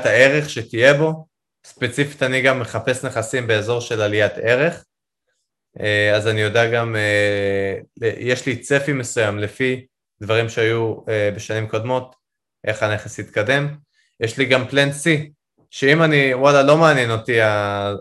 אה, 0.05 0.11
הערך 0.11 0.49
שתהיה 0.49 0.93
בו, 0.93 1.25
ספציפית 1.65 2.23
אני 2.23 2.41
גם 2.41 2.59
מחפש 2.59 3.05
נכסים 3.05 3.47
באזור 3.47 3.81
של 3.81 4.01
עליית 4.01 4.31
ערך, 4.35 4.83
אה, 5.79 6.15
אז 6.15 6.27
אני 6.27 6.41
יודע 6.41 6.71
גם, 6.71 6.95
אה, 6.95 7.75
יש 8.01 8.45
לי 8.45 8.57
צפי 8.57 8.93
מסוים 8.93 9.39
לפי 9.39 9.85
דברים 10.21 10.49
שהיו 10.49 10.95
בשנים 11.35 11.67
קודמות, 11.67 12.15
איך 12.67 12.83
הנכס 12.83 13.19
יתקדם, 13.19 13.75
יש 14.19 14.37
לי 14.37 14.45
גם 14.45 14.67
פלן 14.67 14.89
C, 14.89 15.29
שאם 15.71 16.03
אני, 16.03 16.33
וואלה, 16.33 16.63
לא 16.63 16.77
מעניין 16.77 17.11
אותי 17.11 17.37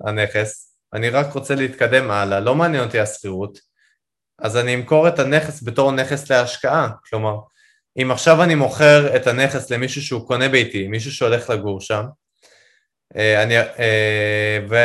הנכס, 0.06 0.67
אני 0.94 1.10
רק 1.10 1.32
רוצה 1.32 1.54
להתקדם 1.54 2.10
הלאה, 2.10 2.40
לא 2.40 2.54
מעניין 2.54 2.84
אותי 2.84 3.00
השכירות, 3.00 3.58
אז 4.38 4.56
אני 4.56 4.74
אמכור 4.74 5.08
את 5.08 5.18
הנכס 5.18 5.62
בתור 5.62 5.92
נכס 5.92 6.30
להשקעה, 6.30 6.88
כלומר, 7.08 7.36
אם 8.02 8.10
עכשיו 8.10 8.42
אני 8.42 8.54
מוכר 8.54 9.16
את 9.16 9.26
הנכס 9.26 9.70
למישהו 9.70 10.02
שהוא 10.02 10.26
קונה 10.26 10.48
ביתי, 10.48 10.88
מישהו 10.88 11.12
שהולך 11.12 11.50
לגור 11.50 11.80
שם, 11.80 12.04
אה, 13.16 13.42
אני, 13.42 13.58
אה, 13.58 14.58
ו, 14.70 14.76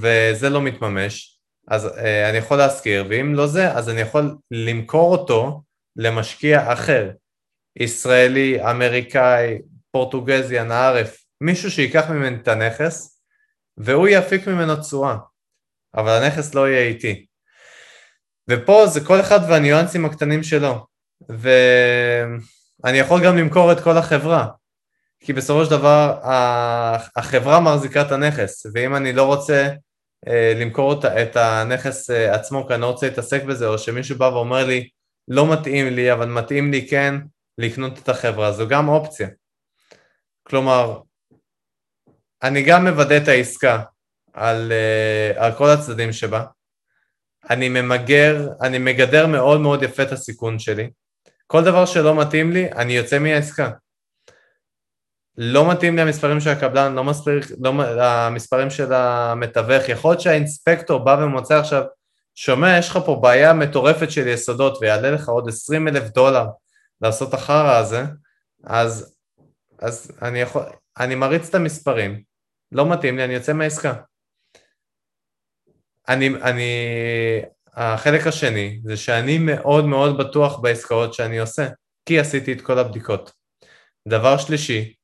וזה 0.00 0.50
לא 0.50 0.62
מתממש, 0.62 1.40
אז 1.68 1.86
אה, 1.86 2.30
אני 2.30 2.38
יכול 2.38 2.56
להשכיר, 2.56 3.04
ואם 3.08 3.34
לא 3.34 3.46
זה, 3.46 3.72
אז 3.72 3.88
אני 3.88 4.00
יכול 4.00 4.36
למכור 4.50 5.12
אותו 5.12 5.62
למשקיע 5.96 6.72
אחר, 6.72 7.10
ישראלי, 7.76 8.70
אמריקאי, 8.70 9.58
פורטוגזי, 9.90 10.60
אנא 10.60 10.92
מישהו 11.40 11.70
שייקח 11.70 12.10
ממני 12.10 12.36
את 12.36 12.48
הנכס, 12.48 13.22
והוא 13.76 14.08
יפיק 14.08 14.48
ממנו 14.48 14.76
תשואה, 14.76 15.16
אבל 15.94 16.22
הנכס 16.22 16.54
לא 16.54 16.68
יהיה 16.68 16.82
איתי. 16.82 17.26
ופה 18.50 18.86
זה 18.86 19.00
כל 19.04 19.20
אחד 19.20 19.40
והניואנסים 19.48 20.04
הקטנים 20.04 20.42
שלו, 20.42 20.86
ואני 21.28 22.98
יכול 22.98 23.24
גם 23.24 23.36
למכור 23.36 23.72
את 23.72 23.80
כל 23.80 23.96
החברה, 23.96 24.46
כי 25.20 25.32
בסופו 25.32 25.64
של 25.64 25.70
דבר 25.70 26.18
החברה 27.16 27.60
מחזיקה 27.60 28.02
את 28.02 28.12
הנכס, 28.12 28.66
ואם 28.74 28.96
אני 28.96 29.12
לא 29.12 29.22
רוצה 29.22 29.68
אה, 30.28 30.52
למכור 30.56 31.00
את 31.22 31.36
הנכס 31.36 32.10
אה, 32.10 32.34
עצמו 32.34 32.66
כי 32.66 32.74
אני 32.74 32.82
לא 32.82 32.86
רוצה 32.86 33.08
להתעסק 33.08 33.44
בזה, 33.44 33.66
או 33.66 33.78
שמישהו 33.78 34.18
בא 34.18 34.24
ואומר 34.24 34.66
לי, 34.66 34.88
לא 35.28 35.52
מתאים 35.52 35.86
לי, 35.86 36.12
אבל 36.12 36.28
מתאים 36.28 36.70
לי 36.70 36.88
כן 36.88 37.14
לקנות 37.58 37.98
את 37.98 38.08
החברה, 38.08 38.52
זו 38.52 38.68
גם 38.68 38.88
אופציה. 38.88 39.28
כלומר, 40.42 41.00
אני 42.42 42.62
גם 42.62 42.86
מוודא 42.86 43.16
את 43.16 43.28
העסקה 43.28 43.82
על, 44.32 44.72
אה, 44.72 45.46
על 45.46 45.52
כל 45.52 45.70
הצדדים 45.70 46.12
שבה, 46.12 46.44
אני 47.50 47.68
ממגר, 47.68 48.48
אני 48.62 48.78
מגדר 48.78 49.26
מאוד 49.26 49.60
מאוד 49.60 49.82
יפה 49.82 50.02
את 50.02 50.12
הסיכון 50.12 50.58
שלי. 50.58 50.90
כל 51.46 51.64
דבר 51.64 51.86
שלא 51.86 52.20
מתאים 52.20 52.52
לי, 52.52 52.72
אני 52.72 52.92
יוצא 52.92 53.18
מהעסקה. 53.18 53.70
לא 55.38 55.70
מתאים 55.70 55.96
לי 55.96 56.02
המספרים 56.02 56.40
של 56.40 56.50
הקבלן, 56.50 56.94
לא, 56.94 57.04
מספר, 57.04 57.38
לא 57.60 57.82
המספרים 58.02 58.70
של 58.70 58.92
המתווך. 58.92 59.88
יכול 59.88 60.10
להיות 60.10 60.20
שהאינספקטור 60.20 61.04
בא 61.04 61.18
ומוצא 61.22 61.58
עכשיו, 61.58 61.82
שומע, 62.34 62.78
יש 62.78 62.90
לך 62.90 62.98
פה 63.06 63.18
בעיה 63.22 63.52
מטורפת 63.52 64.10
של 64.10 64.28
יסודות 64.28 64.78
ויעלה 64.80 65.10
לך 65.10 65.28
עוד 65.28 65.48
20 65.48 65.88
אלף 65.88 66.08
דולר 66.08 66.46
לעשות 67.00 67.34
החרא 67.34 67.76
הזה, 67.76 68.04
אז, 68.64 69.16
אז 69.78 70.12
אני 70.22 70.40
יכול, 70.40 70.62
אני 70.98 71.14
מריץ 71.14 71.48
את 71.48 71.54
המספרים, 71.54 72.22
לא 72.72 72.88
מתאים 72.88 73.16
לי, 73.16 73.24
אני 73.24 73.34
יוצא 73.34 73.52
מהעסקה. 73.52 73.92
אני, 76.08 76.28
אני, 76.28 76.72
החלק 77.72 78.26
השני 78.26 78.80
זה 78.84 78.96
שאני 78.96 79.38
מאוד 79.38 79.84
מאוד 79.84 80.18
בטוח 80.18 80.60
בעסקאות 80.60 81.14
שאני 81.14 81.38
עושה, 81.38 81.68
כי 82.06 82.18
עשיתי 82.18 82.52
את 82.52 82.60
כל 82.60 82.78
הבדיקות. 82.78 83.32
דבר 84.08 84.38
שלישי, 84.38 84.94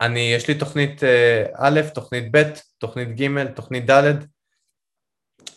אני, 0.00 0.20
יש 0.20 0.48
לי 0.48 0.58
תוכנית 0.58 1.04
אה, 1.04 1.46
א', 1.56 1.80
תוכנית 1.94 2.24
ב', 2.30 2.42
תוכנית 2.78 3.08
ג', 3.20 3.52
תוכנית 3.54 3.90
ד', 3.90 4.12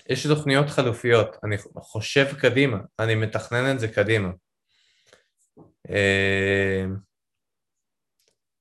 יש 0.10 0.26
לי 0.26 0.36
תוכניות 0.36 0.70
חלופיות, 0.70 1.36
אני 1.44 1.56
חושב 1.76 2.26
קדימה, 2.40 2.78
אני 3.00 3.16
מתכנן 3.16 3.72
את 3.76 3.80
זה 3.80 3.88
קדימה. 3.88 4.30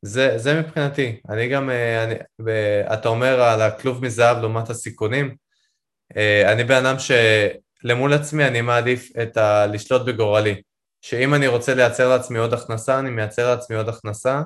אה, 0.04 0.08
זה, 0.08 0.38
זה 0.38 0.60
מבחינתי, 0.60 1.20
אני 1.28 1.48
גם, 1.48 1.70
אה, 1.70 2.04
אני, 2.04 2.14
אתה 2.92 3.08
אומר 3.08 3.40
על 3.40 3.62
הכלוב 3.62 4.04
מזהב 4.04 4.38
לעומת 4.38 4.70
הסיכונים, 4.70 5.34
אני 6.46 6.64
בן 6.64 6.86
אדם 6.86 6.96
שלמול 6.98 8.12
עצמי 8.12 8.44
אני 8.46 8.60
מעדיף 8.60 9.10
את 9.22 9.36
ה... 9.36 9.66
לשלוט 9.66 10.02
בגורלי, 10.02 10.62
שאם 11.00 11.34
אני 11.34 11.46
רוצה 11.46 11.74
לייצר 11.74 12.08
לעצמי 12.08 12.38
עוד 12.38 12.52
הכנסה, 12.52 12.98
אני 12.98 13.10
מייצר 13.10 13.50
לעצמי 13.50 13.76
עוד 13.76 13.88
הכנסה, 13.88 14.42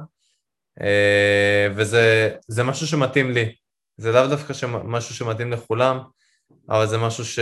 אה, 0.81 1.69
וזה 1.77 2.63
משהו 2.65 2.87
שמתאים 2.87 3.31
לי, 3.31 3.55
זה 3.97 4.13
לאו 4.13 4.27
דווקא 4.27 4.53
משהו 4.85 5.15
שמתאים 5.15 5.53
לכולם, 5.53 5.99
אבל 6.69 6.87
זה 6.87 6.99
משהו 6.99 7.25
ש, 7.25 7.39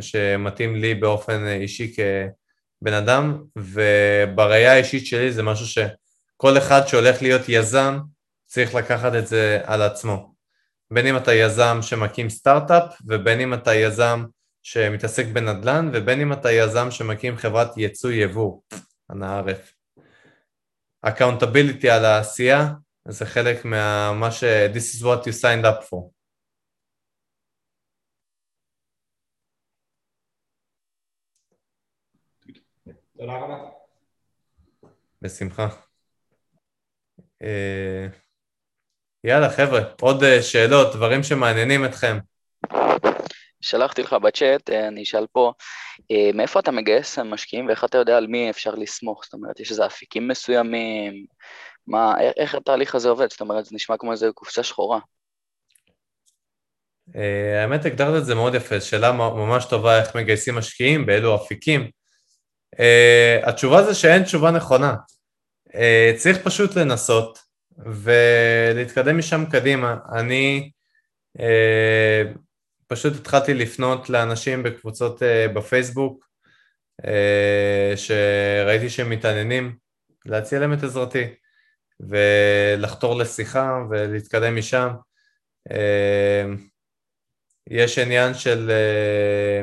שמתאים 0.00 0.76
לי 0.76 0.94
באופן 0.94 1.46
אישי 1.46 1.94
כבן 1.94 2.92
אדם, 2.92 3.42
ובראייה 3.56 4.72
האישית 4.72 5.06
שלי 5.06 5.32
זה 5.32 5.42
משהו 5.42 5.66
שכל 6.42 6.58
אחד 6.58 6.80
שהולך 6.86 7.22
להיות 7.22 7.48
יזם 7.48 7.98
צריך 8.46 8.74
לקחת 8.74 9.12
את 9.18 9.26
זה 9.26 9.60
על 9.64 9.82
עצמו. 9.82 10.34
בין 10.90 11.06
אם 11.06 11.16
אתה 11.16 11.32
יזם 11.34 11.78
שמקים 11.82 12.30
סטארט-אפ, 12.30 13.00
ובין 13.06 13.40
אם 13.40 13.54
אתה 13.54 13.74
יזם 13.74 14.24
שמתעסק 14.62 15.26
בנדל"ן, 15.32 15.90
ובין 15.92 16.20
אם 16.20 16.32
אתה 16.32 16.52
יזם 16.52 16.90
שמקים 16.90 17.36
חברת 17.36 17.76
ייצוא 17.76 18.10
יבוא, 18.10 18.60
ואנא 19.10 19.24
עארף. 19.24 19.74
accountability 21.02 21.90
על 21.90 22.04
העשייה, 22.04 22.68
זה 23.08 23.26
חלק 23.26 23.64
מה... 23.64 24.30
ש... 24.30 24.44
This 24.74 25.00
is 25.00 25.04
what 25.04 25.24
you 25.24 25.32
signed 25.42 25.64
up 25.64 25.88
for. 25.90 26.10
תודה 33.18 33.32
רבה. 33.32 33.70
בשמחה. 35.22 35.91
אה, 37.42 38.06
יאללה 39.24 39.50
חבר'ה, 39.50 39.80
עוד 40.00 40.24
אה, 40.24 40.42
שאלות, 40.42 40.94
דברים 40.94 41.22
שמעניינים 41.22 41.84
אתכם. 41.84 42.18
שלחתי 43.60 44.02
לך 44.02 44.12
בצ'אט, 44.12 44.70
אה, 44.70 44.88
אני 44.88 45.02
אשאל 45.02 45.26
פה, 45.32 45.52
מאיפה 46.34 46.60
אתה 46.60 46.70
מגייס 46.70 47.18
משקיעים 47.18 47.66
ואיך 47.66 47.84
אתה 47.84 47.98
יודע 47.98 48.16
על 48.16 48.26
מי 48.26 48.50
אפשר 48.50 48.74
לסמוך? 48.74 49.24
זאת 49.24 49.32
אומרת, 49.32 49.60
יש 49.60 49.70
איזה 49.70 49.86
אפיקים 49.86 50.28
מסוימים? 50.28 51.26
מה, 51.86 52.14
איך 52.36 52.54
התהליך 52.54 52.94
הזה 52.94 53.08
עובד? 53.08 53.30
זאת 53.30 53.40
אומרת, 53.40 53.64
זה 53.64 53.74
נשמע 53.74 53.96
כמו 53.96 54.12
איזה 54.12 54.28
קופסה 54.34 54.62
שחורה. 54.62 54.98
האמת, 57.62 57.84
הגדרת 57.84 58.20
את 58.20 58.26
זה 58.26 58.34
מאוד 58.34 58.54
יפה, 58.54 58.80
שאלה 58.80 59.12
ממש 59.12 59.64
טובה 59.64 60.00
איך 60.00 60.16
מגייסים 60.16 60.54
משקיעים, 60.54 61.06
באילו 61.06 61.36
אפיקים. 61.36 61.90
התשובה 63.42 63.82
זה 63.82 63.94
שאין 63.94 64.22
תשובה 64.22 64.50
נכונה. 64.50 64.94
צריך 66.16 66.38
פשוט 66.44 66.76
לנסות, 66.76 67.38
ולהתקדם 67.78 69.18
משם 69.18 69.44
קדימה. 69.50 69.96
אני 70.14 70.70
אה, 71.40 72.22
פשוט 72.86 73.12
התחלתי 73.16 73.54
לפנות 73.54 74.10
לאנשים 74.10 74.62
בקבוצות 74.62 75.22
אה, 75.22 75.48
בפייסבוק, 75.48 76.28
אה, 77.06 77.92
שראיתי 77.96 78.90
שהם 78.90 79.10
מתעניינים, 79.10 79.76
להציע 80.26 80.60
להם 80.60 80.72
את 80.72 80.82
עזרתי, 80.82 81.34
ולחתור 82.00 83.18
לשיחה 83.18 83.78
ולהתקדם 83.90 84.56
משם. 84.56 84.88
אה, 85.70 86.44
יש 87.70 87.98
עניין 87.98 88.34
של 88.34 88.70
אה, 88.70 89.62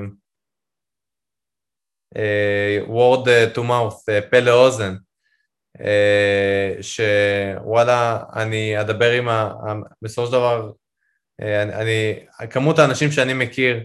אה, 2.15 2.79
word 2.87 3.55
to 3.55 3.59
mouth, 3.59 4.03
אה, 4.09 4.21
פה 4.31 4.39
לאוזן. 4.39 4.95
אה, 5.81 6.75
שוואלה, 6.81 8.23
אני 8.35 8.81
אדבר 8.81 9.11
עם 9.11 9.29
ה... 9.29 9.53
בסופו 10.01 10.27
של 10.27 10.33
דבר, 10.33 10.71
אה, 11.41 11.61
אני, 11.63 11.73
אני, 12.39 12.49
כמות 12.49 12.79
האנשים 12.79 13.11
שאני 13.11 13.33
מכיר 13.33 13.83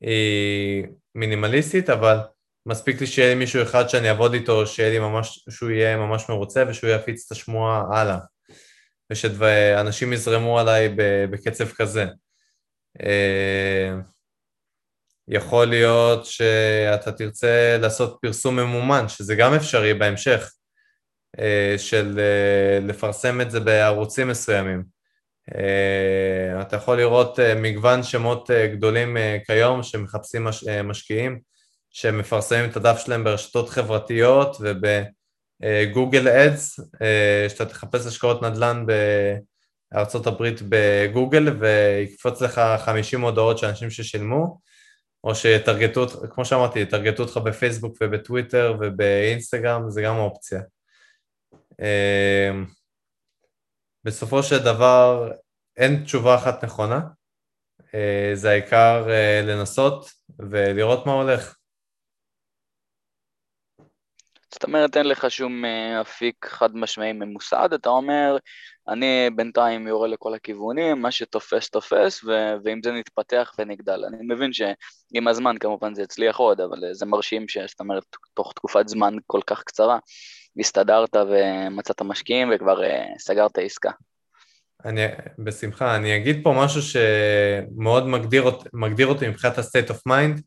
היא 0.00 0.84
מינימליסטית, 1.14 1.90
אבל 1.90 2.18
מספיק 2.66 3.00
לי 3.00 3.06
שיהיה 3.06 3.28
לי 3.28 3.34
מישהו 3.34 3.62
אחד 3.62 3.88
שאני 3.88 4.08
אעבוד 4.08 4.34
איתו, 4.34 4.66
שיהיה 4.66 4.90
לי 4.90 4.98
ממש, 4.98 5.44
שהוא 5.50 5.70
יהיה 5.70 5.96
ממש 5.96 6.28
מרוצה 6.28 6.64
ושהוא 6.68 6.90
יפיץ 6.90 7.26
את 7.26 7.32
השמועה 7.32 7.82
הלאה, 7.92 8.18
ושאנשים 9.12 10.12
יזרמו 10.12 10.58
עליי 10.58 10.94
בקצב 11.30 11.68
כזה. 11.68 12.06
אה, 13.02 13.94
יכול 15.28 15.66
להיות 15.66 16.26
שאתה 16.26 17.12
תרצה 17.12 17.78
לעשות 17.80 18.18
פרסום 18.22 18.56
ממומן, 18.56 19.08
שזה 19.08 19.34
גם 19.34 19.54
אפשרי 19.54 19.94
בהמשך. 19.94 20.50
אה, 21.38 21.74
של 21.78 22.18
אה, 22.18 22.86
לפרסם 22.86 23.40
את 23.40 23.50
זה 23.50 23.60
בערוצים 23.60 24.28
מסוימים. 24.28 24.82
אה, 25.54 26.60
אתה 26.62 26.76
יכול 26.76 26.96
לראות 26.96 27.38
מגוון 27.56 28.02
שמות 28.02 28.50
גדולים 28.50 29.16
כיום 29.46 29.82
שמחפשים 29.82 30.44
מש, 30.44 30.64
משקיעים, 30.84 31.40
שמפרסמים 31.90 32.70
את 32.70 32.76
הדף 32.76 32.98
שלהם 33.04 33.24
ברשתות 33.24 33.68
חברתיות 33.68 34.56
ובגוגל 34.60 36.28
אדס, 36.28 36.80
שאתה 37.48 37.66
תחפש 37.66 38.06
השקעות 38.06 38.42
נדל"ן 38.42 38.84
בארצות 39.92 40.26
הברית 40.26 40.60
בגוגל 40.68 41.48
ויקפוץ 41.58 42.42
לך 42.42 42.60
50 42.78 43.20
הודעות 43.20 43.58
של 43.58 43.66
אנשים 43.66 43.90
ששילמו, 43.90 44.60
או 45.24 45.34
שיטרגטו, 45.34 46.06
כמו 46.30 46.44
שאמרתי, 46.44 46.78
יטרגטו 46.78 47.22
אותך 47.22 47.36
בפייסבוק 47.36 47.96
ובטוויטר 48.00 48.76
ובאינסטגרם, 48.80 49.90
זה 49.90 50.02
גם 50.02 50.16
אופציה. 50.16 50.60
אמ, 51.80 52.64
בסופו 54.04 54.42
של 54.42 54.58
דבר 54.64 55.32
אין 55.76 56.04
תשובה 56.04 56.34
אחת 56.34 56.64
נכונה, 56.64 57.00
אה, 57.94 58.30
זה 58.34 58.50
העיקר 58.50 59.06
אה, 59.10 59.40
לנסות 59.44 60.10
ולראות 60.38 61.06
מה 61.06 61.12
הולך. 61.12 61.56
זאת 64.54 64.64
אומרת, 64.64 64.96
אין 64.96 65.06
לך 65.06 65.30
שום 65.30 65.64
אה, 65.64 66.00
אפיק 66.00 66.46
חד 66.46 66.76
משמעי 66.76 67.12
ממוסד, 67.12 67.68
אתה 67.74 67.88
אומר, 67.88 68.36
אני 68.88 69.30
בינתיים 69.36 69.86
יורה 69.86 70.08
לכל 70.08 70.34
הכיוונים, 70.34 71.02
מה 71.02 71.10
שתופס 71.10 71.70
תופס, 71.70 72.24
ו- 72.24 72.54
ואם 72.64 72.80
זה 72.84 72.92
נתפתח 72.92 73.54
ונגדל. 73.58 74.04
אני 74.04 74.16
מבין 74.34 74.52
שעם 74.52 75.28
הזמן 75.28 75.58
כמובן 75.58 75.94
זה 75.94 76.02
יצליח 76.02 76.36
עוד, 76.36 76.60
אבל 76.60 76.78
זה 76.92 77.06
מרשים 77.06 77.48
ש... 77.48 77.58
זאת 77.58 77.80
אומרת, 77.80 78.02
תוך 78.34 78.52
תקופת 78.52 78.88
זמן 78.88 79.14
כל 79.26 79.40
כך 79.46 79.62
קצרה, 79.62 79.98
הסתדרת 80.58 81.16
ומצאת 81.16 82.02
משקיעים 82.02 82.50
וכבר 82.54 82.80
uh, 82.82 83.18
סגרת 83.18 83.58
עסקה. 83.58 83.90
אני, 84.84 85.00
בשמחה, 85.38 85.96
אני 85.96 86.16
אגיד 86.16 86.40
פה 86.42 86.54
משהו 86.56 86.82
שמאוד 86.82 88.06
מגדיר, 88.06 88.50
מגדיר 88.72 89.06
אותי 89.06 89.28
מבחינת 89.28 89.58
ה-state 89.58 89.90
of 89.90 90.08
mind, 90.08 90.40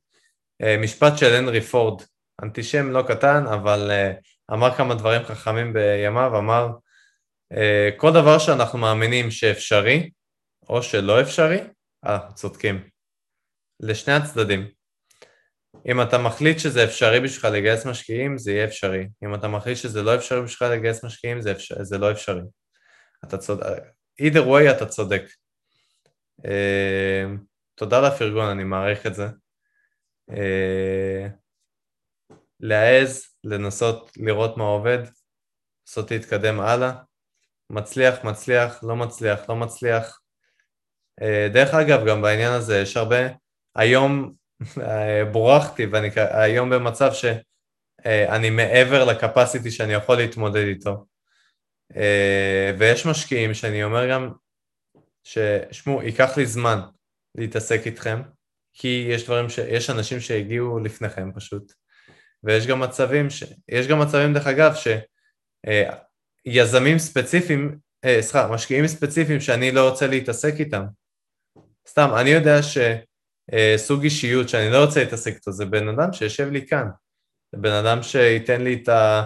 משפט 0.81 1.17
של 1.17 1.33
הנרי 1.35 1.61
פורד, 1.61 2.01
אנטישם 2.43 2.91
לא 2.91 3.01
קטן, 3.07 3.43
אבל 3.47 3.91
uh, 3.91 4.53
אמר 4.53 4.75
כמה 4.75 4.95
דברים 4.95 5.23
חכמים 5.23 5.73
בימיו, 5.73 6.37
אמר, 6.37 6.69
כל 7.97 8.13
דבר 8.13 8.39
שאנחנו 8.39 8.79
מאמינים 8.79 9.31
שאפשרי, 9.31 10.09
או 10.69 10.83
שלא 10.83 11.21
אפשרי, 11.21 11.59
אה, 12.05 12.19
צודקים. 12.33 12.89
לשני 13.79 14.13
הצדדים. 14.13 14.67
אם 15.87 16.01
אתה 16.01 16.17
מחליט 16.17 16.59
שזה 16.59 16.83
אפשרי 16.83 17.19
בשבילך 17.19 17.45
לגייס 17.45 17.85
משקיעים, 17.85 18.37
זה 18.37 18.51
יהיה 18.51 18.65
אפשרי. 18.65 19.07
אם 19.23 19.35
אתה 19.35 19.47
מחליט 19.47 19.77
שזה 19.77 20.03
לא 20.03 20.15
אפשרי 20.15 20.41
בשבילך 20.41 20.71
לגייס 20.71 21.03
משקיעים, 21.03 21.41
זה, 21.41 21.51
אפשר, 21.51 21.83
זה 21.83 21.97
לא 21.97 22.11
אפשרי. 22.11 22.41
אתה 23.23 23.37
צודק, 23.37 23.63
either 24.21 24.45
way 24.45 24.71
אתה 24.77 24.85
צודק. 24.85 25.23
Uh, 26.41 27.39
תודה 27.75 28.01
לפרגון, 28.01 28.45
אני 28.49 28.63
מעריך 28.63 29.05
את 29.05 29.15
זה. 29.15 29.27
Uh, 30.31 31.29
להעז, 32.59 33.27
לנסות 33.43 34.11
לראות 34.17 34.57
מה 34.57 34.63
עובד, 34.63 34.99
לנסות 35.87 36.11
להתקדם 36.11 36.59
הלאה, 36.59 36.91
מצליח, 37.69 38.23
מצליח, 38.23 38.83
לא 38.83 38.95
מצליח, 38.95 39.49
לא 39.49 39.55
מצליח. 39.55 40.21
אה, 41.21 41.47
דרך 41.53 41.73
אגב, 41.73 42.07
גם 42.07 42.21
בעניין 42.21 42.51
הזה 42.51 42.79
יש 42.79 42.97
הרבה, 42.97 43.17
היום 43.75 44.33
בורחתי 45.31 45.85
ואני 45.85 46.09
היום 46.15 46.69
במצב 46.69 47.11
שאני 47.13 48.49
מעבר 48.49 49.05
לקפסיטי 49.05 49.71
שאני 49.71 49.93
יכול 49.93 50.17
להתמודד 50.17 50.65
איתו. 50.65 51.05
אה, 51.95 52.71
ויש 52.77 53.05
משקיעים 53.05 53.53
שאני 53.53 53.83
אומר 53.83 54.09
גם, 54.09 54.31
ששמעו, 55.23 56.03
ייקח 56.03 56.37
לי 56.37 56.45
זמן 56.45 56.79
להתעסק 57.35 57.81
איתכם, 57.85 58.21
כי 58.73 59.07
יש 59.09 59.25
דברים, 59.25 59.49
ש... 59.49 59.57
יש 59.57 59.89
אנשים 59.89 60.19
שהגיעו 60.19 60.79
לפניכם 60.79 61.31
פשוט. 61.35 61.73
ויש 62.43 62.67
גם 62.67 62.79
מצבים, 62.79 63.29
ש... 63.29 63.43
יש 63.69 63.87
גם 63.87 63.99
מצבים 63.99 64.33
דרך 64.33 64.47
אגב 64.47 64.73
שיזמים 66.47 66.93
אה, 66.93 66.99
ספציפיים, 66.99 67.77
אה, 68.05 68.21
סליחה, 68.21 68.47
משקיעים 68.47 68.87
ספציפיים 68.87 69.39
שאני 69.39 69.71
לא 69.71 69.89
רוצה 69.89 70.07
להתעסק 70.07 70.53
איתם. 70.59 70.83
סתם, 71.87 72.09
אני 72.19 72.29
יודע 72.29 72.61
שסוג 72.63 73.08
אה, 73.53 73.75
אישיות 74.03 74.49
שאני 74.49 74.71
לא 74.71 74.85
רוצה 74.85 75.03
להתעסק 75.03 75.35
איתו 75.35 75.51
זה 75.51 75.65
בן 75.65 75.87
אדם 75.87 76.13
שיושב 76.13 76.51
לי 76.51 76.67
כאן. 76.67 76.87
זה 77.51 77.57
בן 77.57 77.71
אדם 77.71 78.03
שייתן 78.03 78.61
לי 78.61 78.79
את 78.83 78.89
ה... 78.89 79.23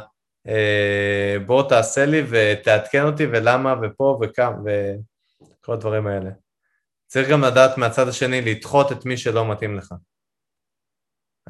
בוא 1.45 1.69
תעשה 1.69 2.05
לי 2.05 2.23
ותעדכן 2.29 3.03
אותי 3.03 3.25
ולמה 3.25 3.75
ופה 3.81 4.19
וכמה 4.21 4.55
וכל 4.65 5.73
הדברים 5.73 6.07
האלה. 6.07 6.29
צריך 7.07 7.29
גם 7.29 7.43
לדעת 7.43 7.77
מהצד 7.77 8.07
השני 8.07 8.41
לדחות 8.41 8.91
את 8.91 9.05
מי 9.05 9.17
שלא 9.17 9.51
מתאים 9.51 9.77
לך. 9.77 9.93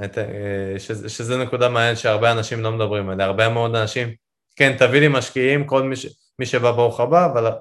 אה, 0.01 0.79
שזה, 0.79 1.09
שזה 1.09 1.37
נקודה 1.37 1.69
מעניינת 1.69 1.97
שהרבה 1.97 2.31
אנשים 2.31 2.61
לא 2.61 2.71
מדברים 2.71 3.09
עליה, 3.09 3.25
הרבה 3.25 3.49
מאוד 3.49 3.75
אנשים, 3.75 4.15
כן, 4.55 4.77
תביא 4.77 4.99
לי 4.99 5.07
משקיעים, 5.07 5.67
כל 5.67 5.83
מי, 5.83 5.95
ש, 5.95 6.07
מי 6.39 6.45
שבא 6.45 6.71
ברוך 6.71 6.99
הבא, 6.99 7.25
אבל 7.25 7.51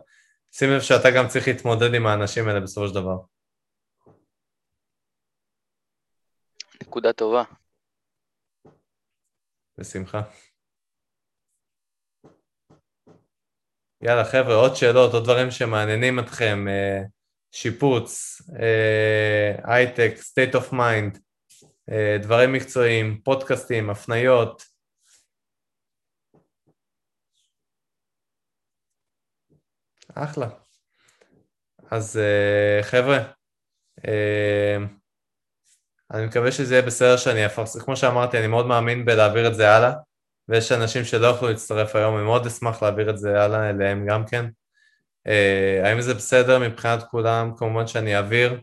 שים 0.53 0.71
לב 0.71 0.81
שאתה 0.81 1.11
גם 1.11 1.29
צריך 1.29 1.49
להתמודד 1.49 1.95
עם 1.95 2.07
האנשים 2.07 2.49
האלה 2.49 2.61
בסופו 2.61 2.89
של 2.89 2.95
דבר. 2.95 3.17
נקודה 6.93 7.13
טובה. 7.13 7.43
בשמחה. 9.79 10.23
יאללה 14.03 14.25
חבר'ה, 14.25 14.55
עוד 14.55 14.75
שאלות, 14.75 15.15
עוד 15.15 15.25
דברים 15.25 15.51
שמעניינים 15.51 16.19
אתכם, 16.19 16.69
אה, 16.69 17.03
שיפוץ, 17.53 18.41
אה, 18.61 19.75
הייטק, 19.75 20.13
state 20.19 20.55
of 20.55 20.73
mind. 20.73 21.19
אה, 21.91 22.17
דברים 22.23 22.53
מקצועיים, 22.53 23.21
פודקאסטים, 23.25 23.91
הפניות. 23.91 24.63
אחלה. 30.15 30.49
אז 31.91 32.21
חבר'ה, 32.83 33.33
אני 36.13 36.27
מקווה 36.27 36.53
שזה 36.53 36.75
יהיה 36.75 36.87
בסדר 36.87 37.17
שאני 37.17 37.47
אפרסם, 37.47 37.81
כמו 37.81 37.97
שאמרתי, 37.97 38.39
אני 38.39 38.47
מאוד 38.47 38.67
מאמין 38.67 39.05
בלהעביר 39.05 39.47
את 39.49 39.55
זה 39.55 39.77
הלאה, 39.77 39.93
ויש 40.49 40.73
אנשים 40.73 41.05
שלא 41.05 41.27
יכלו 41.27 41.49
להצטרף 41.49 41.97
היום, 41.97 42.17
אני 42.17 42.25
מאוד 42.25 42.47
אשמח 42.47 42.83
להעביר 42.83 43.11
את 43.11 43.19
זה 43.19 43.43
הלאה 43.43 43.71
אליהם 43.71 44.07
גם 44.07 44.27
כן. 44.27 44.47
האם 45.85 46.01
זה 46.01 46.15
בסדר 46.15 46.59
מבחינת 46.59 47.03
כולם? 47.03 47.53
כמובן 47.57 47.87
שאני 47.87 48.17
אעביר. 48.17 48.61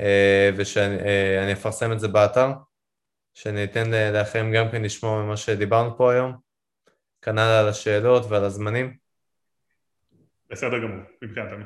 אה, 0.00 0.50
ושאני 0.56 0.98
אה, 0.98 1.52
אפרסם 1.52 1.92
את 1.92 2.00
זה 2.00 2.08
באתר, 2.08 2.48
שאני 3.34 3.64
אתן 3.64 3.90
לאחרים 4.12 4.52
גם 4.52 4.70
כן 4.72 4.82
לשמוע 4.82 5.22
ממה 5.22 5.36
שדיברנו 5.36 5.96
פה 5.96 6.12
היום, 6.12 6.36
כנ"ל 7.22 7.38
על 7.38 7.68
השאלות 7.68 8.26
ועל 8.28 8.44
הזמנים. 8.44 8.96
בסדר 10.50 10.78
גמור, 10.78 11.04
מבחינתנו. 11.22 11.64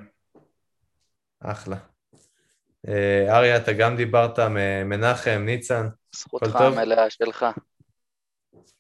אחלה. 1.40 1.95
אה, 2.88 3.36
אריה, 3.36 3.56
אתה 3.56 3.72
גם 3.72 3.96
דיברת, 3.96 4.38
מנחם, 4.84 5.42
ניצן. 5.44 5.86
זכותך 6.14 6.56
המלאה 6.56 7.10
שלך. 7.10 7.46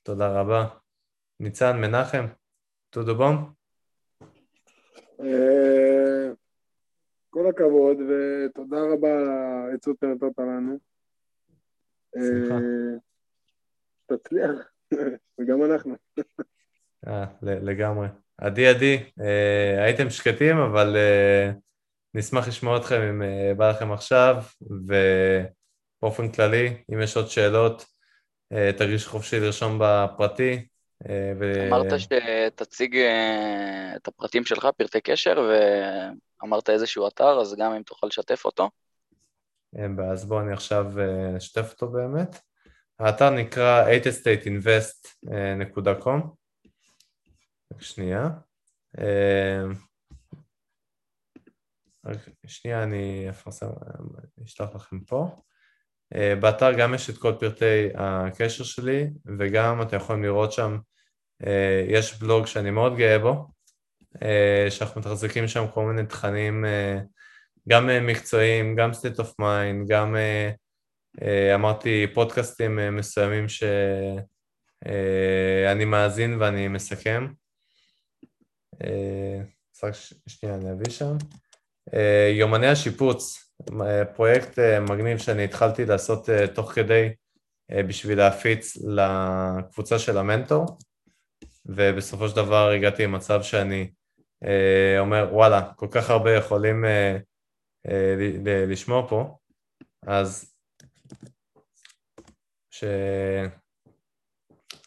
תודה 0.02 0.40
רבה. 0.40 0.66
ניצן, 1.40 1.80
מנחם, 1.80 2.26
טודו 2.90 3.14
בום? 3.14 3.52
כל 7.30 7.48
הכבוד, 7.48 7.96
ותודה 8.00 8.76
רבה 8.92 9.08
על 9.08 9.28
העצות 9.28 9.96
שנתת 10.00 10.38
לנו. 10.38 10.78
אה, 12.16 12.96
תצליח, 14.06 14.50
וגם 15.38 15.62
אנחנו. 15.62 15.94
אה, 17.06 17.24
לגמרי. 17.42 18.08
עדי 18.38 18.66
עדי, 18.66 19.10
אה, 19.20 19.84
הייתם 19.84 20.10
שקטים, 20.10 20.56
אבל 20.56 20.96
אה, 20.96 21.52
נשמח 22.16 22.48
לשמוע 22.48 22.76
אתכם 22.76 23.00
אם 23.00 23.22
אה, 23.22 23.52
בא 23.56 23.70
לכם 23.70 23.92
עכשיו, 23.92 24.42
ובאופן 26.00 26.32
כללי, 26.32 26.82
אם 26.92 27.02
יש 27.02 27.16
עוד 27.16 27.28
שאלות, 27.28 27.84
אה, 28.52 28.70
תרגיש 28.78 29.06
חופשי 29.06 29.40
לרשום 29.40 29.78
בפרטי. 29.80 30.66
אה, 31.08 31.32
ו... 31.40 31.68
אמרת 31.68 32.00
שתציג 32.00 32.96
את 33.96 34.08
הפרטים 34.08 34.44
שלך, 34.44 34.68
פרטי 34.76 35.00
קשר, 35.00 35.34
ו... 35.48 35.52
אמרת 36.44 36.70
איזשהו 36.70 37.08
אתר, 37.08 37.40
אז 37.40 37.56
גם 37.58 37.72
אם 37.72 37.82
תוכל 37.82 38.06
לשתף 38.06 38.44
אותו. 38.44 38.70
אין 39.76 39.96
בעיה, 39.96 40.12
אז 40.12 40.24
בואו 40.24 40.40
אני 40.40 40.52
עכשיו 40.52 40.92
אשתף 41.36 41.72
אותו 41.72 41.88
באמת. 41.88 42.38
האתר 42.98 43.30
נקרא 43.30 43.84
8stateinvest.com 43.84 46.20
שנייה. 47.80 48.28
אה, 52.06 52.12
שנייה, 52.46 52.82
אני 52.82 53.26
אפרסם, 53.30 53.66
אשלח 54.44 54.74
לכם 54.74 55.00
פה. 55.00 55.28
אה, 56.14 56.34
באתר 56.40 56.72
גם 56.72 56.94
יש 56.94 57.10
את 57.10 57.18
כל 57.18 57.32
פרטי 57.40 57.88
הקשר 57.94 58.64
שלי, 58.64 59.10
וגם 59.38 59.82
אתם 59.82 59.96
יכולים 59.96 60.22
לראות 60.22 60.52
שם, 60.52 60.78
יש 61.88 62.18
בלוג 62.18 62.46
שאני 62.46 62.70
מאוד 62.70 62.96
גאה 62.96 63.18
בו, 63.18 63.46
אה, 64.22 64.66
שאנחנו 64.70 65.00
מתחזקים 65.00 65.48
שם 65.48 65.64
כל 65.74 65.84
מיני 65.84 66.06
תכנים 66.06 66.64
אה, 66.64 66.98
גם 67.68 67.90
אה, 67.90 68.00
מקצועיים, 68.00 68.76
גם 68.76 68.90
state 68.90 69.18
of 69.18 69.28
mind, 69.40 69.88
גם 69.88 70.16
אמרתי 71.54 72.06
פודקאסטים 72.14 72.96
מסוימים 72.96 73.48
שאני 73.48 74.24
מאזין 75.86 76.36
ואני 76.40 76.68
מסכם. 76.68 77.26
רק 79.84 79.94
שנייה 80.28 80.56
אני 80.56 80.72
אביא 80.72 80.90
שם. 80.90 81.16
יומני 82.32 82.66
השיפוץ, 82.66 83.52
פרויקט 84.16 84.58
מגניב 84.90 85.18
שאני 85.18 85.44
התחלתי 85.44 85.84
לעשות 85.84 86.28
תוך 86.54 86.72
כדי 86.72 87.08
בשביל 87.70 88.18
להפיץ 88.18 88.76
לקבוצה 88.76 89.98
של 89.98 90.18
המנטור, 90.18 90.78
ובסופו 91.66 92.28
של 92.28 92.36
דבר 92.36 92.70
הגעתי 92.70 93.04
למצב 93.04 93.42
שאני 93.42 93.90
אה, 94.44 94.96
אומר 94.98 95.28
וואלה, 95.32 95.72
כל 95.76 95.88
כך 95.90 96.10
הרבה 96.10 96.34
יכולים 96.34 96.84
אה, 96.84 97.16
אה, 97.88 98.14
לשמוע 98.66 99.08
פה, 99.08 99.36
אז 100.06 100.56
שאני 102.70 103.48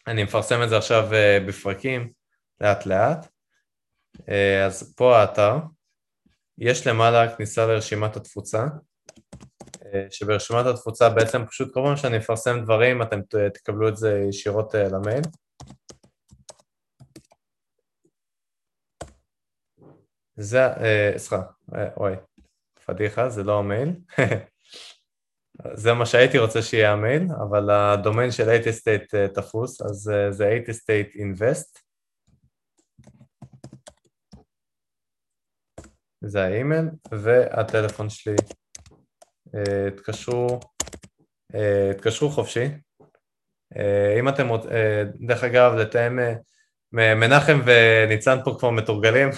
אני 0.06 0.24
מפרסם 0.24 0.62
את 0.62 0.68
זה 0.68 0.76
עכשיו 0.76 1.14
אה, 1.14 1.38
בפרקים, 1.48 2.12
לאט 2.60 2.86
לאט. 2.86 3.26
אה, 4.28 4.66
אז 4.66 4.94
פה 4.96 5.18
האתר, 5.18 5.56
יש 6.60 6.86
למעלה 6.86 7.36
כניסה 7.36 7.66
לרשימת 7.66 8.16
התפוצה, 8.16 8.66
אה, 9.86 10.06
שברשימת 10.10 10.66
התפוצה 10.66 11.08
בעצם 11.08 11.46
פשוט 11.46 11.74
כל 11.74 11.80
פעם 11.84 11.96
שאני 11.96 12.16
אפרסם 12.16 12.60
דברים, 12.64 13.02
אתם 13.02 13.20
תקבלו 13.54 13.88
את 13.88 13.96
זה 13.96 14.24
ישירות 14.28 14.74
אה, 14.74 14.88
למייל. 14.88 15.22
זה, 20.36 20.66
אה, 20.66 21.12
סליחה, 21.16 21.42
אה, 21.74 21.88
אוי, 21.96 22.12
פדיחה, 22.86 23.28
זה 23.28 23.42
לא 23.44 23.58
המייל. 23.58 23.88
זה 25.74 25.92
מה 25.92 26.06
שהייתי 26.06 26.38
רוצה 26.38 26.62
שיהיה 26.62 26.92
המייל, 26.92 27.26
אבל 27.48 27.70
הדומיין 27.70 28.30
של 28.30 28.44
8 28.44 28.58
State 28.58 29.08
אה, 29.14 29.28
תפוס, 29.28 29.82
אז 29.82 30.10
זה 30.30 30.60
8 30.66 30.78
State 30.78 31.16
Invest. 31.16 31.89
זה 36.24 36.44
האימייל, 36.44 36.88
והטלפון 37.12 38.10
שלי. 38.10 38.36
אה, 39.54 39.90
תקשרו, 39.90 40.60
אה, 41.54 41.90
תקשרו 41.98 42.30
חופשי. 42.30 42.68
אה, 43.76 44.16
אם 44.20 44.28
אתם 44.28 44.48
רוצים, 44.48 44.70
דרך 45.26 45.44
אגב, 45.44 45.74
לתאם, 45.74 46.18
מנחם 46.92 47.60
וניצן 47.64 48.38
פה 48.44 48.56
כבר 48.58 48.70
מתורגלים, 48.70 49.28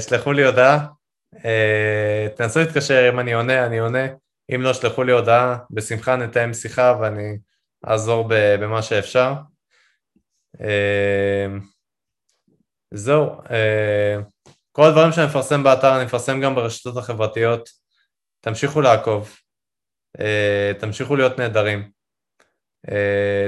שלחו 0.00 0.32
לי 0.32 0.44
הודעה, 0.44 0.86
תנסו 2.36 2.60
להתקשר, 2.60 3.08
אם 3.08 3.20
אני 3.20 3.32
עונה, 3.32 3.66
אני 3.66 3.78
עונה, 3.78 4.06
אם 4.54 4.62
לא, 4.62 4.72
שלחו 4.72 5.04
לי 5.04 5.12
הודעה, 5.12 5.56
בשמחה 5.70 6.16
נתאם 6.16 6.54
שיחה 6.54 6.96
ואני 7.00 7.38
אעזור 7.88 8.28
במה 8.60 8.82
שאפשר. 8.82 9.32
זהו, 12.94 13.30
כל 14.76 14.82
הדברים 14.82 15.12
שאני 15.12 15.26
מפרסם 15.26 15.62
באתר, 15.62 15.96
אני 15.96 16.04
מפרסם 16.04 16.40
גם 16.40 16.54
ברשתות 16.54 16.96
החברתיות. 16.96 17.68
תמשיכו 18.40 18.80
לעקוב, 18.80 19.36
אה, 20.20 20.72
תמשיכו 20.78 21.16
להיות 21.16 21.38
נהדרים. 21.38 21.90
אה, 22.90 23.46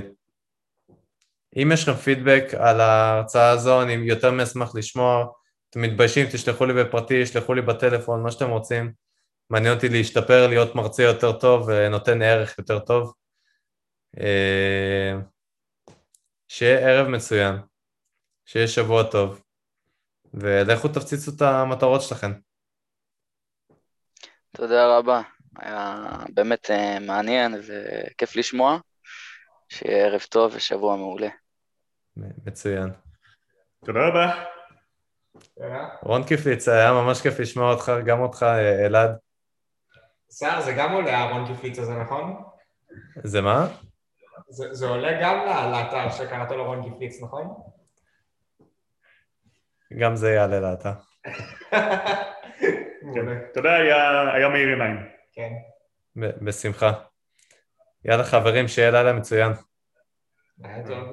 אם 1.57 1.71
יש 1.73 1.89
לכם 1.89 1.99
פידבק 1.99 2.45
על 2.59 2.81
ההרצאה 2.81 3.51
הזו, 3.51 3.83
אני 3.83 3.93
יותר 3.93 4.31
מאשמח 4.31 4.75
לשמוע. 4.75 5.27
אתם 5.71 5.83
מתביישים, 5.83 6.27
תשלחו 6.33 6.67
לי 6.67 6.85
בפרטי, 6.85 7.27
שלחו 7.27 7.55
לי 7.55 7.63
בטלפון, 7.63 8.23
מה 8.23 8.31
שאתם 8.31 8.51
רוצים. 8.51 8.93
מעניין 9.51 9.75
אותי 9.75 9.89
להשתפר, 9.89 10.47
להיות 10.47 10.75
מרצה 10.75 11.03
יותר 11.03 11.33
טוב 11.33 11.69
ונותן 11.69 12.23
ערך 12.23 12.59
יותר 12.59 12.79
טוב. 12.79 13.15
אה, 14.21 15.15
שיהיה 16.49 16.79
ערב 16.79 17.09
מצוין, 17.09 17.57
שיהיה 18.45 18.69
שבוע 18.69 19.03
טוב, 19.03 19.43
ולכו 20.37 20.89
תפציצו 20.89 21.31
את 21.37 21.43
המטרות 21.43 22.03
שלכם. 22.03 22.33
תודה 24.57 24.99
רבה. 24.99 25.23
היה 25.59 25.97
באמת 26.35 26.71
אה, 26.71 26.99
מעניין 27.01 27.55
וכיף 27.55 28.37
לשמוע. 28.37 28.79
שיהיה 29.69 30.07
ערב 30.07 30.21
טוב 30.21 30.53
ושבוע 30.55 30.97
מעולה. 30.97 31.29
מצוין. 32.17 32.91
תודה 33.85 34.01
רבה. 34.09 34.45
רון 36.03 36.25
קיפליץ, 36.25 36.69
היה 36.69 36.93
ממש 36.93 37.21
כיף 37.21 37.41
לשמוע 37.41 37.73
אותך, 37.73 37.93
גם 38.07 38.21
אותך, 38.21 38.43
אה, 38.43 38.87
אלעד. 38.87 39.11
בסדר, 40.29 40.61
זה 40.61 40.73
גם 40.73 40.93
עולה 40.93 41.15
אהרון 41.15 41.47
קיפליץ 41.47 41.79
הזה, 41.79 41.93
נכון? 41.95 42.43
זה 43.25 43.41
מה? 43.41 43.67
זה, 44.49 44.75
זה 44.75 44.87
עולה 44.87 45.23
גם 45.23 45.37
לאתר 45.73 46.11
שקראת 46.11 46.51
לו 46.51 46.65
רון 46.65 46.83
קיפליץ, 46.83 47.23
נכון? 47.23 47.55
גם 49.99 50.17
זה 50.17 50.31
יעלה 50.33 50.61
לאתר. 50.61 50.91
תודה, 53.55 53.75
היה- 53.77 54.49
מאיר 54.49 54.69
עיניים. 54.69 54.97
כן. 55.33 55.51
ב- 56.17 56.45
בשמחה. 56.45 56.93
יאללה 58.05 58.25
חברים, 58.25 58.69
שיהיה 58.69 58.91
לילה 58.91 59.13
מצוין. 59.13 59.53
היה 60.65 60.87
טוב. 60.87 61.09